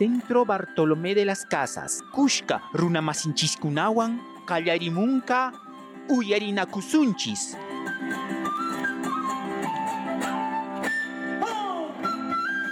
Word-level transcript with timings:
Centro 0.00 0.46
Bartolomé 0.46 1.14
de 1.14 1.26
las 1.26 1.44
Casas. 1.44 2.00
Kushka 2.10 2.62
runamasinchis-kunawan 2.72 4.18
kallarimunka 4.46 5.52
uyarinakusunchis. 6.08 7.54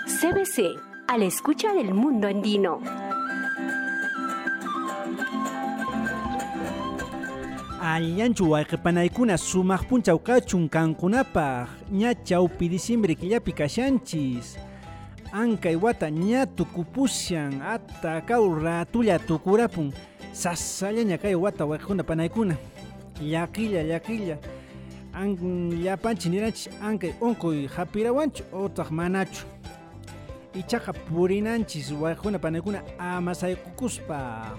CBC, 0.07 0.81
a 1.07 1.19
la 1.19 1.27
escucha 1.27 1.75
del 1.75 1.93
mundo 1.93 2.29
andino. 2.29 2.81
Allanchu 7.83 8.53
wayqipanaykuna 8.53 9.37
sumaq 9.37 9.85
punchaw 9.87 10.19
kachun 10.19 10.67
kankunapaq 10.67 11.69
ña 11.93 12.15
chawpi 12.25 12.71
diciembre 12.71 13.15
killapi 13.15 13.53
kashanchis 13.53 14.57
ankay 15.33 15.77
wata 15.77 16.11
ña 16.11 16.47
tukupushan 16.47 17.63
ata 17.63 18.21
kaw 18.21 18.55
ratulla 18.55 19.19
tukurapun. 19.19 19.93
Sasallaña 20.33 21.19
kay 21.19 21.35
wata 21.35 21.67
wayqikuna 21.67 22.03
panaykuna. 22.05 22.57
Llakilla 23.21 23.83
llakilla. 23.83 24.39
An 25.13 25.37
llapanchis 25.83 26.31
niranchis 26.31 26.69
ankay 26.83 27.13
unquy 27.21 27.67
hapirawanchu 27.67 28.45
otaq 28.53 28.91
manachu. 28.91 29.45
Ichaqa 30.55 30.93
purinanchis 30.93 31.93
wayqikuna 31.93 32.39
panaykuna 32.39 32.83
amasaykukuspa. 32.99 34.55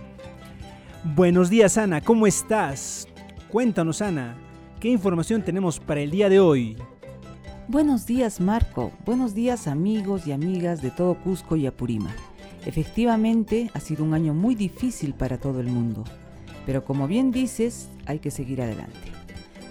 Buenos 1.03 1.49
días 1.49 1.77
Ana, 1.77 2.01
¿cómo 2.01 2.27
estás? 2.27 3.07
Cuéntanos 3.47 4.01
Ana, 4.01 4.35
¿qué 4.81 4.89
información 4.89 5.41
tenemos 5.41 5.79
para 5.79 6.01
el 6.01 6.11
día 6.11 6.27
de 6.27 6.41
hoy? 6.41 6.75
Buenos 7.69 8.07
días 8.07 8.41
Marco, 8.41 8.91
buenos 9.05 9.35
días 9.35 9.67
amigos 9.67 10.25
y 10.25 10.31
amigas 10.31 10.81
de 10.81 10.89
todo 10.89 11.13
Cusco 11.13 11.55
y 11.55 11.67
Apurímac. 11.67 12.15
Efectivamente 12.65 13.69
ha 13.75 13.80
sido 13.80 14.03
un 14.03 14.16
año 14.16 14.33
muy 14.33 14.55
difícil 14.55 15.13
para 15.13 15.38
todo 15.38 15.59
el 15.59 15.67
mundo, 15.67 16.03
pero 16.66 16.83
como 16.83 17.05
bien 17.05 17.29
dices, 17.31 17.91
hay 18.07 18.17
que 18.17 18.31
seguir 18.31 18.63
adelante. 18.63 18.97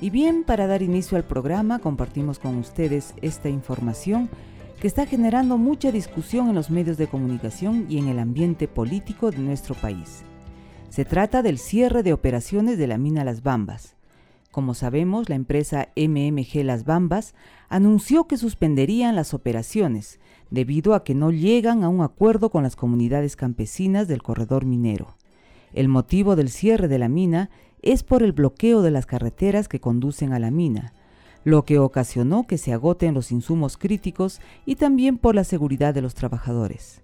Y 0.00 0.10
bien, 0.10 0.44
para 0.44 0.68
dar 0.68 0.82
inicio 0.82 1.16
al 1.18 1.24
programa, 1.24 1.80
compartimos 1.80 2.38
con 2.38 2.56
ustedes 2.58 3.14
esta 3.20 3.48
información 3.48 4.30
que 4.80 4.86
está 4.86 5.04
generando 5.04 5.58
mucha 5.58 5.90
discusión 5.90 6.48
en 6.48 6.54
los 6.54 6.70
medios 6.70 6.98
de 6.98 7.08
comunicación 7.08 7.86
y 7.88 7.98
en 7.98 8.06
el 8.06 8.20
ambiente 8.20 8.68
político 8.68 9.32
de 9.32 9.38
nuestro 9.38 9.74
país. 9.74 10.22
Se 10.88 11.04
trata 11.04 11.42
del 11.42 11.58
cierre 11.58 12.04
de 12.04 12.12
operaciones 12.12 12.78
de 12.78 12.86
la 12.86 12.96
mina 12.96 13.24
Las 13.24 13.42
Bambas. 13.42 13.97
Como 14.50 14.74
sabemos, 14.74 15.28
la 15.28 15.34
empresa 15.34 15.88
MMG 15.94 16.64
Las 16.64 16.84
Bambas 16.84 17.34
anunció 17.68 18.26
que 18.26 18.38
suspenderían 18.38 19.14
las 19.14 19.34
operaciones 19.34 20.18
debido 20.50 20.94
a 20.94 21.04
que 21.04 21.14
no 21.14 21.30
llegan 21.30 21.84
a 21.84 21.88
un 21.88 22.00
acuerdo 22.00 22.50
con 22.50 22.62
las 22.62 22.74
comunidades 22.74 23.36
campesinas 23.36 24.08
del 24.08 24.22
corredor 24.22 24.64
minero. 24.64 25.16
El 25.74 25.88
motivo 25.88 26.34
del 26.34 26.48
cierre 26.48 26.88
de 26.88 26.98
la 26.98 27.08
mina 27.08 27.50
es 27.82 28.02
por 28.02 28.22
el 28.22 28.32
bloqueo 28.32 28.82
de 28.82 28.90
las 28.90 29.06
carreteras 29.06 29.68
que 29.68 29.80
conducen 29.80 30.32
a 30.32 30.38
la 30.38 30.50
mina, 30.50 30.94
lo 31.44 31.64
que 31.64 31.78
ocasionó 31.78 32.46
que 32.46 32.58
se 32.58 32.72
agoten 32.72 33.14
los 33.14 33.30
insumos 33.30 33.76
críticos 33.76 34.40
y 34.66 34.76
también 34.76 35.18
por 35.18 35.34
la 35.34 35.44
seguridad 35.44 35.94
de 35.94 36.02
los 36.02 36.14
trabajadores. 36.14 37.02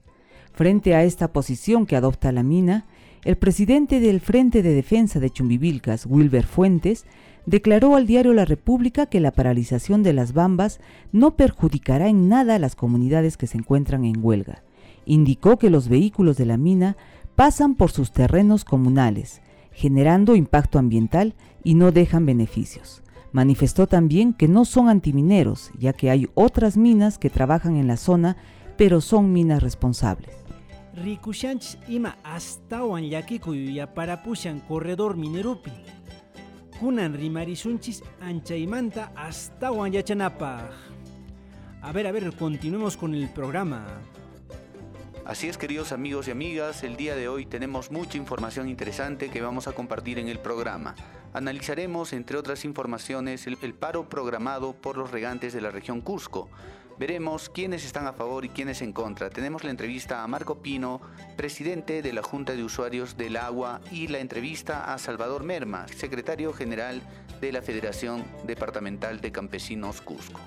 Frente 0.53 0.95
a 0.95 1.05
esta 1.05 1.33
posición 1.33 1.85
que 1.85 1.97
adopta 1.97 2.33
la 2.33 2.43
mina, 2.43 2.87
el 3.25 3.37
presidente 3.37 4.01
del 4.01 4.21
Frente 4.21 4.63
de 4.63 4.75
Defensa 4.75 5.19
de 5.19 5.31
Chumbivilcas, 5.31 6.07
Wilber 6.07 6.47
Fuentes, 6.47 7.07
declaró 7.47 7.97
al 7.97 8.07
diario 8.07 8.33
La 8.33 8.45
República 8.45 9.07
que 9.07 9.21
la 9.21 9.33
paralización 9.33 10.03
de 10.03 10.13
las 10.13 10.33
bambas 10.33 10.81
no 11.13 11.37
perjudicará 11.37 12.09
en 12.09 12.29
nada 12.29 12.57
a 12.57 12.59
las 12.59 12.77
comunidades 12.77 13.37
que 13.37 13.47
se 13.47 13.59
encuentran 13.59 14.05
en 14.05 14.25
huelga. 14.25 14.63
Indicó 15.07 15.59
que 15.59 15.71
los 15.71 15.89
vehículos 15.89 16.37
de 16.37 16.47
la 16.47 16.57
mina 16.57 16.97
pasan 17.37 17.75
por 17.75 17.91
sus 17.91 18.13
terrenos 18.13 18.65
comunales, 18.65 19.43
generando 19.73 20.37
impacto 20.37 20.79
ambiental 20.79 21.35
y 21.63 21.75
no 21.75 21.93
dejan 21.93 22.27
beneficios. 22.27 23.03
Manifestó 23.33 23.87
también 23.89 24.33
que 24.33 24.47
no 24.47 24.65
son 24.65 24.89
antimineros, 24.89 25.73
ya 25.77 25.93
que 25.93 26.11
hay 26.11 26.29
otras 26.35 26.77
minas 26.77 27.19
que 27.19 27.31
trabajan 27.31 27.77
en 27.77 27.89
la 27.89 27.97
zona, 27.97 28.37
pero 28.77 29.01
son 29.01 29.33
minas 29.33 29.63
responsables. 29.63 30.31
Rikushanchis 30.95 31.77
ima 31.89 32.17
astawan 32.23 33.03
llakikuy 33.03 33.75
yaparapushan 33.75 34.61
corredor 34.61 35.17
minerupi. 35.17 35.73
Kunan 36.81 37.15
rimarisunchis 37.15 38.03
anchaymanta 38.21 39.13
astawan 39.15 39.93
yachanapaj. 39.93 40.75
A 41.83 41.93
ver, 41.93 42.07
a 42.07 42.13
ver, 42.13 42.35
continuemos 42.37 42.97
con 42.97 43.15
el 43.15 43.29
programa. 43.29 43.87
Así 45.25 45.49
es, 45.49 45.57
queridos 45.57 45.93
amigos 45.93 46.29
y 46.29 46.33
amigas, 46.33 46.83
el 46.83 46.97
día 46.97 47.15
de 47.15 47.29
hoy 47.29 47.47
tenemos 47.47 47.91
mucha 47.91 48.19
información 48.19 48.69
interesante 48.69 49.31
que 49.31 49.41
vamos 49.41 49.69
a 49.69 49.73
compartir 49.73 50.19
en 50.19 50.29
el 50.29 50.41
programa. 50.41 50.97
Analizaremos, 51.33 52.13
entre 52.13 52.37
otras 52.37 52.65
informaciones, 52.65 53.47
el 53.47 53.75
paro 53.75 54.09
programado 54.09 54.73
por 54.75 54.99
los 54.99 55.13
regantes 55.13 55.53
de 55.53 55.61
la 55.61 55.71
región 55.71 56.01
Cusco. 56.01 56.51
Veremos 56.97 57.49
quiénes 57.49 57.85
están 57.85 58.07
a 58.07 58.13
favor 58.13 58.45
y 58.45 58.51
quiénes 58.51 58.81
en 58.81 58.93
contra. 58.93 59.29
Tenemos 59.29 59.65
la 59.65 59.71
entrevista 59.71 60.23
a 60.23 60.29
Marco 60.29 60.63
Pino, 60.63 61.01
presidente 61.37 62.03
de 62.03 62.13
la 62.13 62.23
Junta 62.23 62.55
de 62.55 62.63
Usuarios 62.63 63.17
del 63.17 63.37
Agua, 63.37 63.81
y 63.91 64.07
la 64.07 64.21
entrevista 64.21 64.93
a 64.93 64.99
Salvador 64.99 65.43
Merma, 65.43 65.89
secretario 65.89 66.53
general 66.53 67.03
de 67.41 67.51
la 67.51 67.63
Federación 67.63 68.25
Departamental 68.47 69.21
de 69.21 69.33
Campesinos 69.33 70.01
Cusco. 70.01 70.41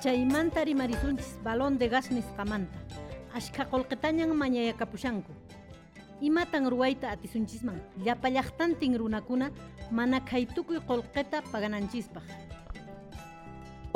Chaymanta 0.00 0.64
rimarisunchis 0.64 1.38
balón 1.42 1.76
de 1.76 1.88
gas 1.88 2.10
nisqamanta. 2.10 2.78
Ashka 3.34 3.68
qolqetañan 3.68 4.34
mañayakapushanku. 4.34 5.32
Imatan 6.22 6.70
ruwayta 6.70 7.10
atisunchisman. 7.10 7.82
Llapallaqtantin 8.02 8.96
runakuna 8.96 9.50
mana 9.90 10.24
kaytukuy 10.24 10.80
qolqeta 10.86 11.42
pagananchispaq. 11.42 12.22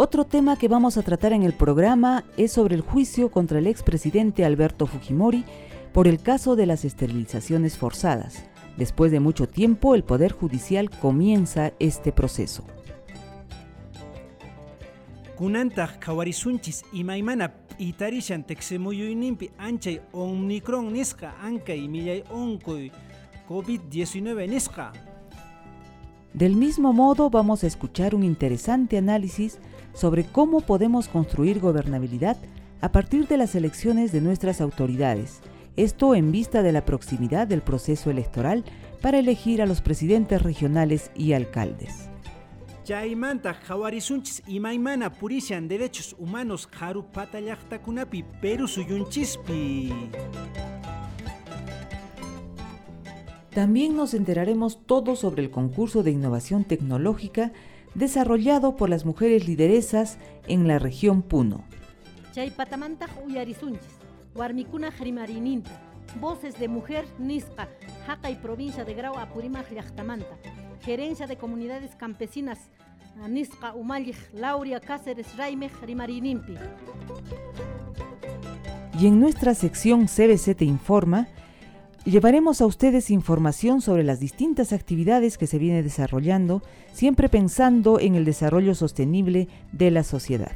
Otro 0.00 0.24
tema 0.24 0.56
que 0.56 0.68
vamos 0.68 0.96
a 0.96 1.02
tratar 1.02 1.32
en 1.32 1.42
el 1.42 1.54
programa 1.54 2.24
es 2.36 2.52
sobre 2.52 2.76
el 2.76 2.82
juicio 2.82 3.32
contra 3.32 3.58
el 3.58 3.66
expresidente 3.66 4.44
Alberto 4.44 4.86
Fujimori 4.86 5.44
por 5.92 6.06
el 6.06 6.22
caso 6.22 6.54
de 6.54 6.66
las 6.66 6.84
esterilizaciones 6.84 7.76
forzadas. 7.76 8.44
Después 8.76 9.10
de 9.10 9.18
mucho 9.18 9.48
tiempo, 9.48 9.96
el 9.96 10.04
Poder 10.04 10.30
Judicial 10.30 10.88
comienza 10.88 11.72
este 11.80 12.12
proceso. 12.12 12.62
Kunantaj 15.36 15.98
kawarisunchis 15.98 16.84
imaymana 16.92 17.54
itarishan 17.78 18.44
teksemuyuyninpi 18.44 19.50
anchay 19.58 20.00
Omicron 20.12 20.92
nisqa 20.92 21.34
ankay 21.42 21.88
millay 21.88 22.22
onkuy 22.30 22.92
COVID-19 23.48 24.48
nisqa. 24.48 24.92
Del 26.34 26.54
mismo 26.54 26.92
modo, 26.92 27.30
vamos 27.30 27.64
a 27.64 27.66
escuchar 27.66 28.14
un 28.14 28.22
interesante 28.22 28.96
análisis 28.96 29.58
sobre 29.98 30.22
cómo 30.24 30.60
podemos 30.60 31.08
construir 31.08 31.58
gobernabilidad 31.58 32.36
a 32.80 32.92
partir 32.92 33.26
de 33.26 33.36
las 33.36 33.56
elecciones 33.56 34.12
de 34.12 34.20
nuestras 34.20 34.60
autoridades, 34.60 35.40
esto 35.76 36.14
en 36.14 36.30
vista 36.30 36.62
de 36.62 36.70
la 36.70 36.84
proximidad 36.84 37.48
del 37.48 37.62
proceso 37.62 38.08
electoral 38.08 38.64
para 39.02 39.18
elegir 39.18 39.60
a 39.60 39.66
los 39.66 39.80
presidentes 39.80 40.40
regionales 40.40 41.10
y 41.16 41.32
alcaldes. 41.32 42.08
Chaymanta 42.84 43.58
hawarisunchis 43.68 44.44
imaymana 44.46 45.12
purishan 45.12 45.66
derechos 45.66 46.14
humanos 46.16 46.68
haru 46.78 47.04
patallaqtakunapi 47.12 48.22
Perú 48.40 48.68
suyunchispi. 48.68 49.92
También 53.50 53.96
nos 53.96 54.14
enteraremos 54.14 54.86
todo 54.86 55.16
sobre 55.16 55.42
el 55.42 55.50
concurso 55.50 56.04
de 56.04 56.12
innovación 56.12 56.62
tecnológica 56.62 57.50
desarrollado 57.98 58.76
por 58.76 58.88
las 58.88 59.04
mujeres 59.04 59.46
lideresas 59.46 60.18
en 60.46 60.68
la 60.68 60.78
región 60.78 61.22
Puno. 61.22 61.64
Chaypatamanta. 62.32 63.06
Voces 66.20 66.58
de 66.58 66.68
mujer 66.68 67.04
Nisqa, 67.18 67.68
Jaca 68.06 68.30
y 68.30 68.36
provincia 68.36 68.84
de 68.84 68.94
Grau 68.94 69.18
Apurímac 69.18 69.70
Llaqtamanta. 69.70 70.38
Gerencia 70.82 71.26
de 71.26 71.36
comunidades 71.36 71.94
campesinas 71.96 72.70
Nisqa 73.28 73.74
Umallich, 73.74 74.16
Lauria 74.32 74.80
Cáceres 74.80 75.36
Raimej 75.36 75.72
Rimarinimpi. 75.82 76.54
Y 78.98 79.06
en 79.06 79.20
nuestra 79.20 79.54
sección 79.54 80.06
CBC 80.06 80.56
Te 80.56 80.64
Informa, 80.64 81.28
llevaremos 82.10 82.60
a 82.60 82.66
ustedes 82.66 83.10
información 83.10 83.80
sobre 83.80 84.02
las 84.02 84.18
distintas 84.20 84.72
actividades 84.72 85.36
que 85.36 85.46
se 85.46 85.58
viene 85.58 85.82
desarrollando, 85.82 86.62
siempre 86.92 87.28
pensando 87.28 88.00
en 88.00 88.14
el 88.14 88.24
desarrollo 88.24 88.74
sostenible 88.74 89.48
de 89.72 89.90
la 89.90 90.02
sociedad. 90.02 90.52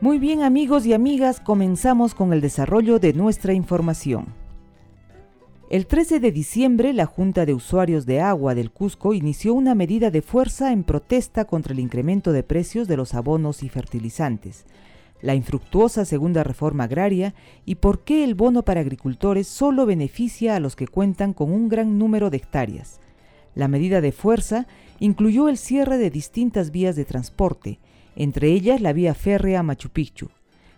Muy 0.00 0.18
bien 0.18 0.42
amigos 0.42 0.84
y 0.84 0.94
amigas, 0.94 1.38
comenzamos 1.38 2.14
con 2.16 2.32
el 2.32 2.40
desarrollo 2.40 2.98
de 2.98 3.12
nuestra 3.12 3.52
información. 3.52 4.41
El 5.72 5.86
13 5.86 6.20
de 6.20 6.32
diciembre, 6.32 6.92
la 6.92 7.06
Junta 7.06 7.46
de 7.46 7.54
Usuarios 7.54 8.04
de 8.04 8.20
Agua 8.20 8.54
del 8.54 8.70
Cusco 8.70 9.14
inició 9.14 9.54
una 9.54 9.74
medida 9.74 10.10
de 10.10 10.20
fuerza 10.20 10.70
en 10.70 10.84
protesta 10.84 11.46
contra 11.46 11.72
el 11.72 11.80
incremento 11.80 12.32
de 12.32 12.42
precios 12.42 12.88
de 12.88 12.98
los 12.98 13.14
abonos 13.14 13.62
y 13.62 13.70
fertilizantes, 13.70 14.66
la 15.22 15.34
infructuosa 15.34 16.04
segunda 16.04 16.44
reforma 16.44 16.84
agraria 16.84 17.34
y 17.64 17.76
por 17.76 18.04
qué 18.04 18.22
el 18.22 18.34
bono 18.34 18.66
para 18.66 18.82
agricultores 18.82 19.48
solo 19.48 19.86
beneficia 19.86 20.56
a 20.56 20.60
los 20.60 20.76
que 20.76 20.88
cuentan 20.88 21.32
con 21.32 21.50
un 21.50 21.70
gran 21.70 21.96
número 21.96 22.28
de 22.28 22.36
hectáreas. 22.36 23.00
La 23.54 23.66
medida 23.66 24.02
de 24.02 24.12
fuerza 24.12 24.66
incluyó 24.98 25.48
el 25.48 25.56
cierre 25.56 25.96
de 25.96 26.10
distintas 26.10 26.70
vías 26.70 26.96
de 26.96 27.06
transporte, 27.06 27.78
entre 28.14 28.48
ellas 28.48 28.82
la 28.82 28.92
vía 28.92 29.14
férrea 29.14 29.62
Machu 29.62 29.88
Picchu. 29.88 30.28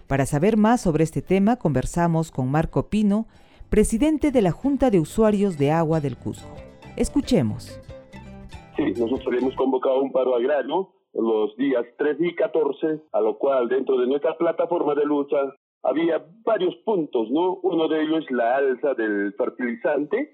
Para 0.07 0.25
saber 0.25 0.57
más 0.57 0.83
sobre 0.83 1.03
este 1.03 1.21
tema, 1.21 1.57
conversamos 1.57 2.31
con 2.31 2.49
Marco 2.49 2.87
Pino, 2.87 3.27
presidente 3.75 4.31
de 4.31 4.41
la 4.41 4.53
Junta 4.53 4.89
de 4.89 5.01
Usuarios 5.01 5.59
de 5.59 5.73
Agua 5.73 5.99
del 5.99 6.17
Cusco. 6.17 6.55
Escuchemos. 6.97 7.81
Sí, 8.77 8.85
nosotros 8.97 9.35
hemos 9.37 9.53
convocado 9.57 10.01
un 10.01 10.13
paro 10.13 10.37
agrario 10.37 10.93
los 11.13 11.57
días 11.57 11.85
13 11.99 12.25
y 12.25 12.37
14, 12.37 13.01
a 13.11 13.21
lo 13.21 13.37
cual 13.37 13.69
dentro 13.69 13.99
de 13.99 14.07
nuestra 14.07 14.39
plataforma 14.39 14.95
de 14.95 15.05
lucha 15.05 15.39
había 15.83 16.25
varios 16.45 16.77
puntos, 16.85 17.29
¿no? 17.33 17.57
Uno 17.65 17.89
de 17.89 18.03
ellos 18.03 18.25
es 18.25 18.31
la 18.31 18.59
alza 18.59 18.95
del 18.95 19.35
fertilizante, 19.37 20.31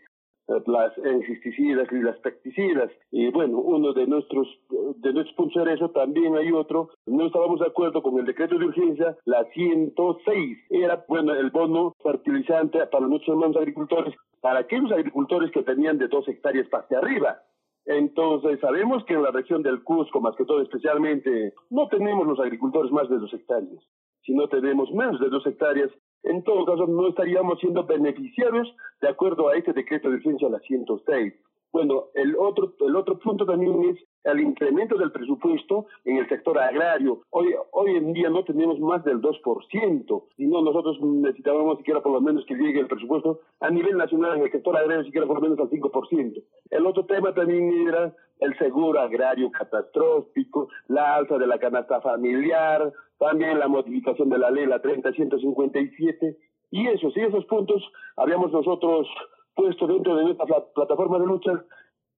las 0.66 0.96
insecticidas 0.98 1.88
y 1.92 2.02
las 2.02 2.18
pesticidas. 2.18 2.90
Y 3.10 3.30
bueno, 3.30 3.58
uno 3.58 3.92
de 3.92 4.06
nuestros, 4.06 4.48
de 4.68 5.12
nuestros 5.12 5.36
puntos 5.36 5.68
eso, 5.68 5.90
también 5.90 6.36
hay 6.36 6.52
otro. 6.52 6.90
No 7.06 7.26
estábamos 7.26 7.60
de 7.60 7.66
acuerdo 7.66 8.02
con 8.02 8.18
el 8.18 8.26
decreto 8.26 8.58
de 8.58 8.66
urgencia, 8.66 9.16
la 9.24 9.44
106. 9.44 10.58
Era, 10.70 11.04
bueno, 11.08 11.34
el 11.34 11.50
bono 11.50 11.94
fertilizante 12.02 12.86
para 12.86 13.06
nuestros 13.06 13.34
hermanos 13.34 13.56
agricultores, 13.56 14.14
para 14.40 14.60
aquellos 14.60 14.92
agricultores 14.92 15.50
que 15.52 15.62
tenían 15.62 15.98
de 15.98 16.08
dos 16.08 16.26
hectáreas 16.28 16.66
hacia 16.72 16.98
arriba. 16.98 17.38
Entonces, 17.86 18.60
sabemos 18.60 19.04
que 19.04 19.14
en 19.14 19.22
la 19.22 19.30
región 19.30 19.62
del 19.62 19.82
Cusco, 19.82 20.20
más 20.20 20.36
que 20.36 20.44
todo 20.44 20.60
especialmente, 20.60 21.54
no 21.70 21.88
tenemos 21.88 22.26
los 22.26 22.38
agricultores 22.38 22.92
más 22.92 23.08
de 23.08 23.18
dos 23.18 23.32
hectáreas. 23.32 23.82
Si 24.22 24.34
no 24.34 24.48
tenemos 24.48 24.90
menos 24.92 25.18
de 25.18 25.28
dos 25.28 25.46
hectáreas, 25.46 25.90
en 26.22 26.42
todo 26.44 26.64
caso 26.64 26.86
no 26.86 27.08
estaríamos 27.08 27.58
siendo 27.60 27.84
beneficiarios 27.84 28.74
de 29.00 29.08
acuerdo 29.08 29.48
a 29.48 29.56
este 29.56 29.72
decreto 29.72 30.08
de 30.08 30.16
urgencia 30.16 30.48
la 30.48 30.60
106. 30.60 31.34
Bueno, 31.72 32.06
el 32.14 32.34
otro, 32.36 32.74
el 32.80 32.96
otro 32.96 33.18
punto 33.20 33.46
también 33.46 33.90
es 33.90 33.96
el 34.24 34.40
incremento 34.40 34.98
del 34.98 35.12
presupuesto 35.12 35.86
en 36.04 36.16
el 36.16 36.28
sector 36.28 36.58
agrario. 36.58 37.20
Hoy, 37.30 37.54
hoy 37.70 37.96
en 37.96 38.12
día 38.12 38.28
no 38.28 38.42
tenemos 38.44 38.80
más 38.80 39.04
del 39.04 39.20
2%, 39.20 40.22
no 40.38 40.62
nosotros 40.62 41.00
necesitábamos 41.00 41.78
siquiera 41.78 42.02
por 42.02 42.12
lo 42.12 42.20
menos 42.20 42.44
que 42.46 42.56
llegue 42.56 42.80
el 42.80 42.88
presupuesto 42.88 43.40
a 43.60 43.70
nivel 43.70 43.96
nacional 43.96 44.36
en 44.36 44.44
el 44.44 44.50
sector 44.50 44.76
agrario 44.76 45.04
siquiera 45.04 45.28
por 45.28 45.36
lo 45.36 45.42
menos 45.42 45.60
al 45.60 45.70
5%. 45.70 46.42
El 46.70 46.86
otro 46.86 47.06
tema 47.06 47.32
también 47.34 47.86
era 47.86 48.14
el 48.40 48.56
seguro 48.58 49.00
agrario 49.00 49.50
catastrófico, 49.50 50.68
la 50.88 51.16
alza 51.16 51.38
de 51.38 51.46
la 51.46 51.58
canasta 51.58 52.00
familiar, 52.00 52.92
también 53.18 53.58
la 53.58 53.68
modificación 53.68 54.30
de 54.30 54.38
la 54.38 54.50
ley, 54.50 54.66
la 54.66 54.82
30.157, 54.82 56.36
y 56.72 56.86
esos, 56.88 57.16
y 57.16 57.20
esos 57.20 57.44
puntos 57.46 57.82
habíamos 58.16 58.52
nosotros 58.52 59.06
puesto 59.54 59.86
dentro 59.86 60.16
de 60.16 60.24
nuestra 60.24 60.46
plataforma 60.74 61.18
de 61.18 61.26
lucha. 61.26 61.64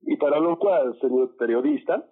Y 0.02 0.16
para 0.16 0.38
lo 0.40 0.58
cual, 0.58 0.98
señor 1.00 1.36
periodista, 1.36 2.04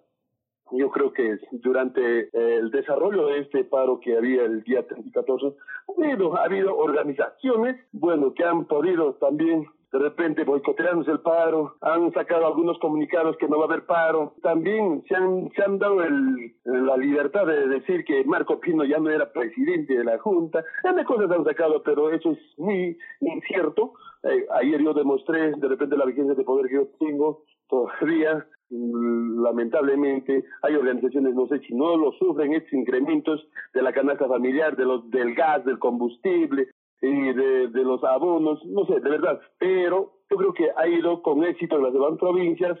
yo 0.71 0.89
creo 0.89 1.11
que 1.11 1.37
durante 1.51 2.29
el 2.33 2.71
desarrollo 2.71 3.27
de 3.27 3.39
este 3.39 3.63
paro 3.65 3.99
que 3.99 4.17
había 4.17 4.43
el 4.43 4.63
día 4.63 4.87
30 4.87 5.07
y 5.07 5.11
14, 5.11 5.47
ha 5.47 6.01
habido, 6.01 6.37
ha 6.37 6.43
habido 6.45 6.77
organizaciones, 6.77 7.77
bueno, 7.91 8.33
que 8.33 8.43
han 8.43 8.65
podido 8.65 9.13
también 9.15 9.65
de 9.91 9.99
repente 9.99 10.43
boicoteándose 10.43 11.11
el 11.11 11.19
paro, 11.19 11.75
han 11.81 12.11
sacado 12.13 12.47
algunos 12.47 12.79
comunicados 12.79 13.35
que 13.37 13.47
no 13.47 13.57
va 13.57 13.65
a 13.65 13.67
haber 13.67 13.85
paro, 13.85 14.33
también 14.41 15.03
se 15.07 15.15
han, 15.15 15.51
se 15.55 15.63
han 15.63 15.79
dado 15.79 16.01
el, 16.03 16.53
la 16.63 16.95
libertad 16.97 17.45
de 17.45 17.67
decir 17.67 18.05
que 18.05 18.23
Marco 18.23 18.59
Pino 18.59 18.85
ya 18.85 18.99
no 18.99 19.09
era 19.09 19.31
presidente 19.31 19.97
de 19.97 20.03
la 20.03 20.17
Junta, 20.19 20.63
de 20.83 21.05
cosas 21.05 21.31
han 21.31 21.43
sacado, 21.43 21.81
pero 21.83 22.11
eso 22.11 22.31
es 22.31 22.39
muy 22.57 22.97
incierto. 23.19 23.93
Eh, 24.23 24.45
ayer 24.61 24.81
yo 24.81 24.93
demostré 24.93 25.51
de 25.51 25.67
repente 25.67 25.97
la 25.97 26.05
vigencia 26.05 26.35
de 26.35 26.43
poder 26.43 26.67
que 26.67 26.75
yo 26.75 26.87
tengo, 26.99 27.43
todavía. 27.67 28.45
Lamentablemente 28.69 30.45
hay 30.61 30.75
organizaciones, 30.75 31.35
no 31.35 31.45
sé 31.47 31.59
si 31.59 31.73
no 31.73 31.97
lo 31.97 32.13
sufren 32.13 32.53
estos 32.53 32.71
incrementos 32.71 33.45
de 33.73 33.81
la 33.81 33.91
canasta 33.91 34.27
familiar, 34.27 34.77
de 34.77 34.85
los, 34.85 35.09
del 35.09 35.35
gas, 35.35 35.65
del 35.65 35.77
combustible, 35.77 36.69
y 37.01 37.33
de, 37.33 37.67
de 37.67 37.83
los 37.83 38.03
abonos, 38.03 38.63
no 38.65 38.85
sé, 38.85 38.99
de 38.99 39.09
verdad, 39.09 39.39
pero 39.57 40.11
yo 40.29 40.37
creo 40.37 40.53
que 40.53 40.69
ha 40.75 40.87
ido 40.87 41.21
con 41.21 41.43
éxito 41.43 41.77
en 41.77 41.83
las 41.83 41.93
demás 41.93 42.17
provincias. 42.19 42.77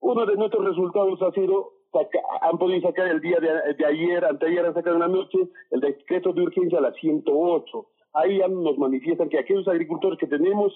Uno 0.00 0.26
de 0.26 0.36
nuestros 0.36 0.64
resultados 0.64 1.22
ha 1.22 1.30
sido, 1.32 1.72
han 2.42 2.58
podido 2.58 2.80
sacar 2.80 3.06
el 3.06 3.20
día 3.20 3.38
de, 3.38 3.74
de 3.74 3.86
ayer, 3.86 4.24
anteayer 4.24 4.66
han 4.66 4.74
sacado 4.74 4.96
en 4.96 5.02
la 5.02 5.08
noche, 5.08 5.38
el 5.70 5.80
decreto 5.80 6.32
de 6.32 6.42
urgencia 6.42 6.78
a 6.78 6.82
la 6.82 6.92
108. 6.92 7.86
Ahí 8.14 8.40
nos 8.48 8.76
manifiestan 8.76 9.28
que 9.28 9.38
aquellos 9.38 9.68
agricultores 9.68 10.18
que 10.18 10.26
tenemos 10.26 10.72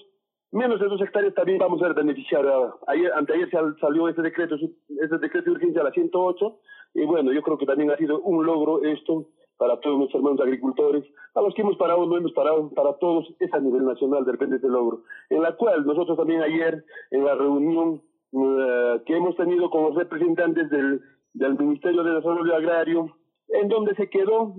menos 0.51 0.79
de 0.79 0.87
dos 0.87 1.01
hectáreas 1.01 1.33
también 1.33 1.57
vamos 1.57 1.81
a 1.81 1.87
ser 1.87 1.95
beneficiarios. 1.95 2.75
Ayer, 2.87 3.11
anteayer 3.13 3.49
salió 3.81 4.07
ese 4.07 4.21
decreto, 4.21 4.55
ese 4.55 5.17
decreto 5.17 5.49
de 5.49 5.51
urgencia 5.51 5.81
a 5.81 5.85
la 5.85 5.91
108, 5.91 6.59
y 6.93 7.05
bueno, 7.05 7.33
yo 7.33 7.41
creo 7.41 7.57
que 7.57 7.65
también 7.65 7.91
ha 7.91 7.97
sido 7.97 8.21
un 8.21 8.45
logro 8.45 8.81
esto 8.83 9.27
para 9.57 9.79
todos 9.79 9.97
nuestros 9.97 10.19
hermanos 10.19 10.41
agricultores, 10.41 11.03
a 11.33 11.41
los 11.41 11.53
que 11.53 11.61
hemos 11.61 11.77
parado, 11.77 12.05
no 12.05 12.17
hemos 12.17 12.33
parado, 12.33 12.69
para 12.73 12.93
todos 12.97 13.33
es 13.39 13.53
a 13.53 13.59
nivel 13.59 13.85
nacional 13.85 14.25
de 14.25 14.31
repente 14.31 14.57
ese 14.57 14.67
logro, 14.67 15.03
en 15.29 15.41
la 15.41 15.55
cual 15.55 15.85
nosotros 15.85 16.17
también 16.17 16.41
ayer 16.41 16.83
en 17.11 17.25
la 17.25 17.35
reunión 17.35 18.01
eh, 18.33 19.01
que 19.05 19.15
hemos 19.15 19.35
tenido 19.35 19.69
con 19.69 19.83
los 19.83 19.95
representantes 19.95 20.69
del, 20.69 21.01
del 21.33 21.57
Ministerio 21.57 22.03
de 22.03 22.15
Desarrollo 22.15 22.55
Agrario, 22.55 23.15
en 23.49 23.67
donde 23.69 23.95
se 23.95 24.09
quedó, 24.09 24.55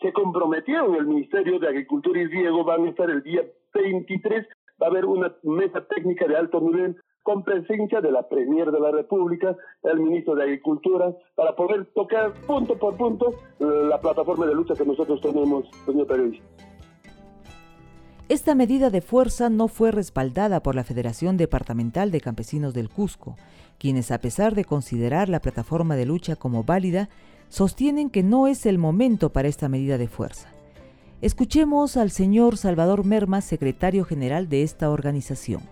se 0.00 0.12
comprometieron 0.12 0.94
el 0.96 1.06
Ministerio 1.06 1.58
de 1.58 1.68
Agricultura 1.68 2.20
y 2.20 2.26
Riego, 2.26 2.64
van 2.64 2.86
a 2.86 2.90
estar 2.90 3.10
el 3.10 3.22
día 3.22 3.42
23, 3.74 4.46
va 4.82 4.86
a 4.86 4.90
haber 4.90 5.06
una 5.06 5.34
mesa 5.42 5.86
técnica 5.86 6.26
de 6.26 6.36
alto 6.36 6.60
nivel 6.60 6.96
con 7.26 7.42
presencia 7.42 8.00
de 8.00 8.12
la 8.12 8.28
Premier 8.28 8.70
de 8.70 8.78
la 8.78 8.92
República, 8.92 9.56
el 9.82 9.98
ministro 9.98 10.36
de 10.36 10.44
Agricultura, 10.44 11.12
para 11.34 11.56
poder 11.56 11.86
tocar 11.86 12.32
punto 12.46 12.78
por 12.78 12.96
punto 12.96 13.34
la 13.58 14.00
plataforma 14.00 14.46
de 14.46 14.54
lucha 14.54 14.74
que 14.74 14.84
nosotros 14.84 15.20
tenemos, 15.20 15.64
señor 15.84 16.06
periodista. 16.06 16.46
Esta 18.28 18.54
medida 18.54 18.90
de 18.90 19.00
fuerza 19.00 19.50
no 19.50 19.66
fue 19.66 19.90
respaldada 19.90 20.62
por 20.62 20.76
la 20.76 20.84
Federación 20.84 21.36
Departamental 21.36 22.12
de 22.12 22.20
Campesinos 22.20 22.74
del 22.74 22.88
Cusco, 22.88 23.34
quienes 23.76 24.12
a 24.12 24.20
pesar 24.20 24.54
de 24.54 24.64
considerar 24.64 25.28
la 25.28 25.40
plataforma 25.40 25.96
de 25.96 26.06
lucha 26.06 26.36
como 26.36 26.62
válida, 26.62 27.08
sostienen 27.48 28.08
que 28.08 28.22
no 28.22 28.46
es 28.46 28.66
el 28.66 28.78
momento 28.78 29.30
para 29.30 29.48
esta 29.48 29.68
medida 29.68 29.98
de 29.98 30.06
fuerza. 30.06 30.52
Escuchemos 31.22 31.96
al 31.96 32.12
señor 32.12 32.56
Salvador 32.56 33.04
Merma, 33.04 33.40
secretario 33.40 34.04
general 34.04 34.48
de 34.48 34.62
esta 34.62 34.90
organización. 34.90 35.62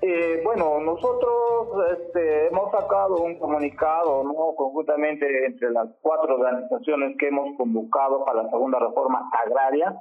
Eh, 0.00 0.40
bueno, 0.44 0.80
nosotros 0.80 1.68
este, 1.98 2.46
hemos 2.46 2.70
sacado 2.70 3.16
un 3.22 3.36
comunicado, 3.38 4.22
¿no? 4.22 4.54
Conjuntamente 4.54 5.46
entre 5.46 5.70
las 5.72 5.88
cuatro 6.00 6.36
organizaciones 6.36 7.16
que 7.18 7.28
hemos 7.28 7.56
convocado 7.56 8.24
para 8.24 8.44
la 8.44 8.50
segunda 8.50 8.78
reforma 8.78 9.28
agraria. 9.32 10.00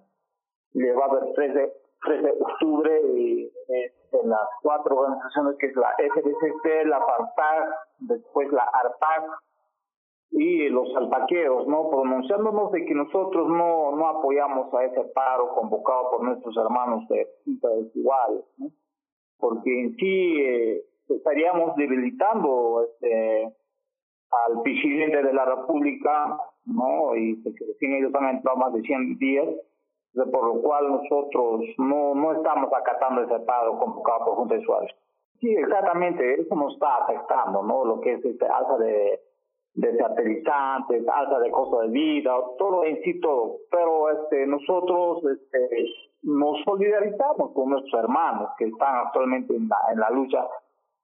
Le 0.74 0.94
va 0.94 1.06
a 1.06 1.08
haber 1.08 1.34
13, 1.34 1.74
de 2.22 2.32
octubre 2.40 3.02
y 3.16 3.52
este, 3.68 4.28
las 4.28 4.48
cuatro 4.62 4.98
organizaciones 4.98 5.58
que 5.58 5.68
es 5.68 5.76
la 5.76 5.90
FDCC, 5.98 6.86
la 6.86 7.00
FARPAC, 7.00 7.76
después 8.00 8.52
la 8.52 8.64
ARPAC 8.64 9.32
y 10.30 10.70
los 10.70 10.96
alpaqueros, 10.96 11.68
¿no? 11.68 11.90
Pronunciándonos 11.90 12.72
de 12.72 12.86
que 12.86 12.94
nosotros 12.94 13.50
no, 13.50 13.96
no 13.96 14.08
apoyamos 14.08 14.72
a 14.76 14.84
ese 14.86 15.04
paro 15.16 15.56
convocado 15.56 16.12
por 16.12 16.24
nuestros 16.24 16.56
hermanos 16.58 17.08
de 17.10 17.28
igual, 17.96 18.46
¿no? 18.58 18.68
Porque 19.40 19.82
en 19.82 19.96
sí 19.96 20.42
eh, 20.42 20.84
estaríamos 21.10 21.76
debilitando 21.76 22.86
este, 22.86 23.46
al 23.46 24.62
presidente 24.62 25.24
de 25.24 25.34
la 25.34 25.46
República, 25.46 26.38
¿no? 26.66 27.16
Y 27.16 27.36
porque 27.36 27.66
recién 27.66 27.94
ellos 27.96 28.14
han 28.16 28.36
entrado 28.36 28.58
más 28.58 28.74
de 28.74 28.82
100 28.82 29.18
días, 29.18 29.48
por 30.32 30.56
lo 30.56 30.62
cual 30.62 30.90
nosotros 30.90 31.62
no, 31.78 32.16
no 32.16 32.34
estamos 32.34 32.72
acatando 32.74 33.22
ese 33.22 33.40
paro 33.46 33.78
convocado 33.80 34.26
por 34.26 34.36
Junta 34.36 34.56
de 34.56 34.64
Suárez. 34.64 34.92
Sí, 35.40 35.54
exactamente, 35.54 36.42
eso 36.42 36.56
nos 36.56 36.74
está 36.74 37.04
afectando, 37.04 37.62
¿no? 37.62 37.86
Lo 37.86 38.02
que 38.02 38.14
es 38.14 38.26
este 38.26 38.46
alza 38.48 38.78
de, 38.78 39.20
de 39.76 39.94
fertilizantes, 39.94 41.08
alza 41.08 41.40
de 41.40 41.52
costo 41.52 41.82
de 41.82 41.90
vida, 41.90 42.34
todo 42.58 42.84
en 42.84 43.00
sí 43.04 43.20
todo. 43.20 43.58
Pero 43.70 44.10
este, 44.10 44.48
nosotros 44.48 45.24
este, 45.26 45.86
nos 46.24 46.64
solidarizamos 46.64 47.52
con 47.54 47.70
nuestros 47.70 48.04
hermanos 48.04 48.50
que 48.58 48.66
están 48.66 48.96
actualmente 49.06 49.56
en 49.56 49.68
la, 49.70 49.78
en 49.92 50.00
la 50.00 50.10
lucha 50.10 50.46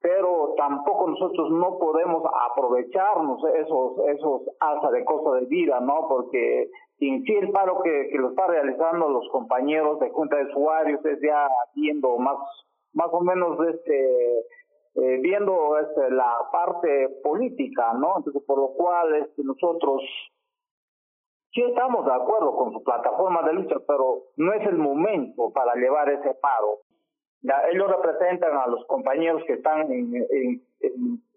pero 0.03 0.53
tampoco 0.57 1.07
nosotros 1.07 1.49
no 1.51 1.79
podemos 1.79 2.23
aprovecharnos 2.51 3.41
esos 3.55 3.97
esos 4.09 4.41
alza 4.59 4.91
de 4.91 5.05
costo 5.05 5.35
de 5.35 5.45
vida, 5.45 5.79
¿no? 5.79 6.07
Porque 6.09 6.69
en 6.99 7.23
sí 7.23 7.33
el 7.33 7.51
paro 7.51 7.81
que, 7.81 8.09
que 8.11 8.17
lo 8.17 8.31
está 8.31 8.47
realizando 8.47 9.07
los 9.07 9.29
compañeros 9.29 10.01
de 10.01 10.09
Junta 10.09 10.35
de 10.35 10.45
Usuarios 10.51 11.03
es 11.05 11.19
ya 11.21 11.47
viendo 11.73 12.17
más 12.17 12.35
más 12.91 13.07
o 13.13 13.21
menos 13.21 13.57
este 13.65 14.39
eh, 14.95 15.19
viendo 15.21 15.79
este, 15.79 16.11
la 16.11 16.35
parte 16.51 17.07
política, 17.23 17.93
¿no? 17.93 18.17
Entonces, 18.17 18.43
por 18.45 18.59
lo 18.59 18.67
cual 18.73 19.15
este, 19.15 19.41
nosotros 19.43 20.03
sí 21.53 21.61
estamos 21.61 22.05
de 22.05 22.13
acuerdo 22.13 22.55
con 22.55 22.73
su 22.73 22.83
plataforma 22.83 23.43
de 23.43 23.53
lucha, 23.53 23.75
pero 23.87 24.23
no 24.37 24.53
es 24.53 24.65
el 24.67 24.77
momento 24.77 25.51
para 25.53 25.75
llevar 25.75 26.09
ese 26.09 26.33
paro 26.35 26.79
ellos 27.71 27.91
representan 27.91 28.55
a 28.57 28.67
los 28.67 28.85
compañeros 28.85 29.43
que 29.45 29.53
están 29.53 29.91
en, 29.91 30.15
en, 30.15 30.61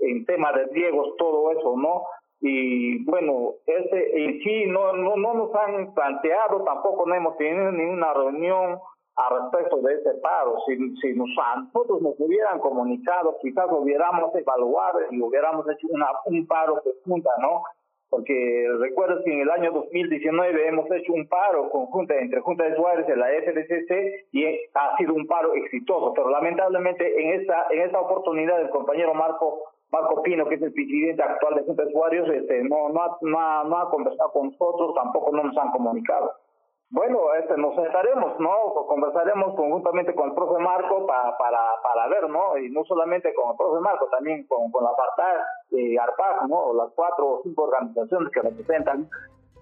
en, 0.01 0.25
tema 0.25 0.53
de 0.53 0.67
riegos, 0.67 1.17
todo 1.19 1.51
eso, 1.51 1.77
¿no? 1.77 2.05
Y 2.41 3.05
bueno, 3.05 3.55
ese 3.67 4.25
en 4.25 4.39
sí 4.41 4.67
no, 4.67 4.93
no, 4.93 5.17
no 5.17 5.35
nos 5.35 5.55
han 5.55 5.95
planteado, 5.95 6.63
tampoco 6.65 7.07
no 7.07 7.15
hemos 7.15 7.37
tenido 7.39 7.73
ninguna 7.73 8.13
reunión 8.15 8.79
a 9.17 9.31
respecto 9.31 9.79
de 9.79 9.95
ese 9.95 10.15
paro. 10.23 10.57
Si, 10.67 10.77
si 10.97 11.15
nos, 11.15 11.31
nosotros 11.73 12.03
nos 12.03 12.15
hubieran 12.21 12.61
comunicado, 12.61 13.37
quizás 13.41 13.67
hubiéramos 13.71 14.35
evaluado 14.35 15.01
y 15.11 15.21
hubiéramos 15.21 15.67
hecho 15.71 15.89
una, 15.91 16.09
un 16.27 16.47
paro 16.47 16.81
que 16.85 16.91
junta, 17.05 17.31
¿no? 17.41 17.63
Porque 18.09 18.67
recuerdo 18.81 19.23
que 19.25 19.33
en 19.33 19.41
el 19.41 19.51
año 19.51 19.73
2019 19.73 20.69
hemos 20.69 20.91
hecho 20.91 21.13
un 21.13 21.27
paro 21.29 21.69
conjunto 21.71 22.15
entre 22.15 22.41
Junta 22.41 22.65
de 22.65 22.73
Usuarios 22.73 23.09
y 23.09 23.19
la 23.19 23.27
FDCC 23.27 24.29
y 24.33 24.47
ha 24.75 24.97
sido 24.97 25.15
un 25.15 25.27
paro 25.27 25.55
exitoso, 25.55 26.13
pero 26.15 26.31
lamentablemente 26.31 27.21
en 27.21 27.41
esta 27.41 27.67
en 27.71 27.81
esta 27.81 28.01
oportunidad 28.01 28.61
el 28.61 28.71
compañero 28.71 29.15
Marco 29.15 29.65
Marco 29.91 30.23
Pino, 30.23 30.47
que 30.49 30.57
es 30.57 30.63
el 30.63 30.73
presidente 30.73 31.23
actual 31.23 31.55
de 31.55 31.63
Junta 31.63 31.85
de 31.85 31.89
Usuarios, 31.89 32.29
este, 32.29 32.65
no, 32.65 32.89
ha, 32.89 33.19
no, 33.21 33.65
no 33.65 33.79
ha 33.79 33.91
conversado 33.91 34.33
con 34.33 34.51
nosotros, 34.51 34.95
tampoco 34.95 35.31
no 35.33 35.45
nos 35.45 35.57
han 35.57 35.71
comunicado. 35.71 36.33
Bueno, 36.91 37.19
este, 37.35 37.57
nos 37.57 37.75
sentaremos, 37.75 38.39
¿no? 38.39 38.87
Conversaremos 38.87 39.57
conjuntamente 39.57 40.15
con 40.15 40.29
el 40.29 40.35
profe 40.35 40.63
Marco 40.63 41.05
para, 41.05 41.37
para, 41.37 41.59
para 41.83 42.09
ver, 42.09 42.31
¿no? 42.31 42.57
Y 42.59 42.71
no 42.71 42.85
solamente 42.85 43.35
con 43.35 43.51
el 43.51 43.57
profe 43.57 43.81
Marco, 43.81 44.07
también 44.07 44.47
con, 44.47 44.71
con 44.71 44.85
la 44.85 44.91
FARTAC 44.91 45.47
y 45.73 45.97
ARPAC, 45.97 46.49
¿no? 46.49 46.73
Las 46.75 46.93
cuatro 46.95 47.27
o 47.27 47.41
cinco 47.43 47.65
organizaciones 47.65 48.33
que 48.33 48.41
representan, 48.41 49.11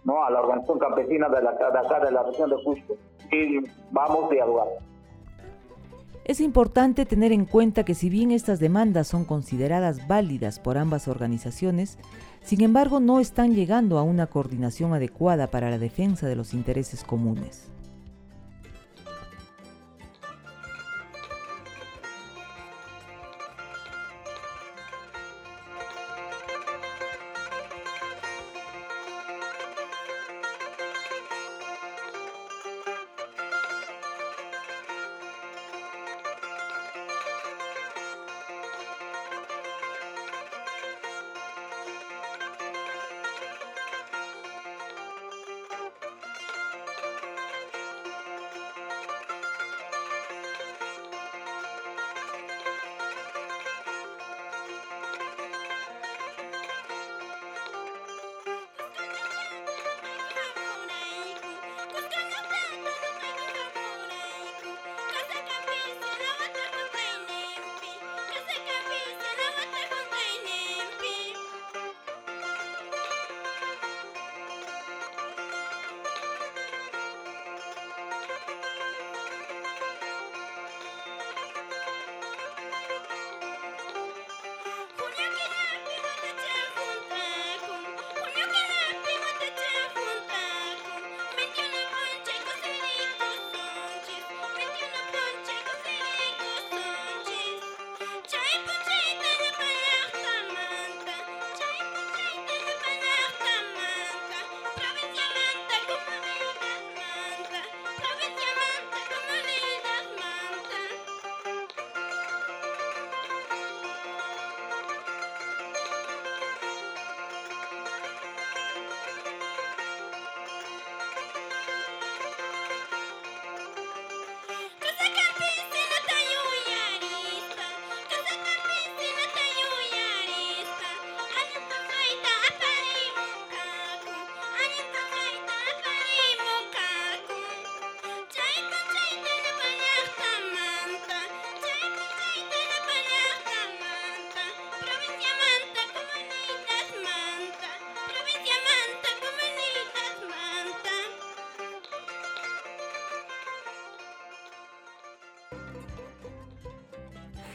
¿no? 0.05 0.23
A 0.23 0.31
la 0.31 0.41
organización 0.41 0.79
campesina 0.79 1.29
de, 1.31 1.43
la, 1.43 1.53
de 1.53 1.79
acá 1.79 2.01
de 2.01 2.11
la 2.13 2.25
región 2.25 2.51
de 2.51 2.63
Cusco. 2.63 2.95
Y 3.33 3.59
vamos 3.91 4.25
a 4.25 4.35
dialogar. 4.35 4.69
Es 6.27 6.41
importante 6.41 7.05
tener 7.05 7.33
en 7.33 7.47
cuenta 7.47 7.85
que 7.85 7.95
si 7.95 8.09
bien 8.09 8.31
estas 8.31 8.59
demandas 8.61 9.09
son 9.09 9.25
consideradas 9.25 10.09
válidas 10.09 10.59
por 10.59 10.79
ambas 10.79 11.09
organizaciones, 11.09 11.99
sin 12.45 12.61
embargo 12.63 13.01
no 13.01 13.21
están 13.21 13.55
llegando 13.55 13.99
a 13.99 14.03
una 14.03 14.27
coordinación 14.27 14.93
adecuada 14.93 15.51
para 15.51 15.71
la 15.71 15.79
defensa 15.79 16.29
de 16.29 16.37
los 16.37 16.55
intereses 16.55 17.03
comunes. 17.03 17.74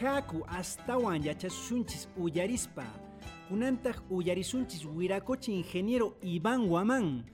Haku 0.10 0.42
astawan 0.50 1.22
yachasunchis 1.22 2.10
uyarispa. 2.18 2.84
Kunantaj 3.48 3.96
uyarisunchis 4.10 4.84
Huiracoche 4.86 5.52
ingeniero 5.52 6.18
Iván 6.24 6.68
Guamán. 6.68 7.26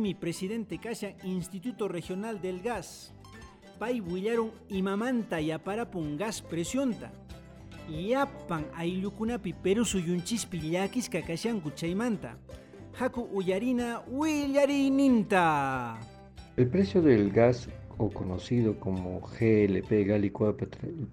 mi 0.00 0.14
presidente 0.14 0.78
Casa 0.78 1.08
Instituto 1.24 1.88
Regional 1.88 2.40
del 2.40 2.62
Gas. 2.62 3.12
Pai 3.80 4.00
willaron 4.00 4.52
imamanta 4.68 5.40
yaparapun 5.40 6.16
gas 6.16 6.40
presionta. 6.40 7.10
Yapan 7.90 8.64
ayllukunapi 8.76 9.52
Perú 9.52 9.84
suyunchispi 9.84 10.60
llakisqa 10.70 11.20
kashanku 11.20 11.70
chaymanta. 11.74 12.38
Haku 12.96 13.28
uyarina 13.32 14.02
willarininta. 14.08 15.98
El 16.56 16.68
precio 16.68 17.02
del 17.02 17.32
gas 17.32 17.68
o 17.98 18.10
conocido 18.10 18.78
como 18.80 19.20
GLP 19.20 20.06
Gas 20.06 20.20
Licuado 20.20 20.56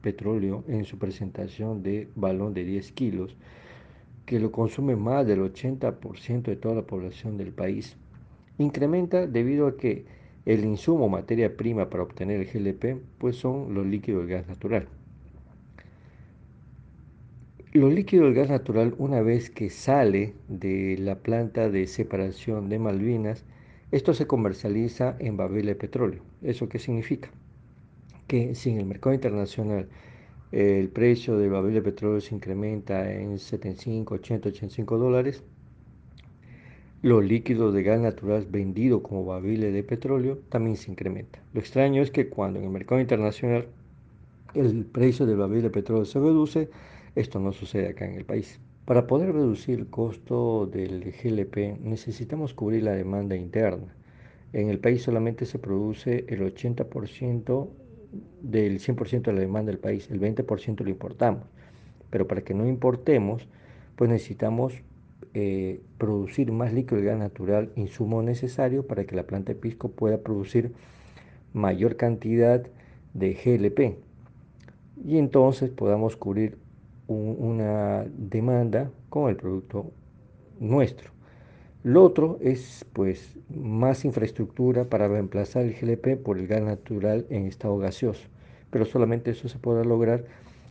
Petróleo 0.02 0.64
en 0.68 0.86
su 0.86 0.98
presentación 0.98 1.84
de 1.84 2.08
balón 2.16 2.54
de 2.54 2.64
10 2.64 2.92
kilos, 2.94 3.36
que 4.26 4.40
lo 4.40 4.52
consume 4.52 4.96
más 4.96 5.26
del 5.28 5.42
80% 5.42 6.44
de 6.44 6.56
toda 6.56 6.76
la 6.76 6.82
población 6.84 7.38
del 7.38 7.52
país. 7.52 7.98
Incrementa 8.58 9.28
debido 9.28 9.68
a 9.68 9.78
que 9.78 10.06
el 10.46 10.66
insumo 10.66 11.08
materia 11.08 11.56
prima 11.56 11.90
para 11.90 12.04
obtener 12.04 12.42
el 12.42 12.48
GLP 12.48 13.00
pues 13.18 13.36
son 13.36 13.74
los 13.74 13.86
líquidos 13.86 14.22
del 14.22 14.38
gas 14.38 14.48
natural. 14.48 14.88
Los 17.74 17.94
líquidos 17.94 18.26
del 18.26 18.34
gas 18.34 18.50
natural 18.50 18.96
una 18.98 19.22
vez 19.22 19.50
que 19.50 19.70
sale 19.70 20.34
de 20.48 20.98
la 21.00 21.20
planta 21.20 21.70
de 21.70 21.88
separación 21.88 22.70
de 22.70 22.80
Malvinas 22.80 23.46
esto 23.92 24.14
se 24.14 24.28
comercializa 24.28 25.16
en 25.20 25.38
barriles 25.38 25.76
de 25.76 25.76
petróleo. 25.76 26.22
¿Eso 26.42 26.70
qué 26.70 26.80
significa? 26.80 27.30
Que 28.28 28.56
si 28.56 28.70
en 28.70 28.80
el 28.80 28.86
mercado 28.86 29.14
internacional 29.14 29.90
el 30.52 30.90
precio 30.90 31.38
del 31.38 31.50
barril 31.50 31.76
de 31.76 31.82
petróleo 31.82 32.20
se 32.20 32.36
incrementa 32.36 33.12
en 33.12 33.40
75, 33.40 34.16
80, 34.16 34.50
85 34.50 34.98
dólares. 34.98 35.44
Los 37.02 37.24
líquidos 37.24 37.74
de 37.74 37.84
gas 37.84 38.00
natural 38.00 38.46
vendidos 38.50 39.02
como 39.02 39.26
barriles 39.26 39.74
de 39.74 39.84
petróleo 39.84 40.40
también 40.50 40.78
se 40.78 40.92
incrementa. 40.92 41.40
Lo 41.54 41.60
extraño 41.60 42.02
es 42.02 42.12
que 42.12 42.30
cuando 42.30 42.60
en 42.60 42.66
el 42.66 42.72
mercado 42.72 43.02
internacional 43.02 43.68
el 44.54 44.86
precio 44.86 45.26
del 45.26 45.38
barril 45.38 45.64
de 45.64 45.70
petróleo 45.70 46.06
se 46.06 46.20
reduce, 46.20 46.70
esto 47.16 47.40
no 47.40 47.54
sucede 47.54 47.90
acá 47.90 48.06
en 48.06 48.16
el 48.16 48.26
país. 48.26 48.60
Para 48.86 49.06
poder 49.06 49.34
reducir 49.34 49.80
el 49.80 49.88
costo 49.88 50.66
del 50.66 51.04
GLP 51.12 51.80
necesitamos 51.82 52.54
cubrir 52.54 52.84
la 52.84 52.94
demanda 52.94 53.36
interna. 53.36 53.96
En 54.54 54.70
el 54.70 54.80
país 54.80 55.04
solamente 55.04 55.46
se 55.46 55.60
produce 55.60 56.26
el 56.28 56.42
80% 56.42 57.70
del 58.42 58.80
100% 58.80 59.22
de 59.22 59.34
la 59.34 59.40
demanda 59.42 59.72
del 59.72 59.80
país, 59.80 60.10
el 60.10 60.20
20% 60.20 60.84
lo 60.84 60.90
importamos. 60.90 61.44
Pero 62.10 62.28
para 62.28 62.42
que 62.42 62.54
no 62.54 62.68
importemos, 62.68 63.48
pues 63.96 64.10
necesitamos 64.10 64.74
eh, 65.34 65.82
producir 65.98 66.52
más 66.52 66.74
líquido 66.74 66.98
de 66.98 67.08
gas 67.08 67.20
natural, 67.20 67.72
insumo 67.76 68.22
necesario 68.24 68.86
para 68.88 69.06
que 69.06 69.16
la 69.16 69.24
planta 69.24 69.54
de 69.54 69.60
pisco 69.60 69.92
pueda 69.92 70.18
producir 70.18 70.74
mayor 71.54 71.96
cantidad 71.96 72.66
de 73.14 73.34
GLP 73.34 73.98
y 75.06 75.18
entonces 75.18 75.70
podamos 75.70 76.16
cubrir 76.16 76.58
una 77.12 78.06
demanda 78.18 78.92
con 79.10 79.30
el 79.30 79.36
producto 79.36 79.92
nuestro. 80.60 81.12
Lo 81.84 82.04
otro 82.04 82.38
es 82.42 82.86
pues 82.94 83.38
más 83.50 84.06
infraestructura 84.06 84.86
para 84.86 85.08
reemplazar 85.08 85.66
el 85.66 85.74
GLP 85.74 86.22
por 86.22 86.38
el 86.38 86.48
gas 86.48 86.62
natural 86.62 87.26
en 87.30 87.48
estado 87.48 87.78
gaseoso, 87.78 88.28
pero 88.70 88.86
solamente 88.86 89.32
eso 89.32 89.48
se 89.50 89.58
podrá 89.58 89.84
lograr 89.84 90.26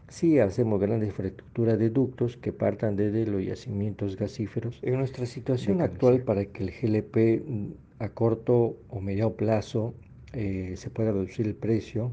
si 0.09 0.39
hacemos 0.39 0.81
grandes 0.81 1.09
infraestructuras 1.09 1.79
de 1.79 1.91
ductos 1.91 2.37
que 2.37 2.53
partan 2.53 2.97
desde 2.97 3.27
los 3.27 3.45
yacimientos 3.45 4.17
gasíferos. 4.17 4.79
En 4.83 4.99
nuestra 4.99 5.27
situación 5.27 5.81
actual, 5.81 6.23
para 6.23 6.45
que 6.45 6.65
el 6.65 6.71
GLP 6.71 7.45
mm, 7.45 7.67
a 8.01 8.09
corto 8.09 8.77
o 8.89 9.01
medio 9.01 9.35
plazo 9.35 9.95
eh, 10.33 10.75
se 10.77 10.91
pueda 10.91 11.13
reducir 11.13 11.47
el 11.47 11.55
precio, 11.55 12.13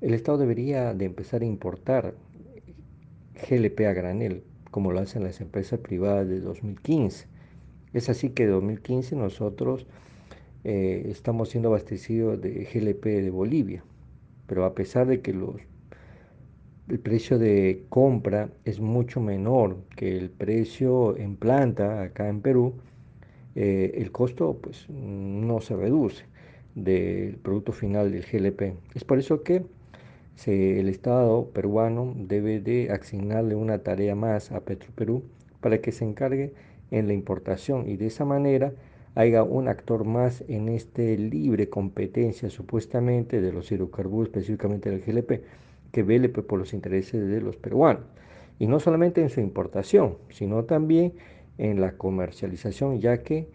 el 0.00 0.14
Estado 0.14 0.38
debería 0.38 0.92
de 0.92 1.04
empezar 1.04 1.42
a 1.42 1.46
importar 1.46 2.14
GLP 3.48 3.80
a 3.86 3.92
granel, 3.92 4.42
como 4.70 4.92
lo 4.92 5.00
hacen 5.00 5.24
las 5.24 5.40
empresas 5.40 5.80
privadas 5.80 6.28
de 6.28 6.40
2015 6.40 7.34
es 7.94 8.08
así 8.08 8.30
que 8.30 8.42
en 8.42 8.50
2015 8.50 9.16
nosotros 9.16 9.86
eh, 10.64 11.06
estamos 11.08 11.50
siendo 11.50 11.68
abastecidos 11.68 12.40
de 12.40 12.68
GLP 12.72 13.04
de 13.04 13.30
Bolivia, 13.30 13.84
pero 14.48 14.64
a 14.64 14.74
pesar 14.74 15.06
de 15.06 15.20
que 15.20 15.30
el 15.30 16.98
precio 16.98 17.38
de 17.38 17.84
compra 17.88 18.50
es 18.64 18.80
mucho 18.80 19.20
menor 19.20 19.78
que 19.96 20.18
el 20.18 20.28
precio 20.28 21.16
en 21.16 21.36
planta 21.36 22.02
acá 22.02 22.28
en 22.28 22.40
Perú, 22.40 22.74
eh, 23.54 23.92
el 23.94 24.10
costo 24.10 24.58
pues 24.60 24.90
no 24.90 25.60
se 25.60 25.76
reduce 25.76 26.24
del 26.74 27.36
producto 27.36 27.70
final 27.70 28.10
del 28.10 28.24
GLP. 28.24 28.74
Es 28.96 29.04
por 29.04 29.20
eso 29.20 29.44
que 29.44 29.64
el 30.46 30.88
Estado 30.88 31.46
peruano 31.50 32.12
debe 32.16 32.60
de 32.60 32.90
asignarle 32.90 33.54
una 33.54 33.78
tarea 33.78 34.14
más 34.14 34.52
a 34.52 34.60
Petroperú 34.60 35.22
para 35.60 35.78
que 35.78 35.92
se 35.92 36.04
encargue 36.04 36.52
en 36.90 37.06
la 37.06 37.14
importación 37.14 37.88
y 37.88 37.96
de 37.96 38.06
esa 38.06 38.24
manera 38.24 38.72
haya 39.14 39.42
un 39.42 39.68
actor 39.68 40.04
más 40.04 40.44
en 40.48 40.68
este 40.68 41.16
libre 41.16 41.68
competencia 41.68 42.50
supuestamente 42.50 43.40
de 43.40 43.52
los 43.52 43.70
hidrocarburos, 43.70 44.28
específicamente 44.28 44.90
del 44.90 45.00
GLP, 45.00 45.44
que 45.92 46.02
vele 46.02 46.28
pues, 46.28 46.46
por 46.46 46.58
los 46.58 46.74
intereses 46.74 47.26
de 47.28 47.40
los 47.40 47.56
peruanos. 47.56 48.02
Y 48.58 48.66
no 48.66 48.80
solamente 48.80 49.20
en 49.20 49.30
su 49.30 49.40
importación, 49.40 50.16
sino 50.30 50.64
también 50.64 51.14
en 51.58 51.80
la 51.80 51.92
comercialización, 51.92 53.00
ya 53.00 53.22
que 53.22 53.48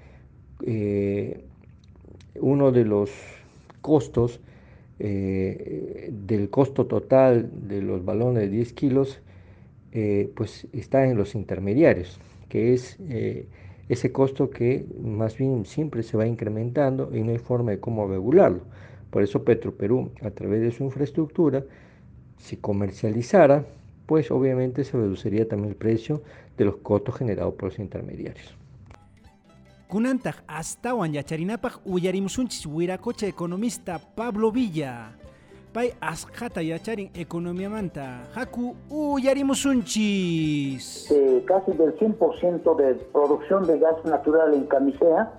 eh, 0.65 1.43
uno 2.39 2.71
de 2.71 2.85
los 2.85 3.11
costos 3.81 4.39
eh, 4.99 6.09
del 6.11 6.49
costo 6.49 6.85
total 6.85 7.49
de 7.67 7.81
los 7.81 8.03
balones 8.03 8.43
de 8.43 8.49
10 8.49 8.73
kilos, 8.73 9.19
eh, 9.91 10.31
pues 10.35 10.67
está 10.73 11.05
en 11.05 11.17
los 11.17 11.33
intermediarios 11.35 12.19
que 12.49 12.73
es 12.73 12.97
eh, 13.07 13.47
ese 13.87 14.11
costo 14.11 14.49
que 14.49 14.85
más 15.01 15.37
bien 15.37 15.65
siempre 15.65 16.03
se 16.03 16.17
va 16.17 16.27
incrementando 16.27 17.15
y 17.15 17.21
no 17.21 17.31
hay 17.31 17.37
forma 17.37 17.71
de 17.71 17.79
cómo 17.79 18.07
regularlo. 18.07 18.61
Por 19.09 19.23
eso 19.23 19.43
Petroperú, 19.43 20.11
a 20.21 20.31
través 20.31 20.61
de 20.61 20.71
su 20.71 20.83
infraestructura, 20.83 21.63
si 22.37 22.57
comercializara, 22.57 23.65
pues 24.05 24.29
obviamente 24.31 24.83
se 24.83 24.97
reduciría 24.97 25.47
también 25.47 25.69
el 25.69 25.75
precio 25.75 26.21
de 26.57 26.65
los 26.65 26.77
costos 26.77 27.15
generados 27.15 27.53
por 27.53 27.69
los 27.69 27.79
intermediarios. 27.79 28.58
Kunantaj 29.89 30.45
hasta 30.45 30.93
yacharinapaj 30.93 31.81
uyarimusunchis 31.83 32.67
huiracocha 32.67 33.25
economista 33.25 33.97
Pablo 34.15 34.51
Villa. 34.51 35.17
Pay 35.73 35.93
asqata 35.99 36.61
yacharin 36.61 37.09
manta. 37.71 38.21
Haku 38.35 38.75
uyarimusunchis. 38.91 41.09
Eh, 41.09 41.43
casi 41.43 41.71
del 41.71 41.97
100% 41.97 42.75
de 42.75 42.93
producción 43.11 43.65
de 43.65 43.79
gas 43.79 44.05
natural 44.05 44.53
en 44.53 44.67
Camisea 44.67 45.33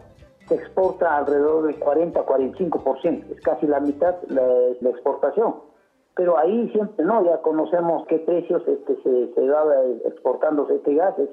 se 0.48 0.56
exporta 0.56 1.16
alrededor 1.16 1.68
del 1.68 1.78
40-45%, 1.78 3.30
es 3.30 3.40
casi 3.42 3.68
la 3.68 3.78
mitad 3.78 4.16
la, 4.30 4.42
la, 4.80 4.90
exportación. 4.90 5.60
Pero 6.16 6.36
ahí 6.36 6.68
siempre, 6.72 7.04
¿no? 7.04 7.24
Ya 7.24 7.40
conocemos 7.40 8.04
qué 8.08 8.18
precios 8.18 8.66
este, 8.66 9.00
se, 9.04 9.32
se 9.32 9.48
va 9.48 9.62
exportando 10.06 10.68
este 10.68 10.96
gas, 10.96 11.16
es 11.20 11.28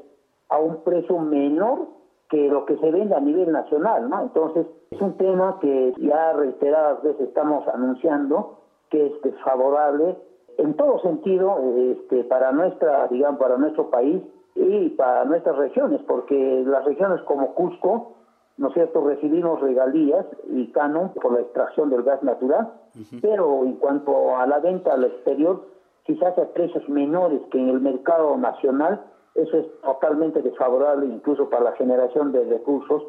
a 0.49 0.59
un 0.59 0.83
precio 0.83 1.17
menor 1.17 1.97
que 2.29 2.49
lo 2.49 2.65
que 2.65 2.77
se 2.77 2.91
vende 2.91 3.15
a 3.15 3.19
nivel 3.19 3.51
nacional, 3.51 4.09
¿no? 4.09 4.21
Entonces, 4.21 4.67
es 4.91 5.01
un 5.01 5.17
tema 5.17 5.57
que 5.61 5.93
ya 5.97 6.33
reiteradas 6.33 7.01
veces 7.03 7.27
estamos 7.27 7.67
anunciando, 7.67 8.59
que 8.89 9.07
es 9.07 9.21
desfavorable 9.21 10.17
en 10.57 10.73
todo 10.75 10.99
sentido 10.99 11.57
este, 11.77 12.23
para 12.23 12.51
nuestra, 12.51 13.07
digamos, 13.07 13.39
para 13.39 13.57
nuestro 13.57 13.89
país 13.89 14.21
y 14.55 14.89
para 14.89 15.23
nuestras 15.25 15.55
regiones, 15.55 16.01
porque 16.07 16.63
las 16.65 16.83
regiones 16.83 17.21
como 17.21 17.53
Cusco, 17.53 18.13
¿no 18.57 18.69
es 18.69 18.73
cierto?, 18.73 19.05
recibimos 19.05 19.61
regalías 19.61 20.25
y 20.49 20.71
canon 20.71 21.13
por 21.13 21.33
la 21.33 21.41
extracción 21.41 21.89
del 21.89 22.03
gas 22.03 22.23
natural, 22.23 22.73
pero 23.21 23.63
en 23.63 23.73
cuanto 23.73 24.35
a 24.35 24.47
la 24.47 24.59
venta 24.59 24.93
al 24.93 25.03
exterior, 25.03 25.63
quizás 26.03 26.37
a 26.37 26.47
precios 26.47 26.87
menores 26.89 27.41
que 27.51 27.59
en 27.59 27.69
el 27.69 27.79
mercado 27.79 28.35
nacional, 28.37 29.01
eso 29.37 29.57
es 29.57 29.81
totalmente 29.81 30.41
desfavorable 30.41 31.05
incluso 31.05 31.49
para 31.49 31.65
la 31.65 31.71
generación 31.73 32.31
de 32.31 32.43
recursos 32.43 33.03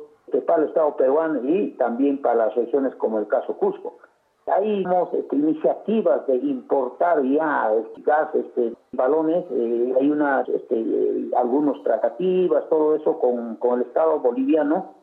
para 0.46 0.62
el 0.62 0.68
Estado 0.68 0.96
peruano 0.96 1.40
y 1.44 1.70
también 1.72 2.20
para 2.20 2.46
las 2.46 2.54
regiones 2.54 2.94
como 2.96 3.18
el 3.18 3.26
caso 3.28 3.56
Cusco. 3.56 3.98
Hay 4.46 4.84
este, 5.12 5.36
iniciativas 5.36 6.26
de 6.26 6.36
importar 6.36 7.22
ya 7.22 7.70
este, 7.74 8.00
gas, 8.02 8.34
este, 8.34 8.72
balones, 8.92 9.44
eh, 9.50 9.94
hay 10.00 10.10
unas, 10.10 10.48
este, 10.48 11.30
algunos 11.36 11.82
tratativas, 11.82 12.66
todo 12.70 12.94
eso 12.94 13.18
con, 13.18 13.58
el 13.74 13.82
Estado 13.82 14.18
boliviano, 14.20 14.94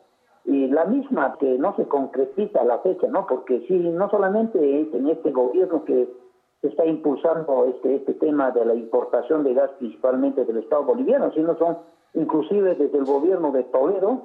y 0.44 0.66
la 0.68 0.84
misma 0.84 1.36
que 1.38 1.58
no 1.58 1.76
se 1.76 1.86
concretiza 1.86 2.64
la 2.64 2.78
fecha, 2.78 3.06
¿no? 3.08 3.26
Porque 3.26 3.64
sí, 3.66 3.74
no 3.74 4.08
solamente 4.10 4.58
en 4.80 5.08
este 5.08 5.30
gobierno 5.30 5.84
que 5.84 6.08
está 6.68 6.86
impulsando 6.86 7.66
este, 7.66 7.96
este 7.96 8.14
tema 8.14 8.50
de 8.50 8.64
la 8.64 8.74
importación 8.74 9.44
de 9.44 9.54
gas 9.54 9.70
principalmente 9.78 10.44
del 10.44 10.58
Estado 10.58 10.84
boliviano, 10.84 11.32
sino 11.32 11.56
son 11.58 11.78
inclusive 12.14 12.74
desde 12.74 12.98
el 12.98 13.04
gobierno 13.04 13.52
de 13.52 13.64
Toledo, 13.64 14.22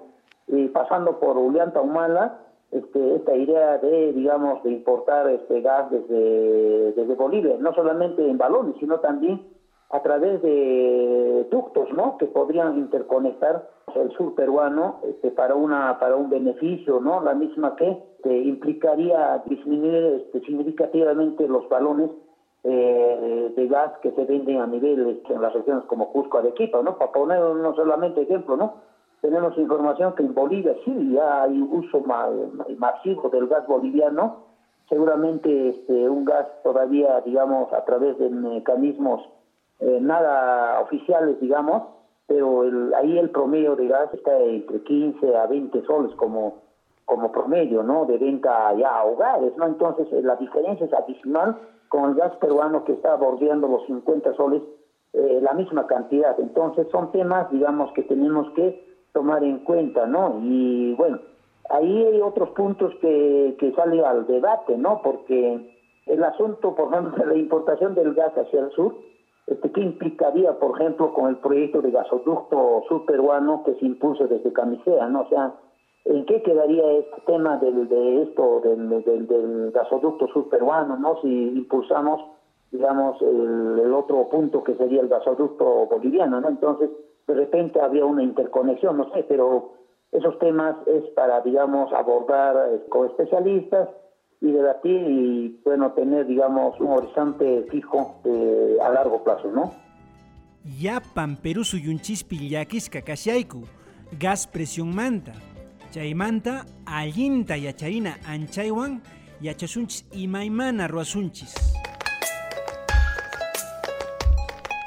pasando 0.73 1.19
por 1.19 1.37
Ulianta 1.37 1.81
Humala, 1.81 2.39
este, 2.71 3.15
esta 3.15 3.35
idea 3.35 3.77
de, 3.77 4.13
digamos, 4.13 4.63
de 4.63 4.71
importar 4.71 5.29
este 5.29 5.61
gas 5.61 5.91
desde, 5.91 6.93
desde 6.93 7.15
Bolivia, 7.15 7.55
no 7.59 7.73
solamente 7.73 8.27
en 8.27 8.37
balones, 8.37 8.75
sino 8.79 8.99
también 8.99 9.41
a 9.89 10.01
través 10.01 10.41
de 10.41 11.47
ductos, 11.51 11.91
¿no? 11.93 12.17
Que 12.17 12.27
podrían 12.27 12.77
interconectar 12.77 13.69
el 13.95 14.09
sur 14.11 14.35
peruano 14.35 15.01
este, 15.03 15.31
para 15.31 15.55
una 15.55 15.99
para 15.99 16.15
un 16.15 16.29
beneficio, 16.29 17.01
¿no? 17.01 17.21
La 17.21 17.33
misma 17.33 17.75
que 17.75 17.89
este, 17.89 18.37
implicaría 18.37 19.43
disminuir 19.47 20.21
este, 20.21 20.39
significativamente 20.45 21.45
los 21.47 21.67
balones 21.67 22.09
eh, 22.63 23.53
de 23.55 23.67
gas 23.67 23.91
que 24.01 24.11
se 24.11 24.25
venden 24.25 24.61
a 24.61 24.67
nivel 24.67 25.21
en 25.27 25.41
las 25.41 25.53
regiones 25.53 25.83
como 25.85 26.11
Cusco, 26.11 26.37
Arequipa, 26.37 26.81
¿no? 26.81 26.97
Para 26.97 27.11
poner 27.11 27.39
no 27.39 27.75
solamente 27.75 28.21
ejemplo, 28.21 28.55
¿no? 28.55 28.91
tenemos 29.21 29.55
información 29.57 30.15
que 30.15 30.23
en 30.23 30.33
Bolivia 30.33 30.75
sí 30.83 31.13
ya 31.13 31.43
hay 31.43 31.61
uso 31.61 32.01
masivo 32.77 33.29
del 33.29 33.47
gas 33.47 33.65
boliviano, 33.67 34.47
seguramente 34.89 35.69
este, 35.69 36.09
un 36.09 36.25
gas 36.25 36.47
todavía, 36.63 37.21
digamos, 37.21 37.71
a 37.71 37.85
través 37.85 38.17
de 38.17 38.29
mecanismos 38.29 39.21
eh, 39.79 39.99
nada 40.01 40.81
oficiales, 40.81 41.39
digamos, 41.39 41.83
pero 42.25 42.63
el, 42.63 42.93
ahí 42.95 43.17
el 43.17 43.29
promedio 43.29 43.75
de 43.75 43.87
gas 43.87 44.11
está 44.13 44.37
entre 44.39 44.81
15 44.81 45.37
a 45.37 45.45
20 45.45 45.85
soles 45.85 46.15
como, 46.15 46.55
como 47.05 47.31
promedio, 47.31 47.83
¿no? 47.83 48.05
De 48.05 48.17
venta 48.17 48.73
ya 48.73 48.99
a 48.99 49.05
hogares, 49.05 49.55
¿no? 49.55 49.67
Entonces 49.67 50.07
eh, 50.11 50.21
la 50.23 50.35
diferencia 50.35 50.87
es 50.87 50.93
adicional 50.93 51.57
con 51.91 52.09
el 52.09 52.15
gas 52.15 52.33
peruano 52.37 52.85
que 52.85 52.93
está 52.93 53.15
bordeando 53.15 53.67
los 53.67 53.85
50 53.85 54.33
soles, 54.35 54.61
eh, 55.11 55.39
la 55.41 55.51
misma 55.51 55.87
cantidad. 55.87 56.39
Entonces 56.39 56.87
son 56.89 57.11
temas, 57.11 57.51
digamos, 57.51 57.91
que 57.91 58.03
tenemos 58.03 58.49
que 58.51 58.81
tomar 59.11 59.43
en 59.43 59.59
cuenta, 59.65 60.05
¿no? 60.07 60.39
Y 60.41 60.93
bueno, 60.93 61.19
ahí 61.69 62.05
hay 62.05 62.21
otros 62.21 62.51
puntos 62.51 62.93
que, 63.01 63.57
que 63.59 63.73
salen 63.73 64.05
al 64.05 64.25
debate, 64.25 64.77
¿no? 64.77 65.01
Porque 65.03 65.69
el 66.05 66.23
asunto, 66.23 66.73
por 66.75 66.93
ejemplo, 66.93 67.25
de 67.25 67.29
la 67.29 67.37
importación 67.37 67.93
del 67.93 68.13
gas 68.13 68.31
hacia 68.37 68.61
el 68.61 68.71
sur, 68.71 68.95
este, 69.47 69.69
¿qué 69.73 69.81
implicaría, 69.81 70.57
por 70.59 70.79
ejemplo, 70.79 71.13
con 71.13 71.27
el 71.27 71.39
proyecto 71.39 71.81
de 71.81 71.91
gasoducto 71.91 72.83
sur 72.87 73.05
peruano 73.05 73.63
que 73.65 73.75
se 73.75 73.85
impulsa 73.85 74.27
desde 74.27 74.53
Camisea, 74.53 75.09
¿no? 75.09 75.23
O 75.23 75.27
sea, 75.27 75.55
¿En 76.05 76.25
qué 76.25 76.41
quedaría 76.41 76.91
este 76.93 77.21
tema 77.27 77.57
del, 77.57 77.87
de 77.87 78.23
esto, 78.23 78.61
del, 78.63 79.03
del, 79.03 79.71
gasoducto 79.71 80.27
subperuano, 80.29 80.97
¿no? 80.97 81.21
Si 81.21 81.27
impulsamos, 81.27 82.21
digamos, 82.71 83.21
el, 83.21 83.93
otro 83.93 84.27
punto 84.29 84.63
que 84.63 84.75
sería 84.75 85.01
el 85.01 85.09
gasoducto 85.09 85.85
boliviano, 85.85 86.41
¿no? 86.41 86.49
Entonces, 86.49 86.89
de 87.27 87.33
repente 87.35 87.79
habría 87.79 88.05
una 88.05 88.23
interconexión, 88.23 88.97
no 88.97 89.11
sé, 89.13 89.23
pero 89.27 89.73
esos 90.11 90.39
temas 90.39 90.75
es 90.87 91.03
para, 91.11 91.41
digamos, 91.41 91.93
abordar 91.93 92.55
eh, 92.73 92.81
con 92.89 93.07
especialistas 93.07 93.89
y 94.41 94.51
debatir 94.51 95.01
y, 95.07 95.61
bueno, 95.63 95.91
tener, 95.91 96.25
digamos, 96.25 96.79
un 96.79 96.93
horizonte 96.93 97.63
fijo 97.69 98.15
eh, 98.23 98.77
a 98.81 98.89
largo 98.89 99.23
plazo, 99.23 99.51
¿no? 99.51 99.71
Yapan 100.79 101.37
Perú 101.37 101.63
suyunchispil 101.63 102.49
yakisca 102.49 103.01
gas 104.19 104.47
presión 104.47 104.93
manta. 104.93 105.33
Chaymanta 105.91 106.65
allinta 106.85 107.57
yacharina 107.57 108.17
anchaywan 108.25 109.01
yachasunchis 109.41 110.05
imaymana 110.13 110.87
ruasunchis. 110.87 111.53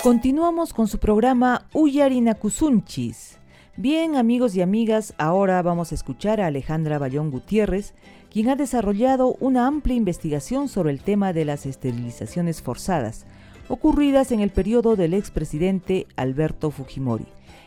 Continuamos 0.03 0.73
con 0.73 0.89
su 0.89 0.99
programa 0.99 1.69
Uyarina 1.75 2.35
Kusunchis. 2.35 3.39
Bien, 3.77 4.17
amigos 4.17 4.57
y 4.57 4.63
amigas, 4.63 5.13
ahora 5.19 5.61
vamos 5.61 5.93
a 5.93 5.95
escuchar 5.95 6.41
a 6.41 6.47
Alejandra 6.47 6.99
Bayón 6.99 7.31
Gutiérrez, 7.31 7.93
quien 8.31 8.49
ha 8.49 8.57
desarrollado 8.57 9.37
una 9.41 9.67
amplia 9.67 9.97
investigación 9.97 10.69
sobre 10.69 10.91
el 10.93 11.01
tema 11.01 11.35
de 11.35 11.45
las 11.45 11.67
esterilizaciones 11.67 12.63
forzadas, 12.63 13.27
ocurridas 13.69 14.33
en 14.33 14.41
el 14.41 14.51
periodo 14.51 14.97
del 14.97 15.13
expresidente 15.13 16.07
Alberto 16.17 16.71
Fujimori. 16.71 17.27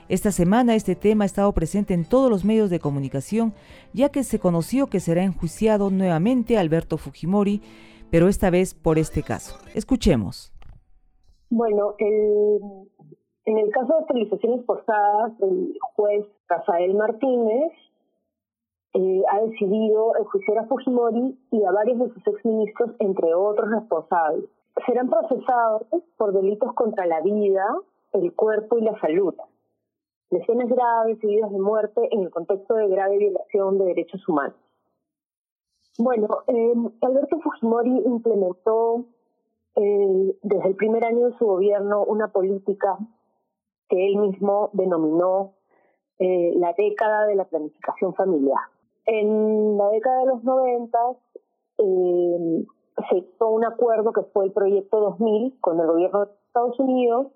Esta 0.10 0.32
semana 0.32 0.74
este 0.74 0.96
tema 0.96 1.26
ha 1.26 1.26
estado 1.26 1.52
presente 1.52 1.94
en 1.94 2.08
todos 2.08 2.30
los 2.30 2.46
medios 2.46 2.70
de 2.70 2.80
comunicación, 2.80 3.54
ya 3.94 4.08
que 4.08 4.24
se 4.24 4.40
conoció 4.40 4.88
que 4.88 5.02
será 5.02 5.22
enjuiciado 5.22 5.90
nuevamente 5.90 6.58
Alberto 6.58 6.98
Fujimori, 6.98 7.62
pero 8.10 8.30
esta 8.30 8.50
vez 8.50 8.74
por 8.74 8.98
este 8.98 9.22
caso. 9.22 9.58
Escuchemos. 9.76 10.54
Bueno, 11.50 11.96
en 12.00 13.58
el 13.58 13.70
caso 13.72 13.96
de 13.96 14.00
esterilizaciones 14.00 14.66
forzadas, 14.66 15.34
el 15.42 15.78
juez 15.96 16.26
Rafael 16.48 16.94
Martínez 16.94 17.74
eh, 18.94 19.24
ha 19.30 19.42
decidido 19.42 20.16
enjuiciar 20.18 20.60
a 20.60 20.68
Fujimori 20.68 21.38
y 21.52 21.66
a 21.66 21.72
varios 21.72 22.00
de 22.00 22.14
sus 22.14 22.28
exministros, 22.28 22.92
entre 23.00 23.34
otros 23.34 23.70
responsables. 23.72 24.46
Serán 24.86 25.10
procesados 25.10 25.84
por 26.16 26.32
delitos 26.32 26.74
contra 26.76 27.06
la 27.06 27.20
vida, 27.20 27.66
el 28.14 28.34
cuerpo 28.34 28.78
y 28.78 28.84
la 28.84 28.98
salud 29.02 29.36
lesiones 30.30 30.70
graves, 30.70 31.24
heridas 31.24 31.52
de 31.52 31.60
muerte 31.60 32.08
en 32.12 32.24
el 32.24 32.30
contexto 32.32 32.76
de 32.76 32.88
grave 32.88 33.18
violación 33.18 33.78
de 33.78 33.86
derechos 33.86 34.28
humanos. 34.28 34.56
Bueno, 35.98 36.28
eh, 36.48 36.74
Alberto 37.02 37.40
Fujimori 37.40 38.02
implementó 38.06 39.06
eh, 39.76 40.38
desde 40.44 40.68
el 40.70 40.76
primer 40.76 41.06
año 41.06 41.30
de 41.30 41.38
su 41.38 41.46
gobierno 41.46 42.04
una 42.04 42.28
política 42.30 42.98
que 43.90 44.08
él 44.08 44.18
mismo 44.18 44.70
denominó 44.74 45.54
eh, 46.20 46.54
la 46.56 46.74
década 46.78 47.26
de 47.26 47.36
la 47.36 47.46
planificación 47.46 48.14
familiar. 48.16 48.60
En 49.06 49.78
la 49.78 49.90
década 49.90 50.22
de 50.22 50.26
los 50.26 50.44
noventas 50.44 51.18
eh, 51.78 52.66
se 53.10 53.18
hizo 53.18 53.48
un 53.50 53.66
acuerdo 53.66 54.12
que 54.12 54.24
fue 54.34 54.46
el 54.46 54.52
Proyecto 54.52 55.00
2000 55.00 55.60
con 55.62 55.80
el 55.80 55.88
gobierno 55.88 56.26
de 56.26 56.32
Estados 56.48 56.80
Unidos 56.80 57.28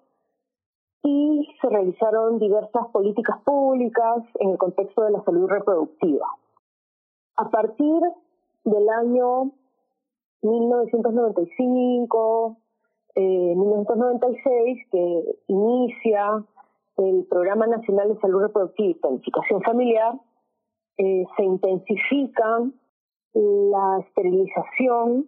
y 1.03 1.47
se 1.59 1.69
realizaron 1.69 2.39
diversas 2.39 2.87
políticas 2.89 3.41
públicas 3.43 4.23
en 4.39 4.51
el 4.51 4.57
contexto 4.57 5.03
de 5.03 5.11
la 5.11 5.21
salud 5.23 5.49
reproductiva. 5.49 6.27
A 7.37 7.49
partir 7.49 8.01
del 8.63 8.89
año 8.89 9.51
1995, 10.41 12.57
1996, 13.15 14.77
eh, 14.77 14.87
que 14.91 15.35
inicia 15.47 16.43
el 16.97 17.25
Programa 17.29 17.67
Nacional 17.67 18.13
de 18.13 18.19
Salud 18.19 18.41
Reproductiva 18.41 18.89
y 18.89 18.95
Planificación 18.95 19.61
Familiar, 19.61 20.19
eh, 20.97 21.25
se 21.35 21.43
intensifica 21.43 22.63
la 23.33 24.03
esterilización 24.05 25.27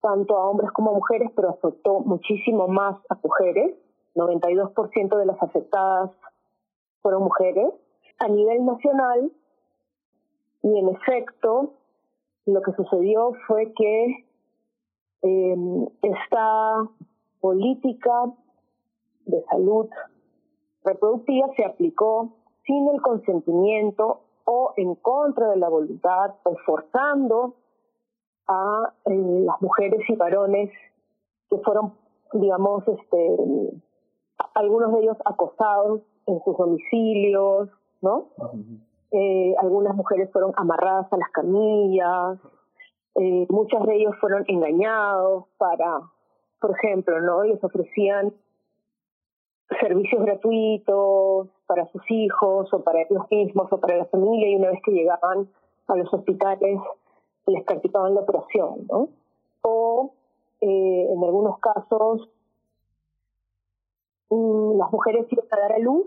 tanto 0.00 0.36
a 0.36 0.50
hombres 0.50 0.70
como 0.72 0.90
a 0.90 0.94
mujeres, 0.94 1.30
pero 1.34 1.50
afectó 1.50 2.00
muchísimo 2.00 2.68
más 2.68 2.96
a 3.08 3.18
mujeres. 3.22 3.74
92% 4.14 5.16
de 5.16 5.26
las 5.26 5.42
afectadas 5.42 6.10
fueron 7.02 7.24
mujeres. 7.24 7.72
A 8.18 8.28
nivel 8.28 8.64
nacional, 8.64 9.32
y 10.62 10.78
en 10.78 10.88
efecto, 10.88 11.74
lo 12.46 12.62
que 12.62 12.72
sucedió 12.72 13.32
fue 13.46 13.72
que 13.72 14.26
eh, 15.22 15.56
esta 16.02 16.88
política 17.40 18.32
de 19.26 19.42
salud 19.50 19.88
reproductiva 20.84 21.48
se 21.56 21.64
aplicó 21.64 22.34
sin 22.66 22.88
el 22.88 23.00
consentimiento 23.02 24.20
o 24.44 24.72
en 24.76 24.94
contra 24.96 25.50
de 25.50 25.56
la 25.56 25.68
voluntad 25.68 26.34
o 26.44 26.56
forzando 26.64 27.54
a 28.46 28.92
eh, 29.06 29.40
las 29.46 29.60
mujeres 29.62 30.00
y 30.08 30.16
varones 30.16 30.70
que 31.48 31.58
fueron, 31.58 31.94
digamos, 32.32 32.86
este, 32.86 33.36
algunos 34.54 34.92
de 34.92 35.00
ellos 35.00 35.16
acosados 35.24 36.00
en 36.26 36.42
sus 36.44 36.56
domicilios, 36.56 37.68
¿no? 38.00 38.28
Eh, 39.10 39.54
algunas 39.60 39.94
mujeres 39.94 40.30
fueron 40.32 40.52
amarradas 40.56 41.12
a 41.12 41.16
las 41.16 41.30
camillas, 41.30 42.38
eh, 43.16 43.46
muchos 43.48 43.86
de 43.86 43.96
ellos 43.96 44.14
fueron 44.20 44.44
engañados 44.48 45.44
para, 45.56 46.00
por 46.60 46.72
ejemplo, 46.72 47.20
¿no? 47.20 47.44
Les 47.44 47.62
ofrecían 47.62 48.32
servicios 49.80 50.24
gratuitos 50.24 51.48
para 51.66 51.86
sus 51.86 52.02
hijos 52.10 52.72
o 52.72 52.82
para 52.82 53.02
ellos 53.02 53.24
mismos 53.30 53.72
o 53.72 53.78
para 53.78 53.96
la 53.96 54.04
familia 54.06 54.50
y 54.50 54.56
una 54.56 54.70
vez 54.70 54.80
que 54.84 54.92
llegaban 54.92 55.48
a 55.86 55.96
los 55.96 56.12
hospitales 56.12 56.80
les 57.46 57.64
practicaban 57.64 58.14
la 58.14 58.20
operación, 58.20 58.86
¿no? 58.90 59.08
O 59.62 60.12
eh, 60.60 61.06
en 61.10 61.24
algunos 61.24 61.58
casos 61.58 62.28
las 64.78 64.90
mujeres 64.92 65.26
iban 65.30 65.46
a 65.50 65.60
dar 65.60 65.72
a 65.72 65.78
luz 65.78 66.06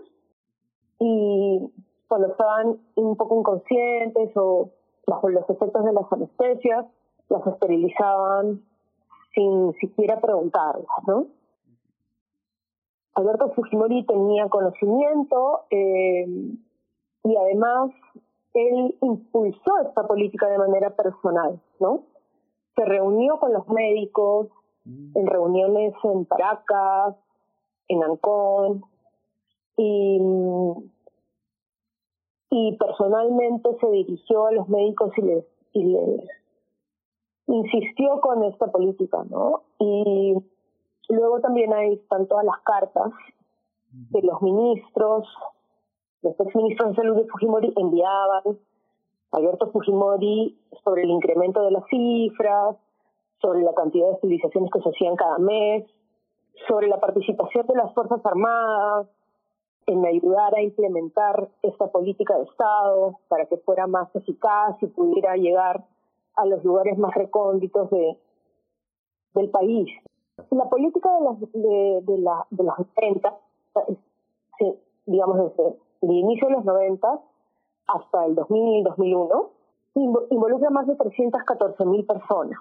y 0.98 1.70
cuando 2.08 2.28
estaban 2.28 2.78
un 2.96 3.16
poco 3.16 3.38
inconscientes 3.38 4.30
o 4.36 4.70
bajo 5.06 5.28
los 5.28 5.48
efectos 5.48 5.84
de 5.84 5.92
las 5.92 6.12
anestesias, 6.12 6.86
las 7.28 7.46
esterilizaban 7.46 8.62
sin 9.34 9.72
siquiera 9.74 10.20
preguntarlas, 10.20 10.86
¿no? 11.06 11.26
Alberto 13.14 13.50
Fujimori 13.50 14.06
tenía 14.06 14.48
conocimiento 14.48 15.64
eh, 15.70 16.26
y 17.24 17.36
además 17.36 17.90
él 18.54 18.96
impulsó 19.02 19.78
esta 19.86 20.06
política 20.06 20.48
de 20.48 20.58
manera 20.58 20.90
personal, 20.90 21.60
¿no? 21.80 22.04
Se 22.76 22.84
reunió 22.84 23.38
con 23.38 23.52
los 23.52 23.68
médicos 23.68 24.48
en 24.86 25.26
reuniones 25.26 25.94
en 26.04 26.24
Paracas, 26.24 27.16
en 27.88 28.02
Ancón 28.02 28.84
y, 29.76 30.20
y 32.50 32.76
personalmente 32.76 33.70
se 33.80 33.90
dirigió 33.90 34.46
a 34.46 34.52
los 34.52 34.68
médicos 34.68 35.12
y 35.16 35.22
les, 35.22 35.44
y 35.72 35.84
les 35.84 36.24
insistió 37.46 38.20
con 38.20 38.44
esta 38.44 38.66
política, 38.70 39.24
¿no? 39.30 39.62
Y 39.78 40.34
luego 41.08 41.40
también 41.40 41.72
ahí 41.72 41.94
están 41.94 42.26
todas 42.26 42.44
las 42.44 42.60
cartas 42.62 43.12
que 44.12 44.20
los 44.20 44.40
ministros, 44.42 45.26
los 46.22 46.38
exministros 46.38 46.90
de 46.90 46.96
salud 46.96 47.16
de 47.16 47.26
Fujimori 47.26 47.72
enviaban 47.76 48.42
a 49.32 49.36
Alberto 49.36 49.70
Fujimori 49.70 50.58
sobre 50.84 51.02
el 51.02 51.10
incremento 51.10 51.62
de 51.62 51.70
las 51.70 51.84
cifras, 51.86 52.76
sobre 53.40 53.62
la 53.62 53.72
cantidad 53.72 54.06
de 54.08 54.14
estilizaciones 54.14 54.70
que 54.70 54.80
se 54.80 54.88
hacían 54.90 55.16
cada 55.16 55.38
mes, 55.38 55.86
sobre 56.66 56.88
la 56.88 56.98
participación 56.98 57.66
de 57.66 57.74
las 57.74 57.92
Fuerzas 57.94 58.24
Armadas, 58.24 59.06
en 59.86 60.04
ayudar 60.04 60.54
a 60.54 60.62
implementar 60.62 61.48
esta 61.62 61.86
política 61.86 62.36
de 62.36 62.44
Estado 62.44 63.18
para 63.28 63.46
que 63.46 63.56
fuera 63.58 63.86
más 63.86 64.14
eficaz 64.14 64.76
y 64.82 64.86
pudiera 64.86 65.36
llegar 65.36 65.84
a 66.36 66.44
los 66.44 66.62
lugares 66.62 66.98
más 66.98 67.14
recónditos 67.14 67.90
de, 67.90 68.18
del 69.34 69.50
país. 69.50 69.88
La 70.50 70.68
política 70.68 71.10
de 71.18 71.24
las, 71.24 71.40
de, 71.40 72.00
de, 72.02 72.18
la, 72.18 72.46
de 72.50 72.64
las 72.64 72.78
90, 72.96 73.34
digamos 75.06 75.38
desde 75.38 75.76
el 76.02 76.10
inicio 76.10 76.48
de 76.48 76.54
los 76.54 76.64
90 76.64 77.20
hasta 77.86 78.26
el 78.26 78.36
2000-2001, 78.36 79.48
involucra 80.30 80.70
más 80.70 80.86
de 80.86 80.96
314 80.96 81.84
mil 81.86 82.04
personas. 82.04 82.58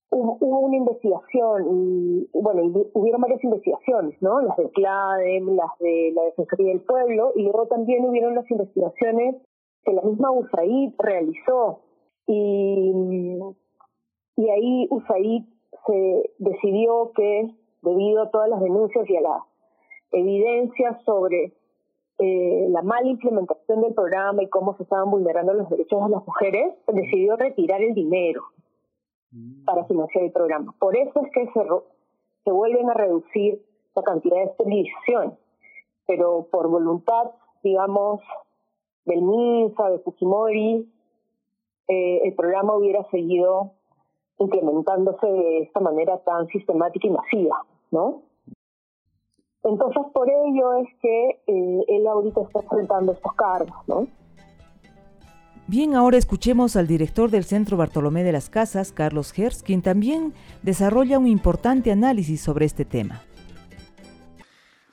hubo, 0.10 0.60
una 0.60 0.76
investigación 0.76 1.66
y, 1.72 2.30
bueno, 2.34 2.90
hubieron 2.94 3.22
varias 3.22 3.42
investigaciones, 3.42 4.22
¿no? 4.22 4.42
Las 4.42 4.58
de 4.58 4.70
CLADEM, 4.72 5.56
las 5.56 5.70
de 5.80 6.12
la 6.14 6.24
Defensoría 6.24 6.74
del 6.74 6.82
Pueblo, 6.82 7.32
y 7.36 7.44
luego 7.44 7.68
también 7.68 8.04
hubieron 8.04 8.36
las 8.36 8.50
investigaciones 8.52 9.38
que 9.86 9.94
la 9.94 10.02
misma 10.02 10.32
USAID 10.32 10.94
realizó. 10.98 11.80
Y, 12.26 13.40
y 14.36 14.50
ahí 14.50 14.88
USAID 14.90 15.44
se 15.86 16.34
decidió 16.40 17.14
que, 17.16 17.50
debido 17.82 18.24
a 18.24 18.32
todas 18.32 18.50
las 18.50 18.60
denuncias 18.60 19.10
y 19.10 19.16
a 19.16 19.22
la 19.22 19.46
evidencia 20.12 21.00
sobre 21.06 21.54
eh, 22.20 22.68
la 22.70 22.82
mala 22.82 23.08
implementación 23.08 23.82
del 23.82 23.94
programa 23.94 24.42
y 24.44 24.50
cómo 24.50 24.76
se 24.78 24.84
estaban 24.84 25.12
vulnerando 25.12 25.54
los 25.54 25.70
derechos 25.70 26.04
de 26.04 26.10
las 26.10 26.26
mujeres, 26.26 26.74
decidió 26.88 27.36
retirar 27.36 27.82
el 27.82 27.94
dinero 27.94 28.44
mm. 29.32 29.66
para 29.66 29.86
financiar 29.86 30.24
el 30.24 30.32
programa. 30.32 30.74
Por 30.80 30.98
eso 30.98 31.22
es 31.22 31.32
que 31.32 31.46
se, 31.48 31.68
se 32.44 32.52
vuelven 32.52 32.90
a 32.90 32.94
reducir 32.94 33.62
la 33.96 34.04
cantidad 34.04 34.38
de 34.38 34.44
esterilización, 34.44 35.38
pero 36.08 36.48
por 36.52 36.68
voluntad, 36.70 37.32
digamos, 37.64 38.22
del 39.06 39.22
MINSA, 39.22 39.90
de 39.90 40.00
Fujimori, 40.00 40.92
eh, 41.88 42.22
el 42.24 42.34
programa 42.34 42.76
hubiera 42.76 43.04
seguido 43.10 43.72
implementándose 44.40 45.26
de 45.26 45.60
esta 45.60 45.80
manera 45.80 46.18
tan 46.20 46.48
sistemática 46.48 47.08
y 47.08 47.12
masiva, 47.12 47.66
¿no? 47.92 48.22
Entonces, 49.70 50.04
por 50.14 50.30
ello 50.30 50.78
es 50.82 50.88
que 51.02 51.30
eh, 51.48 51.86
él 51.88 52.08
ahorita 52.08 52.42
está 52.42 52.60
enfrentando 52.62 53.12
estos 53.12 53.34
cargos, 53.34 53.76
¿no? 53.88 54.08
Bien, 55.68 55.96
ahora 55.96 56.18
escuchemos 56.18 56.78
al 56.78 56.88
director 56.88 57.30
del 57.30 57.44
Centro 57.44 57.76
Bartolomé 57.76 58.24
de 58.24 58.32
las 58.32 58.50
Casas, 58.50 58.94
Carlos 58.94 59.34
Gers, 59.34 59.64
quien 59.64 59.82
también 59.82 60.34
desarrolla 60.64 61.20
un 61.20 61.28
importante 61.28 61.92
análisis 61.92 62.40
sobre 62.40 62.66
este 62.66 62.86
tema. 62.86 63.22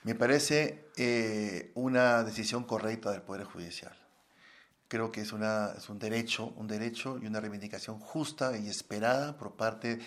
Me 0.02 0.16
parece 0.16 0.86
eh, 0.96 1.70
una 1.76 2.24
decisión 2.24 2.64
correcta 2.64 3.12
del 3.12 3.22
Poder 3.22 3.44
Judicial. 3.44 3.92
Creo 4.88 5.12
que 5.12 5.20
es, 5.20 5.32
una, 5.32 5.74
es 5.78 5.88
un 5.88 6.00
derecho, 6.00 6.52
un 6.56 6.66
derecho 6.66 7.18
y 7.22 7.26
una 7.26 7.40
reivindicación 7.40 8.00
justa 8.00 8.58
y 8.58 8.68
esperada 8.68 9.36
por 9.36 9.52
parte 9.52 10.00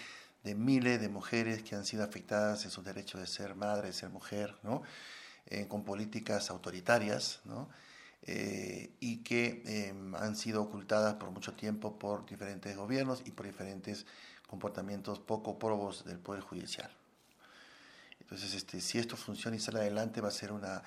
de 0.48 0.56
miles 0.56 1.02
de 1.02 1.10
mujeres 1.10 1.62
que 1.62 1.76
han 1.76 1.84
sido 1.84 2.06
afectadas 2.06 2.64
en 2.64 2.72
su 2.72 2.82
derecho 2.82 3.20
de 3.20 3.28
ser 3.28 3.54
madre, 3.54 3.88
de 3.88 3.94
ser 3.94 4.10
mujer, 4.10 4.56
¿no? 4.64 4.82
Eh, 5.48 5.68
con 5.68 5.84
políticas 5.84 6.50
autoritarias, 6.50 7.42
¿no? 7.44 7.68
Eh, 8.22 8.92
y 9.02 9.18
que 9.24 9.62
em, 9.66 10.16
han 10.16 10.38
sido 10.38 10.62
ocultadas 10.62 11.16
por 11.16 11.32
mucho 11.32 11.52
tiempo 11.54 12.00
por 12.00 12.26
diferentes 12.26 12.78
gobiernos 12.78 13.22
y 13.26 13.32
por 13.32 13.46
diferentes 13.46 14.06
comportamientos 14.48 15.20
poco 15.20 15.60
probos 15.60 16.06
del 16.06 16.18
Poder 16.18 16.42
Judicial. 16.44 16.92
Entonces, 18.22 18.54
este, 18.54 18.80
si 18.80 19.00
esto 19.00 19.18
funciona 19.18 19.58
y 19.58 19.60
sale 19.60 19.80
adelante, 19.80 20.22
va 20.22 20.30
a 20.30 20.32
ser 20.32 20.54
una, 20.54 20.82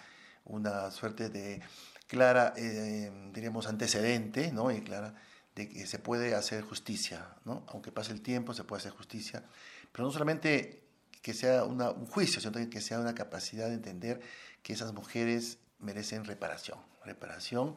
una 0.46 0.90
suerte 0.90 1.28
de 1.28 1.60
clara, 2.06 2.54
eh, 2.56 3.12
diríamos, 3.34 3.66
antecedente, 3.66 4.52
¿no? 4.52 4.70
Y 4.70 4.80
clara 4.80 5.14
de 5.60 5.68
que 5.68 5.86
se 5.86 5.98
puede 5.98 6.34
hacer 6.34 6.62
justicia, 6.62 7.36
¿no? 7.44 7.64
Aunque 7.68 7.92
pase 7.92 8.12
el 8.12 8.22
tiempo, 8.22 8.54
se 8.54 8.64
puede 8.64 8.80
hacer 8.80 8.92
justicia, 8.92 9.44
pero 9.92 10.04
no 10.06 10.10
solamente 10.10 10.82
que 11.20 11.34
sea 11.34 11.64
un 11.64 12.06
juicio, 12.06 12.40
sino 12.40 12.70
que 12.70 12.80
sea 12.80 12.98
una 12.98 13.14
capacidad 13.14 13.68
de 13.68 13.74
entender 13.74 14.20
que 14.62 14.72
esas 14.72 14.94
mujeres 14.94 15.58
merecen 15.78 16.24
reparación, 16.24 16.78
reparación, 17.04 17.76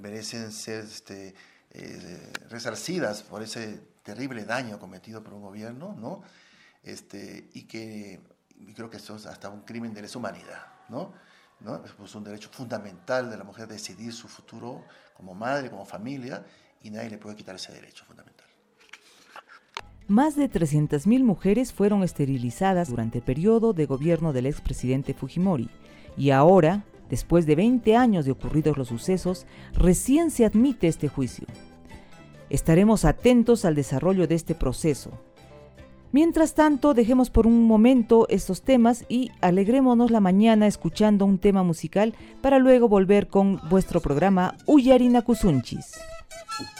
merecen 0.00 0.50
ser 0.50 0.84
este, 0.84 1.34
eh, 1.70 2.32
resarcidas 2.48 3.22
por 3.22 3.42
ese 3.42 3.80
terrible 4.02 4.44
daño 4.44 4.80
cometido 4.80 5.22
por 5.22 5.34
un 5.34 5.42
gobierno, 5.42 5.94
¿no? 5.96 6.22
Este, 6.82 7.50
y 7.54 7.68
que 7.68 8.20
creo 8.74 8.90
que 8.90 8.96
eso 8.96 9.14
es 9.14 9.26
hasta 9.26 9.48
un 9.48 9.62
crimen 9.62 9.94
de 9.94 10.02
lesa 10.02 10.18
humanidad, 10.18 10.66
¿no? 10.88 11.14
¿no? 11.60 11.84
Es 11.84 12.14
un 12.14 12.24
derecho 12.24 12.48
fundamental 12.50 13.30
de 13.30 13.36
la 13.36 13.44
mujer 13.44 13.68
decidir 13.68 14.12
su 14.12 14.26
futuro 14.26 14.84
como 15.14 15.34
madre, 15.34 15.70
como 15.70 15.84
familia, 15.84 16.44
y 16.82 16.90
nadie 16.90 17.10
le 17.10 17.18
puede 17.18 17.36
quitar 17.36 17.56
ese 17.56 17.72
derecho 17.72 18.04
fundamental. 18.04 18.46
Más 20.08 20.34
de 20.34 20.50
300.000 20.50 21.22
mujeres 21.22 21.72
fueron 21.72 22.02
esterilizadas 22.02 22.88
durante 22.88 23.18
el 23.18 23.24
periodo 23.24 23.72
de 23.72 23.86
gobierno 23.86 24.32
del 24.32 24.46
expresidente 24.46 25.14
Fujimori 25.14 25.70
y 26.16 26.30
ahora, 26.30 26.84
después 27.08 27.46
de 27.46 27.54
20 27.54 27.94
años 27.96 28.24
de 28.24 28.32
ocurridos 28.32 28.76
los 28.76 28.88
sucesos, 28.88 29.46
recién 29.72 30.32
se 30.32 30.44
admite 30.44 30.88
este 30.88 31.06
juicio. 31.06 31.46
Estaremos 32.48 33.04
atentos 33.04 33.64
al 33.64 33.76
desarrollo 33.76 34.26
de 34.26 34.34
este 34.34 34.56
proceso. 34.56 35.12
Mientras 36.10 36.54
tanto, 36.54 36.92
dejemos 36.92 37.30
por 37.30 37.46
un 37.46 37.62
momento 37.68 38.26
estos 38.28 38.62
temas 38.62 39.04
y 39.08 39.30
alegrémonos 39.40 40.10
la 40.10 40.18
mañana 40.18 40.66
escuchando 40.66 41.24
un 41.24 41.38
tema 41.38 41.62
musical 41.62 42.14
para 42.42 42.58
luego 42.58 42.88
volver 42.88 43.28
con 43.28 43.60
vuestro 43.68 44.00
programa 44.00 44.56
Uyarina 44.66 45.22
Kusunchis. 45.22 46.00
Thank 46.30 46.70
you. 46.78 46.79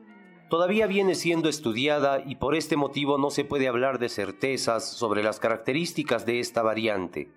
todavía 0.51 0.85
viene 0.85 1.15
siendo 1.15 1.47
estudiada 1.47 2.21
y 2.25 2.35
por 2.35 2.55
este 2.55 2.75
motivo 2.75 3.17
no 3.17 3.29
se 3.29 3.45
puede 3.45 3.69
hablar 3.69 3.99
de 3.99 4.09
certezas 4.09 4.85
sobre 4.85 5.23
las 5.23 5.39
características 5.39 6.25
de 6.25 6.41
esta 6.41 6.61
variante. 6.61 7.31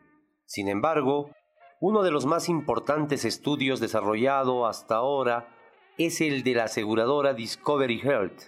Sin 0.47 0.69
embargo, 0.69 1.31
uno 1.81 2.03
de 2.03 2.11
los 2.11 2.27
más 2.27 2.49
importantes 2.49 3.25
estudios 3.25 3.79
desarrollado 3.79 4.67
hasta 4.67 4.97
ahora 4.97 5.57
es 5.97 6.21
el 6.21 6.43
de 6.43 6.55
la 6.55 6.65
aseguradora 6.65 7.35
Discovery 7.35 8.01
Health, 8.01 8.43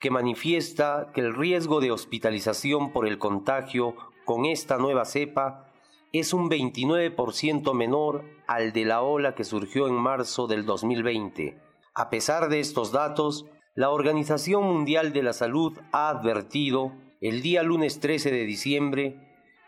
que 0.00 0.10
manifiesta 0.10 1.12
que 1.14 1.20
el 1.20 1.36
riesgo 1.36 1.80
de 1.80 1.92
hospitalización 1.92 2.92
por 2.92 3.06
el 3.06 3.18
contagio 3.18 3.94
con 4.24 4.46
esta 4.46 4.78
nueva 4.78 5.04
cepa 5.04 5.70
es 6.12 6.32
un 6.32 6.50
29% 6.50 7.72
menor 7.72 8.24
al 8.48 8.72
de 8.72 8.84
la 8.84 9.00
ola 9.00 9.36
que 9.36 9.44
surgió 9.44 9.86
en 9.86 9.94
marzo 9.94 10.48
del 10.48 10.66
2020. 10.66 11.56
A 11.94 12.10
pesar 12.10 12.48
de 12.48 12.58
estos 12.58 12.90
datos, 12.90 13.46
la 13.78 13.90
Organización 13.90 14.64
Mundial 14.64 15.12
de 15.12 15.22
la 15.22 15.32
Salud 15.32 15.78
ha 15.92 16.08
advertido 16.08 16.94
el 17.20 17.42
día 17.42 17.62
lunes 17.62 18.00
13 18.00 18.32
de 18.32 18.44
diciembre 18.44 19.20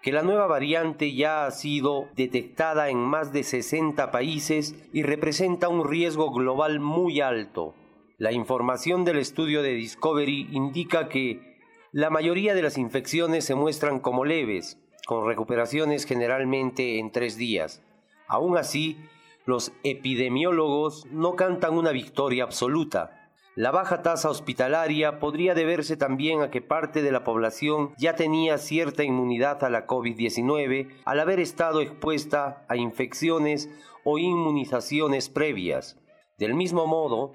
que 0.02 0.10
la 0.10 0.22
nueva 0.22 0.48
variante 0.48 1.14
ya 1.14 1.46
ha 1.46 1.50
sido 1.52 2.08
detectada 2.16 2.88
en 2.88 2.98
más 2.98 3.32
de 3.32 3.44
60 3.44 4.10
países 4.10 4.74
y 4.92 5.04
representa 5.04 5.68
un 5.68 5.88
riesgo 5.88 6.32
global 6.32 6.80
muy 6.80 7.20
alto. 7.20 7.76
La 8.18 8.32
información 8.32 9.04
del 9.04 9.18
estudio 9.18 9.62
de 9.62 9.74
Discovery 9.74 10.48
indica 10.50 11.08
que 11.08 11.60
la 11.92 12.10
mayoría 12.10 12.56
de 12.56 12.62
las 12.62 12.78
infecciones 12.78 13.44
se 13.44 13.54
muestran 13.54 14.00
como 14.00 14.24
leves, 14.24 14.82
con 15.06 15.24
recuperaciones 15.24 16.04
generalmente 16.04 16.98
en 16.98 17.12
tres 17.12 17.36
días. 17.36 17.80
Aún 18.26 18.58
así, 18.58 18.98
los 19.46 19.70
epidemiólogos 19.84 21.06
no 21.12 21.36
cantan 21.36 21.74
una 21.74 21.92
victoria 21.92 22.42
absoluta. 22.42 23.19
La 23.56 23.72
baja 23.72 24.02
tasa 24.02 24.30
hospitalaria 24.30 25.18
podría 25.18 25.54
deberse 25.54 25.96
también 25.96 26.40
a 26.40 26.50
que 26.50 26.62
parte 26.62 27.02
de 27.02 27.10
la 27.10 27.24
población 27.24 27.92
ya 27.98 28.14
tenía 28.14 28.58
cierta 28.58 29.02
inmunidad 29.02 29.64
a 29.64 29.70
la 29.70 29.88
COVID-19 29.88 30.88
al 31.04 31.20
haber 31.20 31.40
estado 31.40 31.80
expuesta 31.80 32.64
a 32.68 32.76
infecciones 32.76 33.68
o 34.04 34.18
inmunizaciones 34.18 35.28
previas. 35.28 35.98
Del 36.38 36.54
mismo 36.54 36.86
modo, 36.86 37.32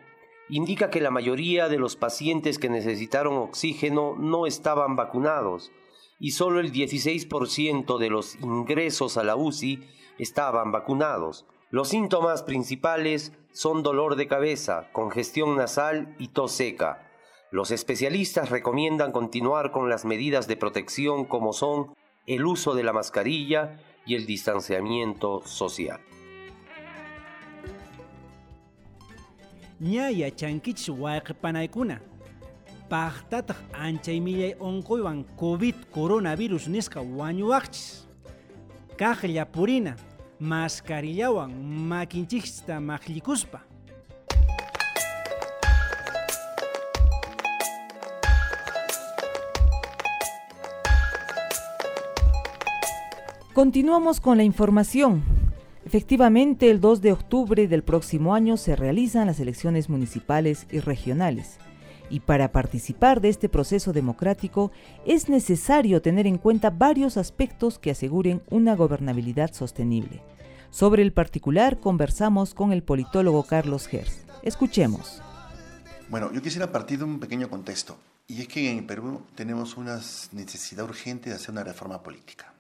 indica 0.48 0.90
que 0.90 1.02
la 1.02 1.12
mayoría 1.12 1.68
de 1.68 1.78
los 1.78 1.98
pacientes 1.98 2.60
que 2.60 2.70
necesitaron 2.70 3.38
oxígeno 3.38 4.16
no 4.18 4.48
estaban 4.48 4.96
vacunados, 4.96 5.74
y 6.18 6.32
solo 6.32 6.62
el 6.62 6.72
16% 6.72 7.98
de 7.98 8.10
los 8.10 8.36
ingresos 8.42 9.18
a 9.18 9.24
la 9.24 9.36
UCI 9.36 9.84
estaban 10.18 10.72
vacunados. 10.72 11.46
Los 11.72 11.90
síntomas 11.90 12.42
principales 12.44 13.34
son 13.56 13.84
dolor 13.84 14.18
de 14.18 14.28
cabeza, 14.28 14.90
congestión 14.92 15.56
nasal 15.56 16.14
y 16.20 16.28
tos 16.28 16.52
seca. 16.52 17.08
Los 17.52 17.72
especialistas 17.72 18.50
recomiendan 18.50 19.14
continuar 19.14 19.72
con 19.72 19.90
las 19.90 20.04
medidas 20.04 20.48
de 20.48 20.58
protección 20.58 21.24
como 21.24 21.54
son 21.54 21.96
el 22.28 22.46
uso 22.46 22.76
de 22.76 22.84
la 22.84 22.92
mascarilla 22.92 23.80
y 24.06 24.16
el 24.16 24.26
distanciamiento 24.26 25.42
social. 25.46 26.02
paqtataq 32.90 33.58
anchay 33.74 34.20
millay 34.22 34.54
onquywan 34.60 35.24
covid 35.36 35.76
coronavirus 35.92 36.68
nisqa 36.68 37.02
wañuwaqchis 37.02 38.06
kaqlla 38.98 39.46
purina 39.46 39.96
maskarillawan 40.40 41.52
makinchiksta 41.88 42.80
maqllikuspa 42.80 43.62
Continuamos 53.54 54.20
con 54.20 54.36
la 54.36 54.44
información. 54.44 55.24
Efectivamente, 55.86 56.70
el 56.70 56.82
2 56.82 57.02
de 57.02 57.14
octubre 57.14 57.70
del 57.70 57.84
próximo 57.84 58.36
año 58.36 58.58
se 58.58 58.76
realizan 58.76 59.28
las 59.28 59.40
elecciones 59.40 59.88
municipales 59.88 60.68
y 60.72 60.82
regionales 60.82 61.58
y 62.10 62.22
para 62.22 62.52
participar 62.52 63.22
de 63.22 63.30
este 63.30 63.50
proceso 63.50 63.94
democrático 63.94 64.72
es 65.06 65.30
necesario 65.30 66.02
tener 66.02 66.28
en 66.28 66.38
cuenta 66.38 66.70
varios 66.70 67.18
aspectos 67.18 67.80
que 67.80 67.92
aseguren 67.92 68.42
una 68.50 68.76
gobernabilidad 68.76 69.54
sostenible. 69.54 70.22
Sobre 70.70 71.04
el 71.04 71.14
particular 71.14 71.80
conversamos 71.80 72.54
con 72.54 72.74
el 72.74 72.84
politólogo 72.84 73.44
Carlos 73.44 73.88
Gers. 73.88 74.26
Escuchemos. 74.44 75.22
Bueno, 76.10 76.32
yo 76.32 76.42
quisiera 76.42 76.72
partir 76.72 77.00
de 77.00 77.06
un 77.06 77.20
pequeño 77.20 77.50
contexto, 77.50 77.98
y 78.28 78.42
es 78.42 78.48
que 78.48 78.70
en 78.70 78.86
Perú 78.86 79.22
tenemos 79.36 79.78
una 79.78 80.00
necesidad 80.32 80.86
urgente 80.86 81.30
de 81.30 81.36
hacer 81.36 81.52
una 81.52 81.64
reforma 81.64 82.04
política. 82.04 82.54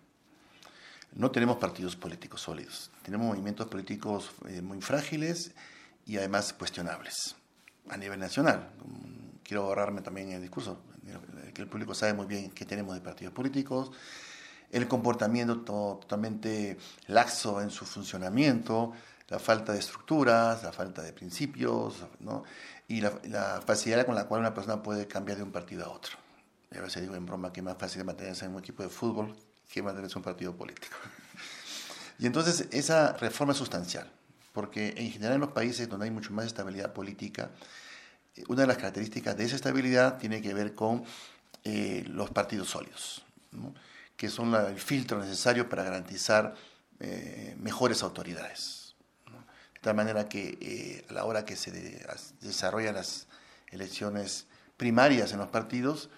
No 1.13 1.31
tenemos 1.31 1.58
partidos 1.58 1.95
políticos 1.95 2.41
sólidos, 2.41 2.91
tenemos 3.03 3.27
movimientos 3.27 3.67
políticos 3.67 4.31
eh, 4.47 4.62
muy 4.62 4.81
frágiles 4.81 5.51
y 6.05 6.17
además 6.17 6.53
cuestionables 6.53 7.36
a 7.89 7.97
nivel 7.97 8.19
nacional 8.19 8.69
quiero 9.45 9.63
ahorrarme 9.63 10.01
también 10.01 10.31
el 10.31 10.41
discurso, 10.41 10.81
que 11.53 11.62
el 11.62 11.67
público 11.67 11.93
sabe 11.93 12.13
muy 12.13 12.25
bien 12.25 12.51
qué 12.51 12.65
tenemos 12.65 12.95
de 12.95 13.01
partidos 13.01 13.34
políticos, 13.34 13.91
el 14.71 14.88
comportamiento 14.88 15.60
totalmente 15.60 16.77
laxo 17.08 17.62
en 17.62 17.69
su 17.69 17.86
funcionamiento, 17.86 18.93
la 19.29 19.39
falta 19.39 19.71
de 19.71 19.79
estructuras, 19.79 20.63
la 20.63 20.71
falta 20.71 21.01
de 21.01 21.13
principios, 21.13 22.03
¿no? 22.19 22.43
y 22.88 23.01
la, 23.01 23.62
facilidad 23.65 24.05
con 24.05 24.15
la 24.15 24.25
cual 24.25 24.41
una 24.41 24.53
persona 24.53 24.81
puede 24.81 25.08
cambiar 25.08 25.38
de 25.38 25.43
un 25.43 25.51
partido 25.51 25.86
a 25.86 25.89
otro. 25.89 26.17
a 26.75 26.81
veces 26.81 27.01
digo 27.03 27.15
en 27.15 27.25
broma 27.25 27.53
que 27.53 27.62
es 27.62 27.63
más 27.63 27.77
fácil 27.77 28.03
mantenerse 28.03 28.45
en 28.45 28.53
un 28.53 28.60
equipo 28.60 28.84
de 28.84 28.89
fútbol 28.89 29.36
que 29.71 29.81
mantenerse 29.81 30.13
en 30.13 30.19
un 30.19 30.23
partido 30.23 30.55
político. 30.55 30.95
y 32.19 32.25
entonces 32.25 32.67
esa 32.71 33.13
reforma 33.13 33.53
es 33.53 33.60
sustancial, 33.60 34.12
porque 34.53 34.93
en 34.97 35.12
general 35.12 35.36
en 35.36 35.41
los 35.41 35.51
países 35.51 35.88
donde 35.88 36.05
hay 36.05 36.12
mucho 36.12 36.34
más 36.34 36.45
estabilidad 36.45 36.93
política, 36.93 37.51
una 38.47 38.61
de 38.61 38.67
las 38.67 38.77
características 38.77 39.37
de 39.37 39.45
esa 39.45 39.55
estabilidad 39.55 40.17
tiene 40.17 40.41
que 40.41 40.53
ver 40.53 40.75
con 40.75 41.03
eh, 41.63 42.03
los 42.07 42.29
partidos 42.31 42.69
sólidos, 42.69 43.23
que 44.15 44.29
son 44.29 44.53
el 44.53 44.79
filtro 44.79 45.19
necesario 45.19 45.69
para 45.69 45.83
garantizar 45.83 46.53
eh, 46.99 47.55
mejores 47.59 48.03
autoridades. 48.03 48.95
De 49.73 49.79
tal 49.81 49.95
manera 49.95 50.27
que 50.27 50.57
eh, 50.61 51.05
a 51.09 51.13
la 51.13 51.25
hora 51.25 51.45
que 51.45 51.55
se 51.55 51.71
desarrollan 52.41 52.95
las 52.95 53.27
elecciones 53.69 54.47
primarias 54.77 55.31
en 55.31 55.39
los 55.39 55.49
partidos, 55.49 56.09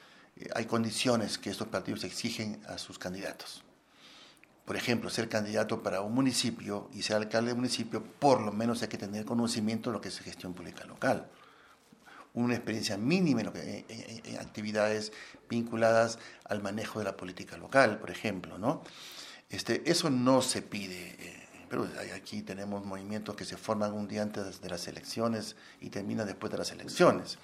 hay 0.55 0.65
condiciones 0.65 1.38
que 1.38 1.49
estos 1.49 1.68
partidos 1.68 2.03
exigen 2.03 2.61
a 2.68 2.78
sus 2.78 2.99
candidatos. 2.99 3.63
Por 4.65 4.76
ejemplo, 4.76 5.09
ser 5.09 5.30
candidato 5.30 5.82
para 5.82 6.01
un 6.01 6.13
municipio 6.13 6.89
y 6.93 7.01
ser 7.03 7.15
alcalde 7.15 7.51
de 7.51 7.55
municipio, 7.55 8.03
por 8.03 8.41
lo 8.41 8.51
menos 8.51 8.82
hay 8.82 8.89
que 8.89 8.97
tener 8.97 9.26
conocimiento 9.26 9.89
de 9.89 9.95
lo 9.95 10.01
que 10.01 10.09
es 10.09 10.20
gestión 10.20 10.53
pública 10.53 10.84
local 10.86 11.30
una 12.44 12.54
experiencia 12.54 12.98
mínima 12.98 13.42
en, 13.42 13.86
en, 13.88 14.38
actividades 14.38 15.12
vinculadas 15.50 16.20
al 16.46 16.62
manejo 16.62 17.00
de 17.00 17.06
la 17.06 17.18
política 17.18 17.58
local, 17.58 17.98
por 17.98 18.12
ejemplo. 18.12 18.60
¿no? 18.60 18.84
Este, 19.50 19.90
eso 19.90 20.10
no 20.10 20.42
se 20.42 20.62
pide. 20.62 21.16
Eh, 21.20 21.48
pero 21.68 21.88
aquí 22.16 22.44
tenemos 22.44 22.86
movimientos 22.86 23.36
que 23.36 23.44
se 23.44 23.58
forman 23.58 23.92
un 23.92 24.08
día 24.08 24.22
antes 24.22 24.62
de 24.62 24.70
las 24.70 24.88
elecciones 24.88 25.56
y 25.82 25.90
terminan 25.90 26.28
después 26.28 26.52
de 26.52 26.60
las 26.60 26.72
elecciones. 26.72 27.40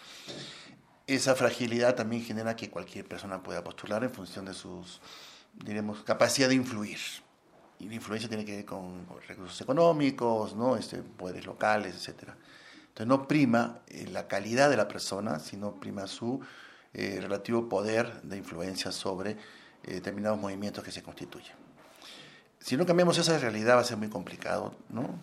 Esa 1.08 1.36
fragilidad 1.36 1.96
también 1.96 2.24
genera 2.24 2.56
que 2.56 2.70
cualquier 2.70 3.06
persona 3.06 3.42
pueda 3.42 3.64
postular 3.64 4.04
en 4.04 4.12
función 4.12 4.46
de 4.46 4.54
sus, 4.54 5.02
diremos, 5.66 6.04
capacidad 6.04 6.48
de 6.48 6.56
influir. 6.56 7.00
Y 7.80 7.90
la 7.90 7.96
influencia 7.96 8.30
tiene 8.30 8.46
que 8.46 8.58
ver 8.58 8.66
con 8.66 9.06
recursos 9.28 9.60
económicos, 9.60 10.56
¿no? 10.56 10.78
este, 10.78 11.02
poderes 11.02 11.46
locales, 11.46 11.96
etcétera. 11.96 12.38
Entonces 12.94 13.08
no 13.08 13.28
prima 13.28 13.80
eh, 13.88 14.08
la 14.12 14.28
calidad 14.28 14.70
de 14.70 14.78
la 14.78 14.88
persona, 14.88 15.40
sino 15.40 15.80
prima 15.80 16.06
su 16.06 16.42
eh, 16.94 17.18
relativo 17.20 17.68
poder 17.68 18.22
de 18.22 18.38
influencia 18.38 18.92
sobre 18.92 19.32
eh, 19.32 19.38
determinados 19.86 20.40
movimientos 20.40 20.84
que 20.84 20.92
se 20.92 21.02
constituyen. 21.02 21.56
Si 22.60 22.78
no 22.78 22.86
cambiamos 22.86 23.18
esa 23.18 23.40
realidad 23.40 23.78
va 23.78 23.80
a 23.82 23.84
ser 23.84 23.98
muy 23.98 24.10
complicado, 24.10 24.76
¿no? 24.90 25.20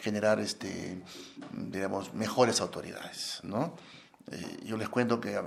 Generar, 0.00 0.40
este, 0.40 1.00
digamos, 1.52 2.12
mejores 2.14 2.60
autoridades, 2.60 3.40
¿no? 3.44 3.76
yo 4.64 4.78
les 4.78 4.88
cuento 4.88 5.20
que 5.20 5.38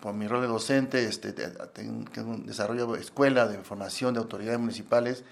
por 0.00 0.14
mi 0.14 0.26
rol 0.26 0.40
de 0.40 0.46
docente 0.46 1.04
este, 1.04 1.34
tengo, 1.34 2.38
desarrollo 2.38 2.96
escuela 2.96 3.46
de 3.46 3.58
formación 3.58 4.14
de 4.14 4.20
autoridades 4.20 4.58
municipales 4.58 5.24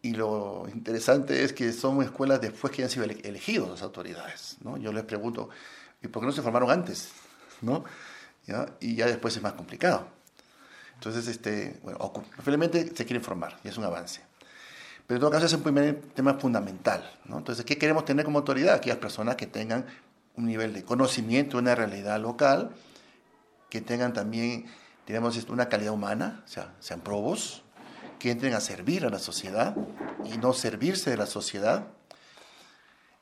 y 0.00 0.12
lo 0.12 0.66
interesante 0.72 1.42
es 1.42 1.52
que 1.52 1.72
son 1.72 2.02
escuelas 2.02 2.40
después 2.40 2.72
que 2.72 2.84
han 2.84 2.90
sido 2.90 3.04
elegidos 3.04 3.68
las 3.68 3.82
autoridades. 3.82 4.56
¿no? 4.62 4.76
Yo 4.76 4.92
les 4.92 5.04
pregunto, 5.04 5.48
¿y 6.02 6.08
por 6.08 6.22
qué 6.22 6.26
no 6.26 6.32
se 6.32 6.42
formaron 6.42 6.70
antes? 6.70 7.10
¿No? 7.62 7.84
Y 8.80 8.94
ya 8.94 9.06
después 9.06 9.36
es 9.36 9.42
más 9.42 9.54
complicado. 9.54 10.08
Entonces, 10.94 11.26
este, 11.28 11.78
bueno, 11.82 12.12
finalmente 12.42 12.94
se 12.94 13.04
quieren 13.04 13.22
formar 13.22 13.58
y 13.62 13.68
es 13.68 13.76
un 13.76 13.84
avance. 13.84 14.22
Pero 15.06 15.16
en 15.16 15.20
todo 15.20 15.30
caso 15.30 15.46
es 15.46 15.52
un 15.52 15.62
primer 15.62 16.00
tema 16.14 16.34
fundamental. 16.34 17.08
¿no? 17.24 17.38
Entonces, 17.38 17.64
¿qué 17.64 17.76
queremos 17.78 18.04
tener 18.04 18.24
como 18.24 18.38
autoridad? 18.38 18.74
Aquellas 18.74 18.98
personas 18.98 19.36
que 19.36 19.46
tengan 19.46 19.86
un 20.36 20.46
nivel 20.46 20.72
de 20.72 20.84
conocimiento 20.84 21.58
una 21.58 21.74
realidad 21.74 22.20
local, 22.20 22.70
que 23.68 23.80
tengan 23.80 24.12
también, 24.12 24.66
digamos, 25.06 25.36
una 25.48 25.68
calidad 25.68 25.92
humana, 25.92 26.42
o 26.44 26.48
sea, 26.48 26.74
sean 26.78 27.00
probos, 27.00 27.64
que 28.18 28.30
entren 28.30 28.54
a 28.54 28.60
servir 28.60 29.04
a 29.04 29.10
la 29.10 29.18
sociedad 29.18 29.76
y 30.24 30.38
no 30.38 30.52
servirse 30.52 31.10
de 31.10 31.16
la 31.16 31.26
sociedad. 31.26 31.88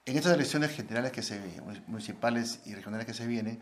En 0.05 0.16
estas 0.16 0.34
elecciones 0.34 0.70
generales 0.74 1.12
que 1.12 1.22
se 1.22 1.40
municipales 1.86 2.61
y 2.64 2.74
regionales 2.74 3.07
que 3.07 3.14
se 3.14 3.26
vienen, 3.26 3.61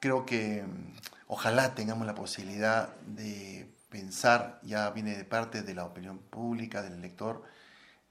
creo 0.00 0.24
que 0.26 0.62
mm, 0.62 0.96
ojalá 1.28 1.74
tengamos 1.74 2.06
la 2.06 2.14
posibilidad 2.14 2.94
de 3.06 3.72
pensar, 3.88 4.60
ya 4.62 4.90
viene 4.90 5.16
de 5.16 5.24
parte 5.24 5.62
de 5.62 5.74
la 5.74 5.84
opinión 5.84 6.18
pública, 6.18 6.82
del 6.82 6.94
elector, 6.94 7.42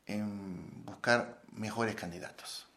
en 0.06 0.86
buscar 0.86 1.42
mejores 1.52 1.96
candidatos. 1.96 2.68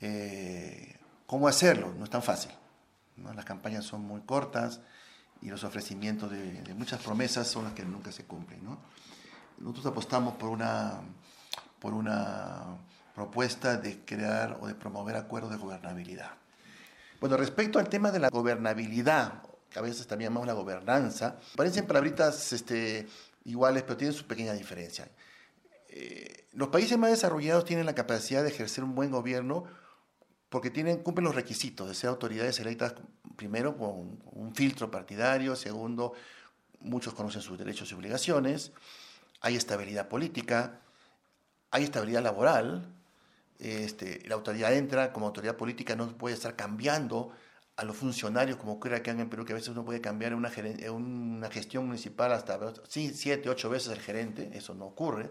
Eh, 0.00 0.96
¿Cómo 1.26 1.48
hacerlo? 1.48 1.94
No 1.96 2.04
es 2.04 2.10
tan 2.10 2.22
fácil. 2.22 2.52
Las 3.34 3.44
campañas 3.44 3.84
son 3.84 4.02
muy 4.02 4.20
cortas 4.22 4.80
y 5.42 5.48
los 5.48 5.64
ofrecimientos 5.64 6.30
de, 6.30 6.74
muchas 6.74 7.02
promesas 7.02 7.48
son 7.48 7.64
las 7.64 7.72
que 7.72 7.84
nunca 7.84 8.12
se 8.12 8.24
cumplen. 8.24 8.60
Nosotros 9.58 9.86
apostamos 9.86 10.34
por 10.34 10.48
una, 10.48 11.00
por 11.78 11.94
una 11.94 12.78
propuesta 13.14 13.76
de 13.76 14.04
crear 14.04 14.58
o 14.60 14.66
de 14.66 14.74
promover 14.74 15.16
acuerdos 15.16 15.50
de 15.50 15.56
gobernabilidad. 15.56 16.30
Bueno, 17.20 17.36
respecto 17.36 17.78
al 17.78 17.88
tema 17.88 18.10
de 18.10 18.18
la 18.18 18.30
gobernabilidad, 18.30 19.42
que 19.68 19.78
a 19.78 19.82
veces 19.82 20.06
también 20.06 20.30
llamamos 20.30 20.46
la 20.46 20.54
gobernanza, 20.54 21.36
parecen 21.56 21.86
palabritas 21.86 22.52
este, 22.52 23.06
iguales, 23.44 23.82
pero 23.82 23.96
tienen 23.96 24.14
su 24.16 24.26
pequeña 24.26 24.52
diferencia. 24.52 25.08
Eh, 25.88 26.48
los 26.52 26.68
países 26.68 26.98
más 26.98 27.10
desarrollados 27.10 27.64
tienen 27.64 27.86
la 27.86 27.94
capacidad 27.94 28.42
de 28.42 28.48
ejercer 28.48 28.84
un 28.84 28.94
buen 28.94 29.10
gobierno 29.10 29.64
porque 30.48 30.70
cumplen 31.02 31.24
los 31.24 31.34
requisitos 31.34 31.88
de 31.88 31.94
ser 31.94 32.10
autoridades 32.10 32.60
electas, 32.60 32.94
primero, 33.36 33.76
con 33.76 34.20
un 34.32 34.54
filtro 34.54 34.90
partidario, 34.90 35.56
segundo, 35.56 36.12
muchos 36.80 37.14
conocen 37.14 37.42
sus 37.42 37.58
derechos 37.58 37.90
y 37.90 37.94
obligaciones, 37.94 38.72
hay 39.40 39.56
estabilidad 39.56 40.08
política, 40.08 40.80
hay 41.70 41.84
estabilidad 41.84 42.22
laboral, 42.22 42.86
este, 43.58 44.22
la 44.26 44.34
autoridad 44.34 44.72
entra 44.74 45.12
como 45.12 45.26
autoridad 45.26 45.56
política, 45.56 45.96
no 45.96 46.08
puede 46.16 46.34
estar 46.34 46.56
cambiando 46.56 47.32
a 47.76 47.84
los 47.84 47.96
funcionarios, 47.96 48.56
como 48.58 48.72
ocurre 48.72 48.96
acá 48.96 49.12
en 49.12 49.28
Perú, 49.28 49.44
que 49.44 49.52
a 49.52 49.56
veces 49.56 49.70
uno 49.70 49.84
puede 49.84 50.00
cambiar 50.00 50.34
una, 50.34 50.50
una 50.90 51.50
gestión 51.50 51.86
municipal 51.86 52.32
hasta 52.32 52.58
siete, 52.88 53.48
ocho 53.48 53.70
veces 53.70 53.92
el 53.92 54.00
gerente, 54.00 54.50
eso 54.54 54.74
no 54.74 54.86
ocurre. 54.86 55.30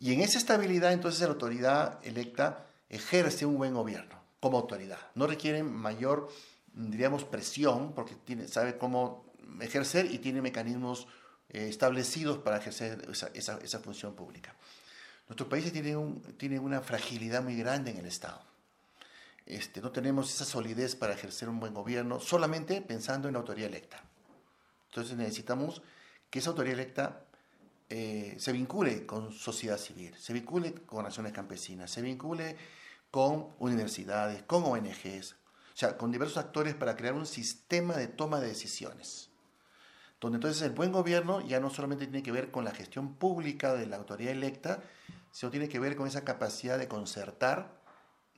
Y 0.00 0.12
en 0.14 0.20
esa 0.20 0.38
estabilidad, 0.38 0.92
entonces, 0.92 1.20
la 1.20 1.28
autoridad 1.28 1.98
electa 2.04 2.64
ejerce 2.88 3.44
un 3.44 3.58
buen 3.58 3.74
gobierno 3.74 4.18
como 4.40 4.58
autoridad. 4.58 4.98
No 5.14 5.26
requiere 5.26 5.62
mayor, 5.62 6.28
diríamos, 6.72 7.24
presión, 7.24 7.92
porque 7.94 8.14
tiene, 8.14 8.48
sabe 8.48 8.78
cómo 8.78 9.24
ejercer 9.60 10.12
y 10.12 10.18
tiene 10.18 10.42
mecanismos 10.42 11.08
eh, 11.48 11.68
establecidos 11.68 12.38
para 12.38 12.58
ejercer 12.58 13.06
esa, 13.10 13.28
esa, 13.28 13.58
esa 13.58 13.78
función 13.80 14.14
pública. 14.14 14.54
Nuestros 15.28 15.48
países 15.48 15.72
tienen, 15.72 15.96
un, 15.96 16.22
una 16.60 16.80
fragilidad 16.80 17.42
muy 17.42 17.56
grande 17.56 17.90
en 17.90 17.98
el 17.98 18.06
Estado. 18.06 18.40
Este, 19.44 19.80
no 19.80 19.90
tenemos 19.90 20.32
esa 20.32 20.44
solidez 20.44 20.96
para 20.96 21.14
ejercer 21.14 21.48
un 21.48 21.60
buen 21.60 21.74
gobierno 21.74 22.20
solamente 22.20 22.80
pensando 22.80 23.28
en 23.28 23.34
la 23.34 23.40
autoridad 23.40 23.68
electa. 23.68 24.02
Entonces 24.88 25.16
necesitamos 25.16 25.82
que 26.30 26.38
esa 26.38 26.50
autoridad 26.50 26.78
electa 26.78 27.24
eh, 27.90 28.36
se 28.38 28.52
vincule 28.52 29.06
con 29.06 29.32
sociedad 29.32 29.78
civil, 29.78 30.14
se 30.18 30.32
vincule 30.32 30.74
con 30.74 31.04
naciones 31.04 31.32
campesinas, 31.32 31.90
se 31.90 32.02
vincule 32.02 32.56
con 33.10 33.54
universidades, 33.58 34.42
con 34.42 34.64
ONGs, 34.64 35.32
o 35.32 35.76
sea, 35.76 35.96
con 35.96 36.10
diversos 36.10 36.38
actores 36.38 36.74
para 36.74 36.96
crear 36.96 37.14
un 37.14 37.26
sistema 37.26 37.94
de 37.94 38.08
toma 38.08 38.40
de 38.40 38.48
decisiones. 38.48 39.30
Donde 40.20 40.36
entonces 40.36 40.62
el 40.62 40.72
buen 40.72 40.92
gobierno 40.92 41.40
ya 41.40 41.60
no 41.60 41.70
solamente 41.70 42.06
tiene 42.06 42.22
que 42.22 42.32
ver 42.32 42.50
con 42.50 42.64
la 42.64 42.72
gestión 42.72 43.14
pública 43.14 43.74
de 43.74 43.86
la 43.86 43.96
autoridad 43.96 44.32
electa, 44.32 44.82
sino 45.30 45.50
tiene 45.50 45.68
que 45.68 45.78
ver 45.78 45.94
con 45.94 46.08
esa 46.08 46.24
capacidad 46.24 46.78
de 46.78 46.88
concertar 46.88 47.78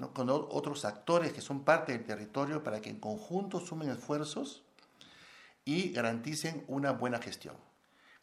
con 0.09 0.31
otros 0.31 0.85
actores 0.85 1.33
que 1.33 1.41
son 1.41 1.65
parte 1.65 1.93
del 1.93 2.05
territorio 2.05 2.63
para 2.63 2.81
que 2.81 2.91
en 2.91 3.01
conjunto 3.01 3.61
sumen 3.61 3.91
esfuerzos 3.91 4.65
y 5.65 5.93
garanticen 5.93 6.65
una 6.69 6.93
buena 6.93 7.19
gestión. 7.19 7.57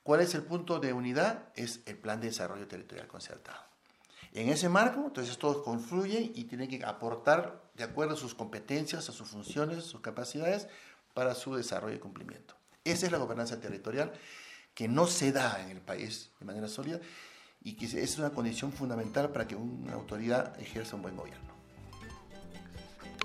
¿Cuál 0.03 0.21
es 0.21 0.33
el 0.33 0.43
punto 0.43 0.79
de 0.79 0.93
unidad? 0.93 1.49
Es 1.55 1.81
el 1.85 1.97
plan 1.97 2.19
de 2.19 2.27
desarrollo 2.27 2.67
territorial 2.67 3.07
concertado. 3.07 3.66
En 4.33 4.49
ese 4.49 4.69
marco, 4.69 5.03
entonces 5.05 5.37
todos 5.37 5.63
confluyen 5.63 6.31
y 6.35 6.43
tienen 6.45 6.67
que 6.67 6.83
aportar 6.83 7.61
de 7.75 7.83
acuerdo 7.83 8.13
a 8.13 8.17
sus 8.17 8.35
competencias, 8.35 9.09
a 9.09 9.11
sus 9.11 9.27
funciones, 9.27 9.83
sus 9.83 10.01
capacidades 10.01 10.67
para 11.13 11.33
su 11.33 11.55
desarrollo 11.55 11.95
y 11.95 11.99
cumplimiento. 11.99 12.55
Esa 12.83 13.05
es 13.05 13.11
la 13.11 13.17
gobernanza 13.17 13.59
territorial 13.59 14.13
que 14.73 14.87
no 14.87 15.07
se 15.07 15.31
da 15.31 15.63
en 15.63 15.71
el 15.71 15.81
país 15.81 16.31
de 16.39 16.45
manera 16.45 16.67
sólida 16.67 16.99
y 17.63 17.73
que 17.73 17.85
es 17.85 18.17
una 18.17 18.29
condición 18.29 18.71
fundamental 18.71 19.31
para 19.31 19.47
que 19.47 19.55
una 19.55 19.93
autoridad 19.93 20.59
ejerza 20.59 20.95
un 20.95 21.01
buen 21.01 21.17
gobierno. 21.17 21.47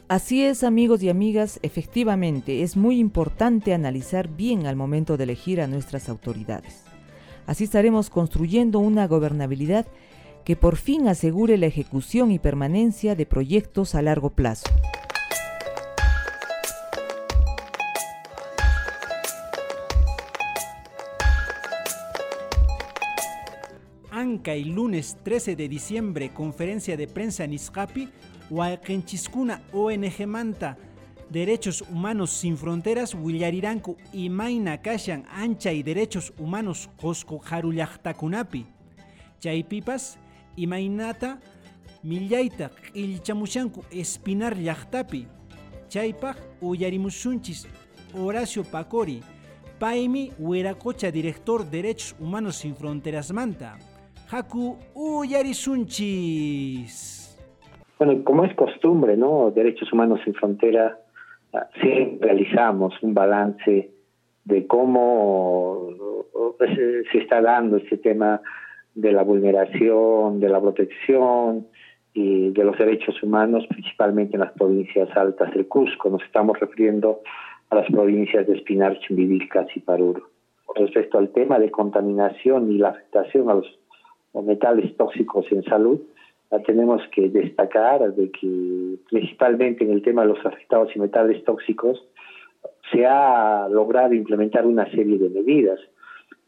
Así 0.09 0.45
es, 0.45 0.65
amigos 0.65 1.03
y 1.03 1.09
amigas, 1.09 1.59
efectivamente 1.63 2.63
es 2.63 2.77
muy 2.77 2.99
importante 2.99 3.73
analizar 3.73 4.29
bien 4.29 4.67
al 4.67 4.77
momento 4.77 5.17
de 5.17 5.25
elegir 5.25 5.61
a 5.61 5.67
nuestras 5.67 6.09
autoridades. 6.09 6.83
Así 7.47 7.65
estaremos 7.65 8.11
construyendo 8.11 8.79
una 8.79 9.07
gobernabilidad 9.07 9.87
que 10.45 10.57
por 10.57 10.77
fin 10.77 11.09
asegure 11.09 11.59
la 11.59 11.67
ejecución 11.67 12.31
y 12.31 12.39
permanencia 12.39 13.15
de 13.15 13.27
proyectos 13.27 13.95
a 13.95 14.03
largo 14.03 14.31
plazo. 14.31 14.67
y 24.51 24.65
lunes 24.65 25.17
13 25.23 25.55
de 25.57 25.69
diciembre, 25.69 26.31
conferencia 26.31 26.97
de 26.97 27.07
prensa 27.07 27.45
en 27.45 27.53
Izcapi, 27.53 28.09
Huayquenchiskuna 28.51 29.63
ONG 29.73 30.27
Manta, 30.27 30.77
Derechos 31.31 31.83
Humanos 31.83 32.31
Sin 32.31 32.57
Fronteras, 32.57 33.15
Willariranku 33.15 33.97
y 34.13 34.29
Maina 34.31 34.83
Kashan 34.83 35.25
Ancha 35.31 35.73
y 35.73 35.83
Derechos 35.83 36.33
Humanos 36.39 36.91
Cosco 36.97 37.41
Kunapi. 38.19 38.67
Chaypipas, 39.39 40.19
Imainata, 40.57 41.39
Millaita, 42.05 42.71
Ilchamushanku 42.95 43.85
Espinar 43.91 44.57
Llaqtapi. 44.57 45.27
Chaypaq 45.93 46.37
Uyarimusunchis, 46.63 47.69
Horacio 48.15 48.65
Pacori, 48.65 49.21
Paimi 49.79 50.33
Hueracocha, 50.39 51.11
director 51.11 51.65
Derechos 51.69 52.17
Humanos 52.19 52.57
Sin 52.57 52.75
Fronteras 52.75 53.31
Manta. 53.31 53.77
Haku 54.31 54.79
Uyarisunchis. 54.95 56.09
Bueno, 57.99 58.25
como 58.25 58.47
es 58.47 58.55
costumbre, 58.55 59.19
¿no? 59.19 59.51
Derechos 59.51 59.93
Humanos 59.93 60.21
Sin 60.25 60.33
Frontera, 60.33 60.99
ah, 61.53 61.69
sí 61.83 62.19
realizamos 62.23 62.95
un 63.03 63.13
balance 63.13 63.91
de 64.45 64.67
cómo 64.67 65.89
se 66.59 67.19
está 67.19 67.43
dando 67.43 67.77
este 67.77 67.99
tema 67.99 68.41
de 68.95 69.13
la 69.13 69.23
vulneración, 69.23 70.41
de 70.41 70.49
la 70.49 70.61
protección 70.61 71.67
y 72.15 72.51
de 72.51 72.65
los 72.65 72.77
derechos 72.79 73.23
humanos, 73.23 73.65
principalmente 73.69 74.37
en 74.37 74.41
las 74.41 74.53
provincias 74.53 75.09
altas 75.17 75.53
del 75.55 75.67
Cusco. 75.67 76.11
Nos 76.11 76.23
estamos 76.23 76.59
refiriendo 76.61 77.21
a 77.71 77.77
las 77.77 77.91
provincias 77.91 78.47
de 78.47 78.57
Espinar, 78.57 78.99
Chimbivilcas 79.01 79.67
y 79.75 79.81
Paruro. 79.81 80.29
Respecto 80.75 81.19
al 81.19 81.31
tema 81.31 81.59
de 81.59 81.71
contaminación 81.71 82.71
y 82.71 82.79
la 82.79 82.91
afectación 82.91 83.49
a 83.51 83.55
los 83.55 83.79
metales 84.35 84.97
tóxicos 84.97 85.47
en 85.51 85.63
salud, 85.65 86.01
tenemos 86.67 87.03
que 87.15 87.29
destacar 87.29 88.15
de 88.15 88.31
que 88.31 88.97
principalmente 89.09 89.85
en 89.85 89.93
el 89.93 90.03
tema 90.03 90.23
de 90.23 90.29
los 90.29 90.45
afectados 90.45 90.95
y 90.95 90.99
metales 90.99 91.43
tóxicos 91.45 92.05
se 92.91 93.07
ha 93.07 93.69
logrado 93.71 94.13
implementar 94.13 94.67
una 94.67 94.91
serie 94.91 95.19
de 95.19 95.31
medidas. 95.31 95.81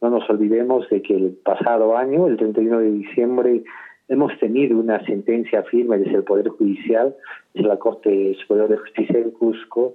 No 0.05 0.11
nos 0.11 0.29
olvidemos 0.29 0.87
de 0.91 1.01
que 1.01 1.17
el 1.17 1.31
pasado 1.43 1.97
año, 1.97 2.27
el 2.27 2.37
31 2.37 2.79
de 2.81 2.91
diciembre, 2.91 3.65
hemos 4.07 4.39
tenido 4.39 4.77
una 4.79 5.03
sentencia 5.07 5.63
firme 5.63 5.97
desde 5.97 6.17
el 6.17 6.25
Poder 6.25 6.49
Judicial, 6.49 7.17
desde 7.55 7.69
la 7.69 7.79
Corte 7.79 8.37
Superior 8.43 8.69
de 8.69 8.77
Justicia 8.77 9.19
de 9.19 9.33
Cusco, 9.33 9.95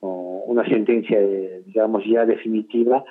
una 0.00 0.66
sentencia, 0.66 1.20
digamos, 1.66 2.02
ya 2.06 2.24
definitiva, 2.24 3.04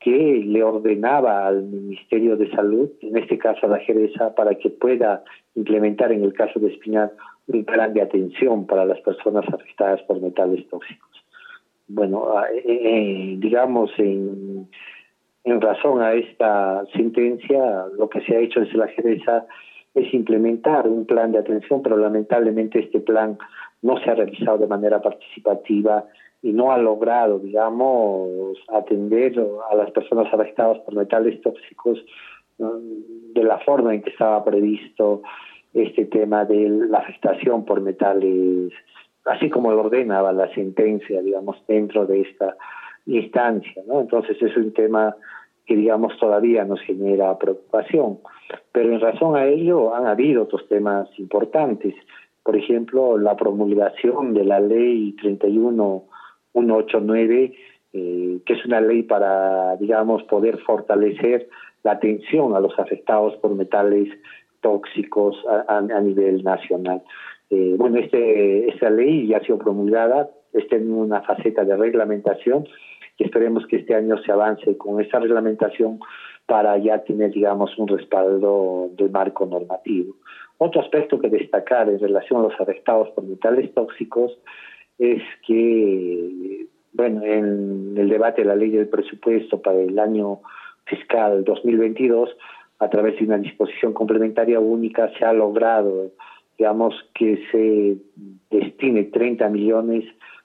que 0.00 0.42
le 0.46 0.62
ordenaba 0.62 1.46
al 1.46 1.64
Ministerio 1.64 2.38
de 2.38 2.50
Salud, 2.52 2.88
en 3.02 3.18
este 3.18 3.36
caso 3.36 3.66
a 3.66 3.68
la 3.68 3.78
Jereza, 3.80 4.34
para 4.34 4.54
que 4.54 4.70
pueda 4.70 5.22
implementar 5.54 6.10
en 6.10 6.24
el 6.24 6.32
caso 6.32 6.58
de 6.58 6.68
Espinar 6.72 7.12
un 7.48 7.66
plan 7.66 7.92
de 7.92 8.00
atención 8.00 8.66
para 8.66 8.86
las 8.86 9.00
personas 9.02 9.44
afectadas 9.46 10.00
por 10.04 10.22
metales 10.22 10.66
tóxicos. 10.70 11.10
Bueno, 11.86 12.32
eh, 12.46 12.62
eh, 12.64 13.36
digamos, 13.38 13.90
en, 13.98 14.68
en 15.44 15.60
razón 15.60 16.02
a 16.02 16.12
esta 16.14 16.84
sentencia, 16.92 17.86
lo 17.98 18.08
que 18.08 18.20
se 18.22 18.36
ha 18.36 18.40
hecho 18.40 18.60
desde 18.60 18.78
la 18.78 18.88
Jereza 18.88 19.46
es 19.94 20.12
implementar 20.14 20.88
un 20.88 21.04
plan 21.04 21.32
de 21.32 21.38
atención, 21.38 21.82
pero 21.82 21.96
lamentablemente 21.96 22.78
este 22.78 23.00
plan 23.00 23.38
no 23.82 23.98
se 23.98 24.10
ha 24.10 24.14
realizado 24.14 24.58
de 24.58 24.66
manera 24.66 25.02
participativa 25.02 26.04
y 26.42 26.52
no 26.52 26.72
ha 26.72 26.78
logrado, 26.78 27.38
digamos, 27.38 28.58
atender 28.68 29.34
a 29.70 29.74
las 29.74 29.90
personas 29.90 30.32
afectadas 30.32 30.78
por 30.80 30.94
metales 30.94 31.40
tóxicos 31.42 32.04
de 32.58 33.42
la 33.42 33.58
forma 33.60 33.94
en 33.94 34.02
que 34.02 34.10
estaba 34.10 34.44
previsto 34.44 35.22
este 35.74 36.04
tema 36.06 36.44
de 36.44 36.68
la 36.68 36.98
afectación 36.98 37.64
por 37.64 37.80
metales, 37.80 38.72
así 39.24 39.50
como 39.50 39.72
lo 39.72 39.82
ordenaba 39.82 40.32
la 40.32 40.52
sentencia, 40.54 41.22
digamos, 41.22 41.56
dentro 41.66 42.06
de 42.06 42.22
esta 42.22 42.56
instancia, 43.06 43.82
¿no? 43.86 44.00
Entonces 44.00 44.40
es 44.40 44.56
un 44.56 44.72
tema 44.72 45.16
que, 45.66 45.76
digamos, 45.76 46.18
todavía 46.18 46.64
nos 46.64 46.80
genera 46.80 47.38
preocupación. 47.38 48.18
Pero 48.72 48.92
en 48.92 49.00
razón 49.00 49.36
a 49.36 49.46
ello 49.46 49.94
han 49.94 50.06
habido 50.06 50.42
otros 50.42 50.68
temas 50.68 51.08
importantes. 51.18 51.94
Por 52.42 52.56
ejemplo, 52.56 53.18
la 53.18 53.36
promulgación 53.36 54.34
de 54.34 54.44
la 54.44 54.60
ley 54.60 55.12
31 55.20 56.04
189, 56.52 57.54
eh, 57.92 58.38
que 58.44 58.52
es 58.52 58.64
una 58.66 58.80
ley 58.80 59.02
para, 59.02 59.76
digamos, 59.76 60.22
poder 60.24 60.58
fortalecer 60.58 61.48
la 61.82 61.92
atención 61.92 62.54
a 62.54 62.60
los 62.60 62.78
afectados 62.78 63.36
por 63.36 63.54
metales 63.54 64.08
tóxicos 64.60 65.36
a, 65.68 65.80
nivel 65.80 66.44
nacional. 66.44 67.02
Eh, 67.50 67.74
bueno, 67.76 67.98
este, 67.98 68.68
esta 68.68 68.90
ley 68.90 69.26
ya 69.26 69.38
ha 69.38 69.44
sido 69.44 69.58
promulgada, 69.58 70.30
está 70.52 70.76
en 70.76 70.92
una 70.92 71.22
faceta 71.22 71.64
de 71.64 71.76
reglamentación 71.76 72.66
y 73.18 73.24
esperemos 73.24 73.66
que 73.66 73.76
este 73.76 73.94
año 73.94 74.16
se 74.18 74.32
avance 74.32 74.76
con 74.76 75.00
esa 75.00 75.18
reglamentación 75.18 76.00
para 76.46 76.76
ya 76.78 77.02
tener, 77.04 77.30
digamos, 77.30 77.76
un 77.78 77.88
respaldo 77.88 78.90
del 78.96 79.10
marco 79.10 79.46
normativo. 79.46 80.16
Otro 80.58 80.80
aspecto 80.80 81.18
que 81.18 81.28
destacar 81.28 81.88
en 81.88 81.98
relación 81.98 82.40
a 82.40 82.44
los 82.44 82.60
afectados 82.60 83.10
por 83.10 83.24
metales 83.24 83.72
tóxicos 83.74 84.38
es 84.98 85.22
que, 85.46 86.66
bueno, 86.92 87.22
en 87.24 87.94
el 87.96 88.08
debate 88.08 88.42
de 88.42 88.48
la 88.48 88.56
ley 88.56 88.70
del 88.70 88.88
presupuesto 88.88 89.60
para 89.60 89.80
el 89.80 89.98
año 89.98 90.40
fiscal 90.84 91.44
2022, 91.44 92.30
a 92.78 92.90
través 92.90 93.18
de 93.18 93.24
una 93.24 93.38
disposición 93.38 93.92
complementaria 93.92 94.58
única, 94.60 95.10
se 95.18 95.24
ha 95.24 95.32
logrado, 95.32 96.10
digamos, 96.58 96.94
que 97.14 97.42
se 97.50 97.96
destine 98.50 99.04
30 99.04 99.48
millones 99.48 100.04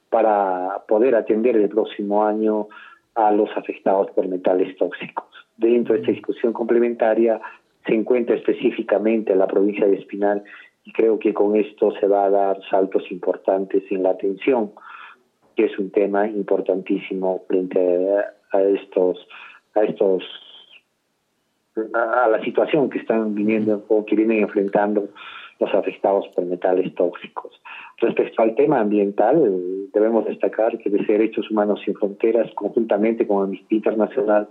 para 0.10 0.84
poder 0.88 1.16
atender 1.16 1.56
el 1.56 1.70
próximo 1.70 2.26
año 2.26 2.68
a 3.16 3.32
los 3.32 3.50
afectados 3.58 4.12
por 4.12 4.28
metales 4.28 4.78
tóxicos. 4.78 5.26
Dentro 5.58 5.96
de 5.96 6.02
esta 6.02 6.12
disposición 6.12 6.54
complementaria 6.54 7.42
se 7.86 7.94
encuentra 7.94 8.36
específicamente 8.36 9.36
la 9.36 9.48
provincia 9.48 9.88
de 9.88 9.96
Espinal 9.96 10.44
y 10.84 10.92
creo 10.92 11.18
que 11.20 11.34
con 11.34 11.56
esto 11.56 11.92
se 12.00 12.08
va 12.08 12.26
a 12.26 12.30
dar 12.30 12.60
saltos 12.70 13.12
importantes 13.12 13.84
en 13.90 14.04
la 14.04 14.12
atención, 14.12 14.72
que 15.56 15.66
es 15.66 15.80
un 15.80 15.92
tema 15.92 16.28
importantísimo 16.28 17.44
frente 17.48 17.80
a, 18.52 18.62
estos 18.62 19.28
a 19.74 19.84
estos 19.84 20.24
a 21.94 22.28
la 22.28 22.42
situación 22.44 22.90
que 22.90 23.00
están 23.00 23.36
viniendo 23.36 23.86
o 23.88 24.06
que 24.06 24.16
vienen 24.16 24.44
enfrentando 24.44 25.10
los 25.60 25.74
afectados 25.74 26.28
por 26.30 26.46
metales 26.46 26.94
tóxicos. 26.96 27.52
Respecto 27.98 28.42
al 28.42 28.56
tema 28.56 28.80
ambiental, 28.80 29.90
debemos 29.94 30.26
destacar 30.26 30.78
que 30.78 30.90
desde 30.90 31.14
Derechos 31.14 31.50
Humanos 31.50 31.82
Sin 31.84 31.96
Fronteras, 31.96 32.52
conjuntamente 32.54 33.26
con 33.26 33.44
Amnistía 33.44 33.78
Internacional, 33.78 34.48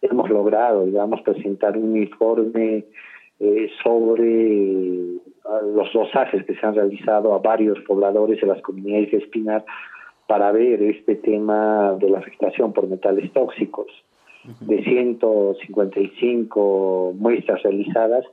hemos 0.00 0.30
logrado, 0.30 0.86
digamos, 0.86 1.20
presentar 1.22 1.76
un 1.76 1.96
informe 1.96 2.84
eh, 3.38 3.70
sobre 3.82 5.20
los 5.74 5.92
dosajes 5.92 6.44
que 6.44 6.54
se 6.54 6.66
han 6.66 6.74
realizado 6.74 7.34
a 7.34 7.38
varios 7.38 7.78
pobladores 7.80 8.40
de 8.40 8.46
las 8.46 8.62
comunidades 8.62 9.10
de 9.10 9.18
Espinar 9.18 9.64
para 10.26 10.50
ver 10.52 10.82
este 10.82 11.16
tema 11.16 11.96
de 12.00 12.08
la 12.10 12.18
afectación 12.18 12.72
por 12.72 12.88
metales 12.88 13.30
tóxicos. 13.32 13.86
De 14.60 14.84
155 14.84 17.14
muestras 17.18 17.60
realizadas, 17.64 18.24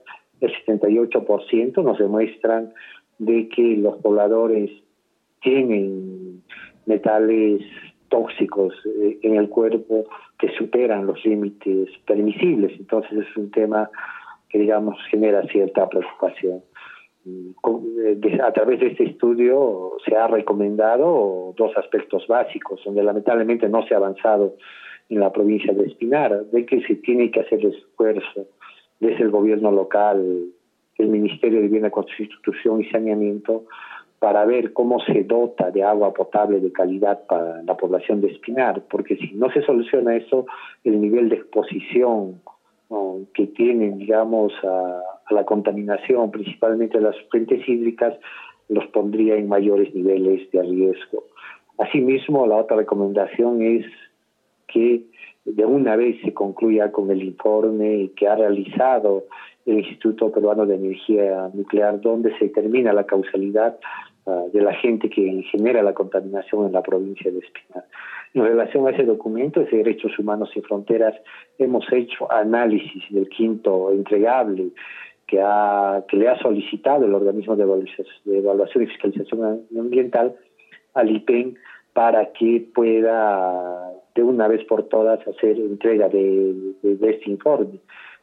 el 0.45 0.53
78% 0.65 1.83
nos 1.83 1.97
demuestran 1.97 2.73
de 3.17 3.47
que 3.49 3.77
los 3.77 3.97
pobladores 3.97 4.71
tienen 5.41 6.43
metales 6.85 7.61
tóxicos 8.09 8.73
eh, 8.85 9.19
en 9.23 9.35
el 9.35 9.49
cuerpo 9.49 10.05
que 10.37 10.49
superan 10.57 11.07
los 11.07 11.23
límites 11.25 11.89
permisibles. 12.05 12.73
Entonces 12.79 13.25
es 13.27 13.37
un 13.37 13.51
tema 13.51 13.89
que, 14.49 14.59
digamos, 14.59 14.97
genera 15.09 15.43
cierta 15.47 15.87
preocupación. 15.89 16.61
Eh, 17.25 18.39
a 18.43 18.51
través 18.51 18.81
de 18.81 18.87
este 18.87 19.05
estudio 19.05 19.93
se 20.05 20.15
ha 20.15 20.27
recomendado 20.27 21.53
dos 21.55 21.75
aspectos 21.77 22.27
básicos, 22.27 22.81
donde 22.85 23.03
lamentablemente 23.03 23.69
no 23.69 23.85
se 23.87 23.93
ha 23.93 23.97
avanzado 23.97 24.55
en 25.09 25.19
la 25.19 25.31
provincia 25.31 25.73
de 25.73 25.85
Espinar, 25.85 26.45
de 26.45 26.65
que 26.65 26.81
se 26.81 26.95
tiene 26.95 27.31
que 27.31 27.41
hacer 27.41 27.65
esfuerzo 27.65 28.47
desde 29.03 29.23
el 29.23 29.31
gobierno 29.31 29.71
local, 29.71 30.45
el 30.97 31.07
Ministerio 31.07 31.59
de 31.59 31.65
Vivienda, 31.65 31.91
Constitución 31.91 32.81
y 32.81 32.89
Saneamiento, 32.89 33.65
para 34.19 34.45
ver 34.45 34.71
cómo 34.71 35.01
se 35.01 35.23
dota 35.25 35.69
de 35.69 35.83
agua 35.83 36.13
potable 36.13 36.61
de 36.61 36.71
calidad 36.71 37.25
para 37.27 37.61
la 37.63 37.75
población 37.75 38.21
de 38.21 38.29
Espinar, 38.29 38.83
porque 38.89 39.17
si 39.17 39.33
no 39.33 39.51
se 39.51 39.61
soluciona 39.63 40.15
eso, 40.15 40.45
el 40.85 41.01
nivel 41.01 41.27
de 41.29 41.35
exposición 41.35 42.41
que 43.33 43.47
tienen, 43.47 43.97
digamos, 43.97 44.53
a, 44.63 45.01
la 45.31 45.43
contaminación, 45.45 46.31
principalmente 46.31 47.01
las 47.01 47.15
fuentes 47.31 47.67
hídricas, 47.67 48.13
los 48.69 48.85
pondría 48.87 49.35
en 49.35 49.47
mayores 49.47 49.93
niveles 49.95 50.49
de 50.51 50.61
riesgo. 50.61 51.25
Asimismo, 51.79 52.45
la 52.45 52.57
otra 52.57 52.77
recomendación 52.77 53.61
es 53.61 53.85
que 54.67 55.03
de 55.45 55.65
una 55.65 55.95
vez 55.95 56.21
se 56.21 56.33
concluya 56.33 56.91
con 56.91 57.11
el 57.11 57.21
informe 57.21 58.11
que 58.15 58.27
ha 58.27 58.35
realizado 58.35 59.25
el 59.65 59.79
Instituto 59.79 60.31
Peruano 60.31 60.65
de 60.65 60.75
Energía 60.75 61.49
Nuclear, 61.53 61.99
donde 62.01 62.37
se 62.37 62.45
determina 62.45 62.93
la 62.93 63.05
causalidad 63.05 63.77
ah, 64.25 64.43
de 64.51 64.61
la 64.61 64.73
gente 64.73 65.09
que 65.09 65.43
genera 65.51 65.83
la 65.83 65.93
contaminación 65.93 66.67
en 66.67 66.73
la 66.73 66.81
provincia 66.81 67.31
de 67.31 67.39
Espinar. 67.39 67.85
En 68.33 68.43
relación 68.43 68.87
a 68.87 68.91
ese 68.91 69.03
documento, 69.03 69.61
ese 69.61 69.77
Derechos 69.77 70.17
Humanos 70.17 70.49
y 70.55 70.61
Fronteras, 70.61 71.13
hemos 71.59 71.85
hecho 71.91 72.31
análisis 72.31 73.03
del 73.11 73.29
quinto 73.29 73.91
entregable 73.91 74.69
que, 75.27 75.39
ha, 75.41 76.03
que 76.07 76.17
le 76.17 76.29
ha 76.29 76.37
solicitado 76.39 77.05
el 77.05 77.13
organismo 77.13 77.55
de 77.55 77.63
evaluación, 77.63 78.83
y 78.83 78.87
fiscalización 78.87 79.65
ambiental 79.77 80.35
al 80.93 81.11
IPEN 81.11 81.57
para 81.93 82.31
que 82.33 82.67
pueda 82.73 83.93
de 84.15 84.23
una 84.23 84.47
vez 84.47 84.63
por 84.65 84.83
todas 84.83 85.25
hacer 85.27 85.57
entrega 85.57 86.09
de, 86.09 86.73
este 86.83 87.29
informe. 87.29 87.79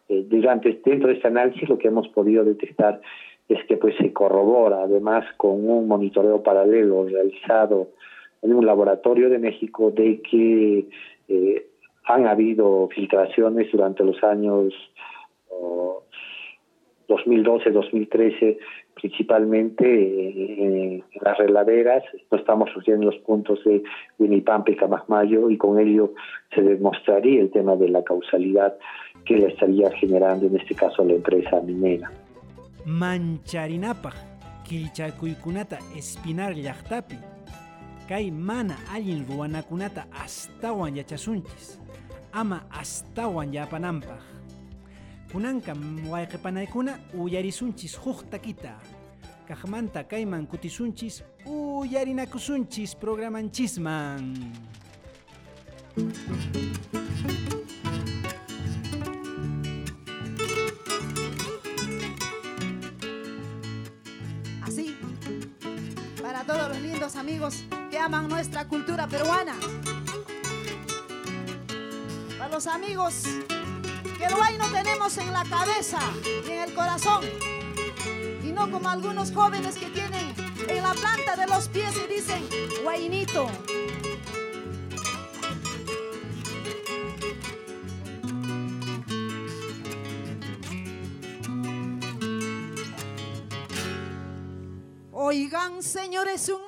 Eh, 0.09 0.25
durante, 0.29 0.81
dentro 0.85 1.09
de 1.09 1.15
este 1.15 1.29
análisis 1.29 1.69
lo 1.69 1.79
que 1.79 1.89
hemos 1.89 2.09
podido 2.09 2.45
detectar 2.45 3.01
es 3.49 3.65
que 3.67 3.77
pues 3.77 3.97
se 3.97 4.13
corrobora 4.13 4.83
además 4.85 5.25
con 5.37 5.69
un 5.69 5.89
monitoreo 5.89 6.43
paralelo 6.43 7.07
realizado 7.07 7.89
en 8.43 8.55
un 8.55 8.65
laboratorio 8.65 9.29
de 9.29 9.39
México 9.39 9.91
de 9.91 10.21
que 10.23 10.87
eh, 11.29 11.67
han 12.05 12.27
habido 12.27 12.89
filtraciones 12.89 13.71
durante 13.71 14.05
los 14.05 14.23
años 14.23 14.73
2012-2013, 17.11 18.59
principalmente 18.95 19.85
en, 20.65 21.05
las 21.21 21.39
reladeras. 21.39 22.03
No 22.31 22.39
estamos 22.39 22.71
surgiendo 22.73 23.07
los 23.07 23.17
puntos 23.23 23.63
de 23.65 23.83
Winipampa 24.19 24.71
y 24.71 24.77
Camagmayo 24.77 25.51
y 25.51 25.57
con 25.57 25.79
ello 25.79 26.13
se 26.55 26.63
demostraría 26.63 27.41
el 27.41 27.51
tema 27.51 27.77
de 27.77 27.89
la 27.89 28.03
causalidad 28.03 28.77
que 29.25 29.37
le 29.37 29.49
estaría 29.49 29.91
generando 29.93 30.47
en 30.47 30.57
este 30.57 30.75
caso 30.75 31.05
la 31.05 31.15
empresa 31.15 31.61
minera. 31.61 32.11
Mancharinapa, 32.87 34.13
Kilchakuykunata, 34.67 35.79
Espinar 35.97 36.55
Llaqtapi, 36.55 37.17
kay 38.11 38.31
mana 38.33 38.75
allin 38.91 39.23
ruwanakunata 39.23 40.11
astawan 40.11 40.99
yachasunchis 40.99 41.79
ama 42.33 42.67
astawan 42.75 43.53
yapananpaq 43.55 44.19
Kunankam 45.33 46.11
wayqipanaykuna 46.11 46.99
uyarisunchis 47.15 47.97
huk 47.97 48.25
taquita. 48.31 48.75
Kajmanta 49.47 50.03
kayman 50.05 50.47
kutisunchis 50.47 51.23
uyarinakusunchis 51.47 52.97
programanchisman. 52.97 54.35
Así, 64.63 64.97
para 66.21 66.43
todos 66.45 66.69
los 66.71 66.81
lindos 66.83 67.15
amigos 67.15 67.65
que 67.91 67.99
aman 67.99 68.29
nuestra 68.29 68.67
cultura 68.67 69.07
peruana. 69.07 69.55
Para 72.37 72.51
los 72.51 72.67
amigos 72.67 73.25
que 74.21 74.27
el 74.27 74.35
guay 74.35 74.59
no 74.59 74.69
tenemos 74.71 75.17
en 75.17 75.33
la 75.33 75.45
cabeza 75.45 75.99
y 76.47 76.51
en 76.51 76.61
el 76.61 76.75
corazón. 76.75 77.25
Y 78.45 78.53
no 78.53 78.71
como 78.71 78.91
algunos 78.91 79.33
jóvenes 79.33 79.77
que 79.77 79.87
tienen 79.87 80.35
en 80.69 80.83
la 80.83 80.93
planta 80.93 81.37
de 81.37 81.47
los 81.47 81.69
pies 81.69 81.95
y 82.05 82.15
dicen, 82.15 82.47
guainito. 82.83 83.49
Oigan, 95.13 95.83
señores, 95.83 96.47
un 96.51 96.67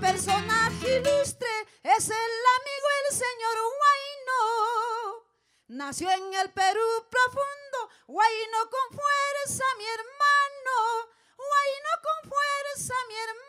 personaje 0.00 0.96
ilustre 0.98 1.48
es 1.82 2.08
el 2.08 2.14
amigo, 2.14 2.86
el 3.08 3.14
señor 3.14 3.56
Huayno. 3.78 4.42
Nació 5.68 6.10
en 6.10 6.34
el 6.34 6.50
Perú 6.50 7.06
profundo, 7.10 7.90
Huayno 8.06 8.70
con 8.70 8.98
fuerza, 8.98 9.64
mi 9.78 9.84
hermano. 9.84 11.08
Huayno 11.38 11.90
con 12.02 12.30
fuerza, 12.30 12.94
mi 13.08 13.14
hermano. 13.14 13.46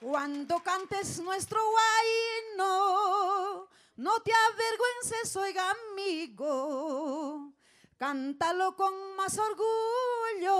Cuando 0.00 0.62
cantes 0.62 1.18
nuestro 1.20 1.60
guayno, 1.70 3.68
no 3.96 4.20
te 4.20 4.32
avergüences, 4.32 5.36
oiga 5.36 5.70
amigo, 5.70 7.53
cántalo 7.98 8.76
con 8.76 9.16
más 9.16 9.38
orgullo, 9.38 10.50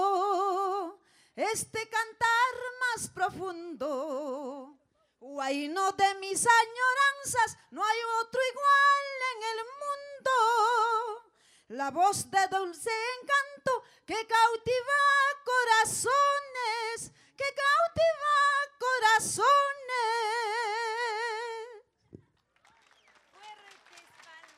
este 1.37 1.89
cantar 1.89 2.55
más 2.81 3.09
profundo. 3.09 4.79
Guayno 5.21 5.93
de 5.93 6.15
mis 6.17 6.47
añoranzas, 6.47 7.59
no 7.71 7.85
hay 7.85 7.99
otro 8.21 8.41
igual 8.51 9.05
en 9.35 9.43
el 9.43 9.59
mundo. 9.83 11.31
La 11.69 11.91
voz 11.91 12.31
de 12.31 12.47
dulce 12.49 12.91
encanto 13.21 13.83
que 14.07 14.27
cautiva 14.27 15.01
corazones, 15.45 17.11
que 17.37 17.55
cautiva 17.55 18.37
corazones. 18.79 19.45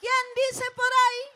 ¿Quién 0.01 0.35
dice 0.51 0.65
por 0.75 0.93
ahí 0.93 1.36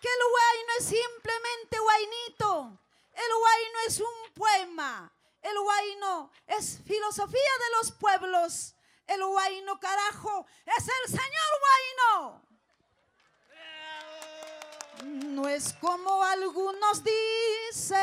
que 0.00 0.08
el 0.08 0.18
no 0.66 0.72
es 0.78 0.84
simplemente 0.84 1.78
guainito? 1.78 2.78
El 3.14 3.30
no 3.72 3.80
es 3.86 4.00
un 4.00 4.32
poema. 4.34 5.12
El 5.42 5.54
no 6.00 6.30
es 6.46 6.78
filosofía 6.86 7.52
de 7.60 7.76
los 7.76 7.92
pueblos. 7.92 8.74
El 9.06 9.20
no 9.20 9.80
carajo, 9.80 10.46
es 10.66 10.84
el 10.86 11.06
señor 11.08 11.60
guaino. 11.60 12.42
No 15.34 15.48
es 15.48 15.72
como 15.74 16.22
algunos 16.24 17.02
dicen 17.02 17.98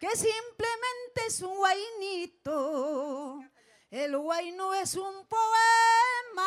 que 0.00 0.10
simplemente 0.16 1.26
es 1.26 1.40
un 1.42 1.56
guainito. 1.56 3.44
El 3.90 4.16
guaino 4.16 4.74
es 4.74 4.94
un 4.94 5.26
poema, 5.26 6.40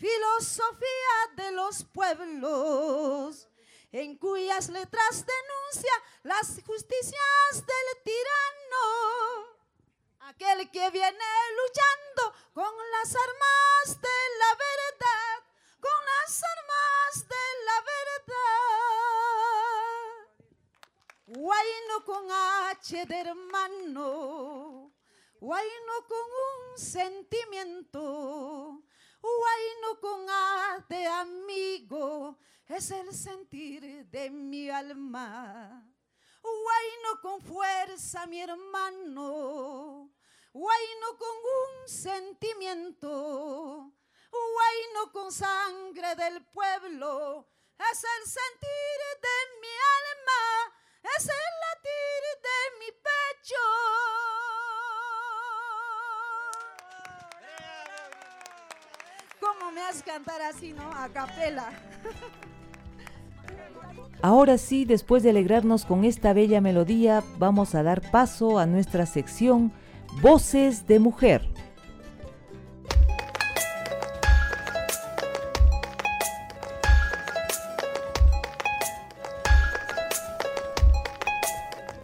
filosofía 0.00 1.28
de 1.36 1.52
los 1.52 1.84
pueblos, 1.84 3.46
en 3.92 4.16
cuyas 4.16 4.70
letras 4.70 5.26
denuncia 5.26 5.92
las 6.22 6.58
justicias 6.64 7.52
del 7.52 8.02
tirano. 8.02 9.58
Aquel 10.20 10.70
que 10.70 10.88
viene 10.90 11.24
luchando 11.58 12.32
con 12.54 12.72
las 12.92 13.14
armas 13.14 14.00
de 14.00 14.08
la 14.38 14.54
verdad, 14.66 15.44
con 15.80 16.04
las 16.06 16.42
armas 16.44 17.28
de 17.28 17.44
la 17.66 17.82
verdad. 17.92 18.40
Guayno 21.26 22.04
con 22.06 22.30
H 22.30 23.04
de 23.06 23.20
hermano, 23.20 24.92
guayno 25.40 26.06
con 26.08 26.20
un 26.20 26.78
sentimiento, 26.78 28.82
guayno 29.20 30.00
con 30.00 30.28
A 30.28 30.84
amigo, 31.20 32.38
es 32.66 32.90
el 32.90 33.12
sentir 33.12 34.06
de 34.06 34.30
mi 34.30 34.70
alma. 34.70 35.84
Guayno 36.42 37.20
con 37.20 37.42
fuerza, 37.42 38.26
mi 38.26 38.40
hermano, 38.40 40.10
guayno 40.52 41.18
con 41.18 41.28
un 41.28 41.88
sentimiento, 41.88 43.08
guayno 44.30 45.12
con 45.12 45.30
sangre 45.30 46.14
del 46.16 46.44
pueblo, 46.46 47.46
es 47.78 48.04
el 48.04 48.26
sentir 48.26 49.00
de 49.20 49.60
mi 49.60 49.74
alma, 49.98 50.74
es 51.16 51.24
el 51.24 51.52
latir 51.60 52.22
de 52.42 52.78
mi 52.78 52.90
pecho. 52.92 54.39
¿Cómo 59.70 59.82
me 60.24 60.44
así, 60.46 60.72
no? 60.72 60.90
A 60.90 61.08
capela. 61.10 61.70
Ahora 64.22 64.58
sí, 64.58 64.84
después 64.84 65.22
de 65.22 65.30
alegrarnos 65.30 65.84
con 65.84 66.04
esta 66.04 66.32
bella 66.32 66.60
melodía, 66.60 67.22
vamos 67.38 67.76
a 67.76 67.84
dar 67.84 68.10
paso 68.10 68.58
a 68.58 68.66
nuestra 68.66 69.06
sección 69.06 69.70
Voces 70.22 70.88
de 70.88 70.98
Mujer. 70.98 71.48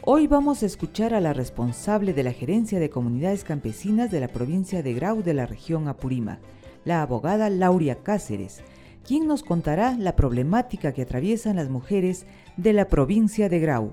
Hoy 0.03 0.29
vamos 0.29 0.63
a 0.63 0.67
escuchar 0.67 1.15
a 1.15 1.21
la 1.21 1.33
responsable 1.33 2.13
de 2.13 2.23
la 2.23 2.33
Gerencia 2.33 2.79
de 2.79 2.91
Comunidades 2.91 3.43
Campesinas 3.43 4.13
de 4.13 4.21
la 4.21 4.29
provincia 4.29 4.85
de 4.85 4.95
Grau 4.95 5.25
de 5.25 5.35
la 5.35 5.47
región 5.47 5.89
Apurima, 5.89 6.39
la 6.87 7.03
abogada 7.03 7.51
Lauria 7.51 8.03
Cáceres, 8.03 8.63
quien 9.07 9.27
nos 9.27 9.43
contará 9.43 9.97
la 9.99 10.17
problemática 10.17 10.95
que 10.95 11.03
atraviesan 11.03 11.57
las 11.57 11.69
mujeres 11.69 12.27
de 12.57 12.73
la 12.73 12.87
provincia 12.87 13.51
de 13.51 13.61
Grau. 13.61 13.93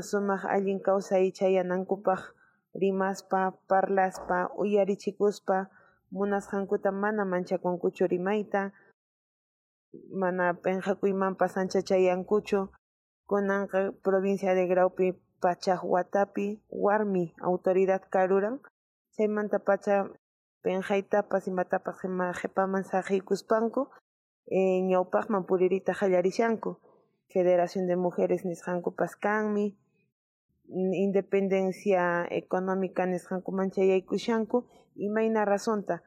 sumaq 0.00 0.42
allin 0.48 0.80
kawsay 0.80 1.32
chayanankupaq 1.36 2.22
rimaspa 2.80 3.52
parlaspa 3.68 4.38
uyarichikuspa 4.56 5.68
munasqankuta 6.12 6.90
mana 6.92 7.24
manchakunkuchu 7.24 8.04
rimayta 8.08 8.72
mana 10.20 10.54
penqakuymanpas 10.62 11.56
ancha 11.60 11.80
chayankuchu 11.88 12.68
kunanqa 13.28 13.92
provincia 14.04 14.54
de 14.54 14.64
Graupi 14.70 15.12
pachaq 15.42 15.80
watapi 15.84 16.60
warmi 16.70 17.34
autoridad 17.40 18.02
karuran 18.12 18.60
chaymanta 19.16 19.58
pacha 19.58 19.96
penqaytapas 20.62 21.46
imatapas 21.52 21.96
qhipaman 22.40 22.84
saqiykuspanku 22.84 23.82
eh, 24.56 24.80
ñawpaqman 24.88 25.42
puririta 25.48 25.92
qallarishanku 25.98 26.70
Federación 27.32 27.86
de 27.86 27.96
Mujeres 27.96 28.44
nisqankupas 28.44 29.16
kanmi 29.16 29.76
independencia 30.68 32.26
económica 32.30 33.06
nisqankuman 33.06 33.70
chayaykushanku 33.70 34.66
imayna 34.96 35.44
razonta. 35.44 36.02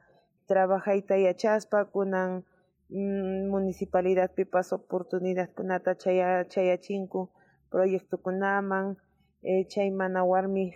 Trabajayta 0.46 1.16
yachaspa 1.16 1.84
kunan 1.94 2.44
mm, 2.90 3.48
municipalidad 3.50 4.30
pipas 4.34 4.72
oportunidad 4.72 5.48
kunata 5.54 5.94
chaya 5.96 6.44
chayachinku 6.48 7.30
proyectokunaman 7.70 8.96
eh, 9.42 9.64
chay 9.68 9.90
mana 9.90 10.24
warmi 10.24 10.74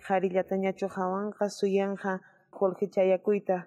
ñachu 0.63 0.87
hawanqa 0.95 1.49
suyanqa 1.49 2.21
qullqi 2.57 2.87
chayakuyta 2.93 3.57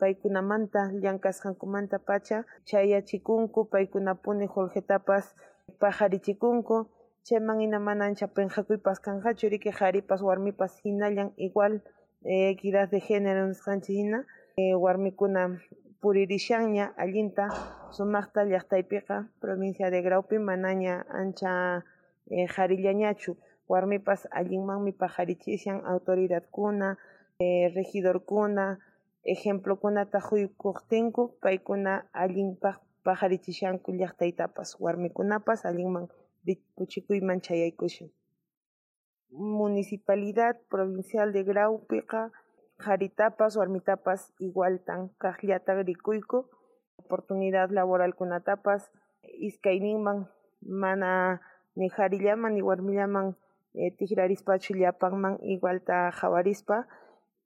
paykunamanta 0.00 0.80
llank'asqankumanta 1.02 1.98
pacha 2.08 2.38
chayachikunku 2.68 3.60
paykunapuni 3.72 4.46
Jorgetapas 4.54 5.24
pajarichikunku 5.80 6.76
chayman 7.26 7.60
hina 7.60 7.78
mana 7.78 8.04
ancha 8.08 8.26
pinqakuypas 8.26 8.98
kanqachu 9.04 9.48
riki 9.52 9.70
qharipas 9.78 10.20
warmipas 10.28 10.72
igual 11.36 11.82
eh, 12.24 12.50
equidad 12.52 12.90
de 12.90 13.00
género 13.00 13.46
nisqanchik 13.46 13.96
hina 13.96 14.24
eh, 14.56 14.74
warmikuna 14.74 15.42
puririshanña 16.00 16.94
allinta 16.96 17.48
sumaqta 17.90 18.44
llaqtaypiqa 18.44 19.28
provincia 19.40 19.90
de 19.90 20.00
Graupi 20.02 20.38
manaña 20.38 21.04
ancha 21.10 21.84
eh, 22.30 22.46
qharillañachu 22.54 23.36
warmipas 23.68 24.26
allinmanmi 24.30 24.92
pajarichishan 24.92 25.84
autoridadkuna 25.86 26.98
eh, 27.38 27.70
regidorkuna 27.74 28.78
ejemplokunata 29.24 30.20
quykuqtinku 30.20 31.22
paykuna 31.42 32.08
allinpaq 32.12 32.76
pajarichishanku 33.04 33.92
llaqtaytapas 33.92 34.76
warmikunapas 34.80 35.64
allinman 35.68 36.06
rikuchikuyman 36.46 37.40
chayaykushan 37.40 38.08
municipalidad 39.30 40.56
provincial 40.68 41.32
de 41.32 41.42
Graupiqa 41.44 42.32
qharitapas 42.78 43.56
warmitapas 43.56 44.32
igualtan 44.40 45.10
kaqllataq 45.22 45.84
rikuyku 45.86 46.48
oportunidad 46.98 47.70
laboralkunatapas 47.70 48.90
iskayninman 49.22 50.28
mana 50.62 51.40
ni 51.76 51.88
qharillaman 51.88 52.54
ni 52.54 52.62
warmillaman 52.62 53.36
eh, 53.74 53.92
tikrarispachu 53.96 54.74
llapanman 54.74 55.38
igualta 55.42 56.10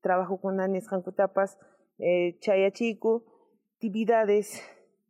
qhawarispa 0.04 0.08
trabajokuna 0.08 0.68
nisqankutapas 0.68 1.58
eh, 1.98 2.38
chayachiku 2.40 3.24
actividades 3.76 4.62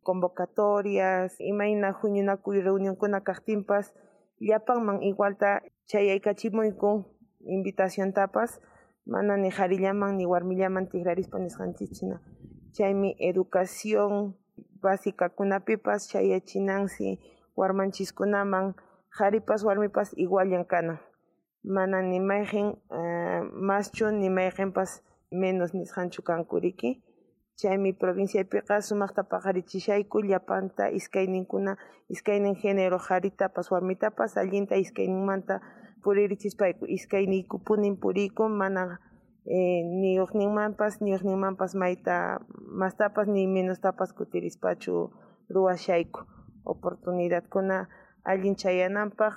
convocatorias 0.03 1.35
imayna 1.39 1.91
huñunakuy 1.91 2.61
reunionkuna 2.61 3.21
kaqtinpas 3.21 3.93
llapanman 4.39 5.03
igualta 5.03 5.61
chayaykachimuyku 5.85 7.05
invitaciontapas 7.45 8.61
mana 9.05 9.37
ni 9.37 9.49
qharillaman 9.49 10.17
ni 10.17 10.25
warmillaman 10.25 10.87
tikrarispa 10.89 11.39
nisqanchikchina 11.39 12.19
chaymi 12.71 13.15
educación 13.19 14.35
básicakunapipas 14.81 16.09
chayachinansi 16.09 17.19
warmanchiskunaman 17.55 18.75
qharipas 19.17 19.63
warmipas 19.63 20.13
iguallan 20.17 20.65
kanan 20.65 20.99
mana 21.67 22.01
nimayqin 22.01 22.67
uh, 22.91 23.41
maschu 23.51 24.11
nimayqinpas 24.11 25.01
menos 25.31 25.73
nisqanchu 25.73 26.21
kanku 26.21 26.59
riki 26.59 27.01
chaymi 27.59 27.93
provinciapiqa 27.93 28.81
sumaqta 28.81 29.23
paqarichishayku 29.23 30.21
llapanta 30.29 30.89
iskayninkuna 30.99 31.77
iskaynin 32.09 32.55
género 32.61 32.99
qharitapas 33.07 33.71
warmitapas 33.71 34.37
allinta 34.37 34.75
iskayninmanta 34.75 35.59
puririchispaku 36.03 36.85
iskayniykupunin 36.85 37.97
purikku 37.97 38.49
mana 38.49 38.83
eh, 39.55 39.81
niyuqninmanpas 40.01 41.01
niyuqninmanpas 41.01 41.75
mayta 41.75 42.39
mastapas 42.81 43.27
ni 43.27 43.47
menostapas 43.47 44.13
kutirispachu 44.13 45.11
ruwashayku. 45.49 46.21
Oportunidadkuna 46.65 47.87
allin 48.25 48.55
chayananpaq 48.55 49.33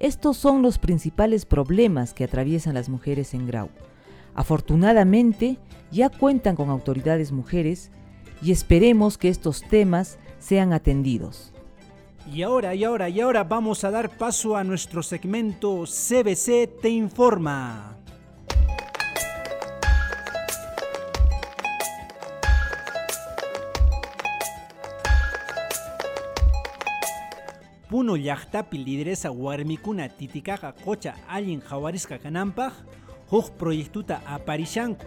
Estos 0.00 0.36
son 0.36 0.62
los 0.62 0.78
principales 0.78 1.46
problemas 1.46 2.12
que 2.12 2.24
atraviesan 2.24 2.74
las 2.74 2.88
mujeres 2.88 3.32
en 3.34 3.46
Grau. 3.46 3.68
Afortunadamente, 4.34 5.58
ya 5.90 6.10
cuentan 6.10 6.56
con 6.56 6.68
autoridades 6.68 7.32
mujeres 7.32 7.90
y 8.42 8.52
esperemos 8.52 9.16
que 9.16 9.28
estos 9.28 9.62
temas 9.62 10.18
sean 10.38 10.72
atendidos. 10.72 11.52
Y 12.30 12.42
ahora, 12.42 12.74
y 12.74 12.84
ahora, 12.84 13.08
y 13.08 13.20
ahora 13.20 13.44
vamos 13.44 13.84
a 13.84 13.90
dar 13.90 14.10
paso 14.10 14.56
a 14.56 14.64
nuestro 14.64 15.02
segmento 15.02 15.84
CBC 15.84 16.80
Te 16.82 16.90
Informa. 16.90 17.95
Puno 27.96 28.12
llaqtapi 28.16 28.76
lideresa 28.76 29.32
warmikuna 29.32 30.08
titikaqa 30.08 30.72
qucha 30.84 31.14
allin 31.28 31.62
hawarisqa 31.64 32.18
kananpaq 32.18 32.72
huk 33.30 33.50
proyectuta 33.56 34.20
aparishanku 34.26 35.06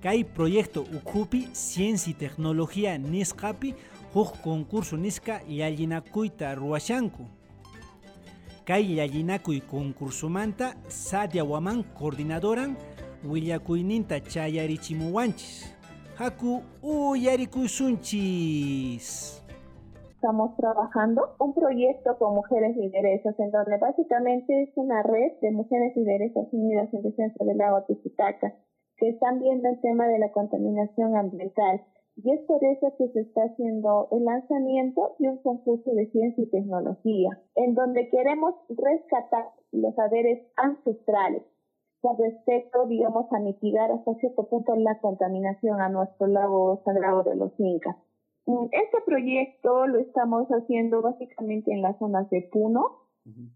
kay 0.00 0.24
proyecto 0.24 0.86
ukhupi 0.96 1.48
ciencia 1.52 2.10
y 2.10 2.14
tecnología 2.14 2.96
nisqapi 2.96 3.74
huk 4.14 4.40
concurso 4.40 4.96
nisqa 4.96 5.42
llallinakuyta 5.46 6.54
ruwashanku 6.54 7.26
kay 8.64 8.96
llallinakuy 8.96 9.60
concursomanta 9.60 10.76
Waman 11.44 11.84
coordinadoran 11.92 12.76
willakuyninta 13.22 14.20
chayarichimuwanchis 14.20 15.74
haku 16.16 16.62
uyarikusunchis 16.82 19.37
estamos 20.18 20.56
trabajando 20.56 21.36
un 21.38 21.54
proyecto 21.54 22.18
con 22.18 22.34
mujeres 22.34 22.76
lideresas, 22.76 23.38
en 23.38 23.52
donde 23.52 23.78
básicamente 23.78 24.64
es 24.64 24.70
una 24.74 25.00
red 25.04 25.38
de 25.40 25.52
mujeres 25.52 25.96
lideresas 25.96 26.48
unidas 26.50 26.92
en 26.92 27.02
defensa 27.02 27.44
del 27.44 27.60
agua 27.60 27.86
Tizitaca, 27.86 28.52
que 28.96 29.10
están 29.10 29.38
viendo 29.38 29.68
el 29.68 29.80
tema 29.80 30.08
de 30.08 30.18
la 30.18 30.32
contaminación 30.32 31.16
ambiental. 31.16 31.82
Y 32.16 32.32
es 32.32 32.40
por 32.48 32.64
eso 32.64 32.92
que 32.98 33.06
se 33.10 33.20
está 33.20 33.42
haciendo 33.42 34.08
el 34.10 34.24
lanzamiento 34.24 35.14
de 35.20 35.28
un 35.28 35.38
concurso 35.38 35.92
de 35.92 36.10
ciencia 36.10 36.42
y 36.42 36.50
tecnología, 36.50 37.38
en 37.54 37.74
donde 37.74 38.08
queremos 38.08 38.56
rescatar 38.70 39.50
los 39.70 39.94
saberes 39.94 40.48
ancestrales 40.56 41.44
con 42.00 42.18
respecto, 42.18 42.86
digamos, 42.86 43.32
a 43.32 43.38
mitigar 43.38 43.92
hasta 43.92 44.14
cierto 44.14 44.48
punto 44.48 44.74
la 44.74 44.98
contaminación 44.98 45.80
a 45.80 45.88
nuestro 45.88 46.26
lago 46.26 46.82
sagrado 46.84 47.22
de 47.22 47.36
los 47.36 47.52
Incas. 47.58 47.96
Este 48.72 48.98
proyecto 49.04 49.86
lo 49.86 49.98
estamos 49.98 50.48
haciendo 50.48 51.02
básicamente 51.02 51.70
en 51.70 51.82
las 51.82 51.98
zonas 51.98 52.30
de 52.30 52.48
Puno, 52.50 53.02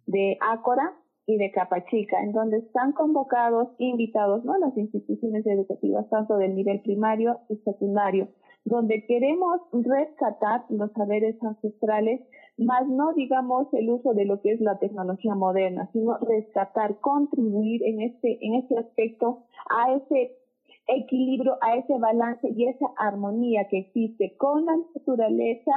de 0.06 0.36
Ácora 0.40 0.92
y 1.26 1.38
de 1.38 1.50
Capachica, 1.50 2.22
en 2.22 2.32
donde 2.32 2.58
están 2.58 2.92
convocados, 2.92 3.68
invitados, 3.78 4.44
¿no? 4.44 4.58
Las 4.58 4.76
instituciones 4.76 5.46
educativas, 5.46 6.10
tanto 6.10 6.36
del 6.36 6.54
nivel 6.54 6.82
primario 6.82 7.40
y 7.48 7.56
secundario, 7.64 8.28
donde 8.66 9.06
queremos 9.06 9.62
rescatar 9.72 10.66
los 10.68 10.92
saberes 10.92 11.42
ancestrales, 11.42 12.20
más 12.58 12.86
no 12.86 13.14
digamos 13.14 13.72
el 13.72 13.88
uso 13.88 14.12
de 14.12 14.26
lo 14.26 14.42
que 14.42 14.52
es 14.52 14.60
la 14.60 14.78
tecnología 14.78 15.34
moderna, 15.34 15.88
sino 15.94 16.18
rescatar, 16.18 17.00
contribuir 17.00 17.82
en 17.84 18.02
este, 18.02 18.38
en 18.44 18.56
este 18.56 18.78
aspecto 18.78 19.44
a 19.70 19.94
ese 19.94 20.36
equilibrio, 20.86 21.56
a 21.60 21.76
ese 21.76 21.98
balance 21.98 22.48
y 22.54 22.68
esa 22.68 22.86
armonía 22.96 23.66
que 23.68 23.78
existe 23.78 24.36
con 24.36 24.64
la 24.64 24.76
naturaleza 24.94 25.72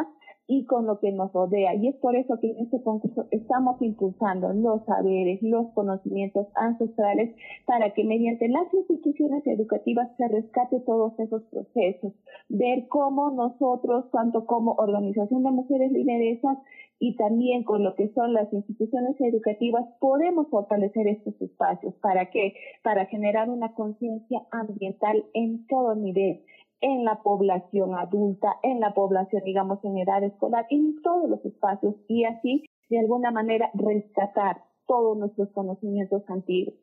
y 0.48 0.66
con 0.66 0.86
lo 0.86 1.00
que 1.00 1.12
nos 1.12 1.34
rodea. 1.34 1.76
Y 1.76 1.88
es 1.88 1.96
por 1.96 2.16
eso 2.16 2.40
que 2.40 2.52
en 2.52 2.66
este 2.66 2.82
concurso 2.84 3.26
estamos 3.32 3.82
impulsando 3.82 4.54
los 4.54 4.84
saberes, 4.86 5.42
los 5.42 5.72
conocimientos 5.74 6.48
ancestrales 6.56 7.36
para 7.66 7.94
que 7.94 8.04
mediante 8.04 8.48
las 8.48 8.72
instituciones 8.74 9.46
educativas 9.48 10.10
se 10.18 10.28
rescate 10.28 10.80
todos 10.82 11.20
esos 11.20 11.44
procesos. 11.46 12.14
Ver 12.50 12.88
cómo 12.88 13.32
nosotros, 13.32 14.10
tanto 14.12 14.46
como 14.46 14.74
organización 14.74 15.44
de 15.44 15.52
mujeres 15.52 15.92
lideresas 15.92 16.58
y 17.00 17.16
también 17.16 17.64
con 17.64 17.84
lo 17.84 17.96
que 17.96 18.10
son 18.14 18.34
las 18.34 18.52
instituciones 18.54 19.16
educativas, 19.20 19.86
podemos 20.00 20.48
fortalecer 20.50 21.08
estos 21.08 21.40
espacios. 21.42 21.94
¿Para 21.96 22.30
qué? 22.30 22.54
Para 22.84 23.06
generar 23.06 23.50
una 23.50 23.74
conciencia 23.74 24.42
ambiental 24.52 25.26
en 25.34 25.66
todo 25.68 25.96
nivel 25.96 26.44
en 26.82 27.04
la 27.04 27.22
población 27.24 27.96
adulta, 27.96 28.58
en 28.62 28.80
la 28.80 28.94
población, 28.94 29.42
digamos, 29.44 29.84
en 29.84 29.98
edad 29.98 30.24
escolar, 30.24 30.66
en 30.70 31.02
todos 31.02 31.30
los 31.30 31.44
espacios 31.46 31.96
y 32.08 32.26
así, 32.26 32.66
de 32.90 33.00
alguna 33.00 33.32
manera, 33.32 33.72
rescatar 33.74 34.62
todos 34.86 35.18
nuestros 35.18 35.50
conocimientos 35.52 36.24
antiguos. 36.30 36.76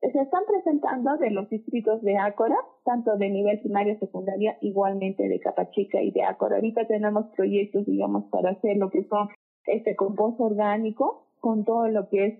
Se 0.00 0.18
están 0.18 0.44
presentando 0.46 1.18
de 1.18 1.30
los 1.30 1.50
distritos 1.50 2.00
de 2.00 2.16
Ácora, 2.16 2.56
tanto 2.84 3.18
de 3.18 3.28
nivel 3.28 3.60
primario, 3.60 3.98
secundaria, 3.98 4.56
igualmente 4.62 5.28
de 5.28 5.38
Capachica 5.40 6.00
y 6.00 6.10
de 6.10 6.22
Ácora. 6.22 6.56
Ahorita 6.56 6.86
tenemos 6.86 7.26
proyectos, 7.36 7.84
digamos, 7.84 8.24
para 8.30 8.52
hacer 8.52 8.78
lo 8.78 8.88
que 8.88 9.04
son 9.04 9.28
este 9.66 9.96
compost 9.96 10.40
orgánico, 10.40 11.26
con 11.40 11.64
todo 11.64 11.88
lo 11.88 12.08
que 12.08 12.26
es 12.26 12.34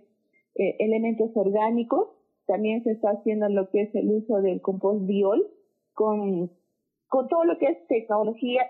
eh, 0.56 0.76
elementos 0.78 1.30
orgánicos. 1.34 2.08
También 2.46 2.82
se 2.82 2.92
está 2.92 3.10
haciendo 3.10 3.48
lo 3.48 3.70
que 3.70 3.82
es 3.82 3.94
el 3.94 4.10
uso 4.10 4.40
del 4.42 4.60
compost 4.60 5.06
biol, 5.06 5.46
con 5.94 6.50
con 7.10 7.28
todo 7.28 7.44
lo 7.44 7.58
que 7.58 7.66
es 7.66 7.86
tecnología 7.88 8.62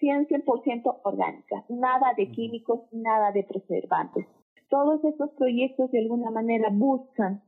100% 0.00 1.00
orgánica, 1.02 1.64
nada 1.68 2.14
de 2.16 2.30
químicos, 2.30 2.80
nada 2.92 3.32
de 3.32 3.42
preservantes. 3.42 4.26
Todos 4.70 5.04
estos 5.04 5.30
proyectos 5.30 5.90
de 5.90 5.98
alguna 5.98 6.30
manera 6.30 6.68
buscan 6.70 7.42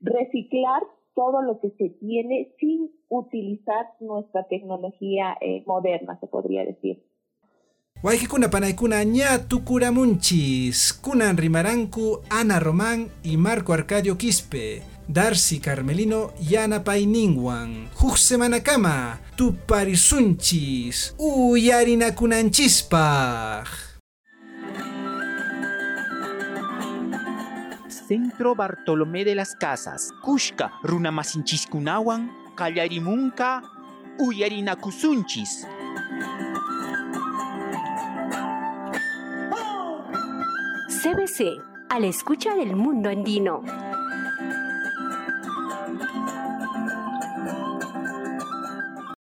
reciclar 0.00 0.82
todo 1.14 1.42
lo 1.42 1.58
que 1.58 1.70
se 1.70 1.90
tiene 1.90 2.52
sin 2.60 2.92
utilizar 3.08 3.86
nuestra 3.98 4.46
tecnología 4.46 5.36
eh, 5.40 5.64
moderna, 5.66 6.18
se 6.20 6.28
podría 6.28 6.64
decir. 6.64 7.02
Waikikuna 8.02 8.48
panaykuna 8.48 9.04
ña 9.04 9.38
tukuramunchis, 9.48 10.92
kunan 11.00 11.36
rimaranku 11.36 12.18
Ana 12.30 12.60
Román 12.60 13.08
y 13.24 13.36
Marco 13.38 13.72
Arcadio 13.72 14.16
Quispe, 14.18 14.82
Darcy 15.08 15.58
Carmelino 15.60 16.32
Yana 16.40 16.84
Painingwan, 16.84 17.88
Huk 17.94 18.16
Semana 18.18 18.60
Kama, 18.62 19.18
Tuparisunchis, 19.36 21.14
Uyarinakunanchispaj. 21.18 23.66
Centro 28.08 28.54
Bartolomé 28.54 29.24
de 29.24 29.34
las 29.34 29.54
Casas, 29.56 30.12
Kushka, 30.22 30.70
Runamasinchis-kunawan, 30.84 32.30
Kallarimunka, 32.54 33.62
Uyarinakusunchis. 34.18 35.66
CBC, 41.06 41.62
a 41.88 42.00
la 42.00 42.08
escucha 42.08 42.56
del 42.56 42.74
mundo 42.74 43.08
andino. 43.08 43.62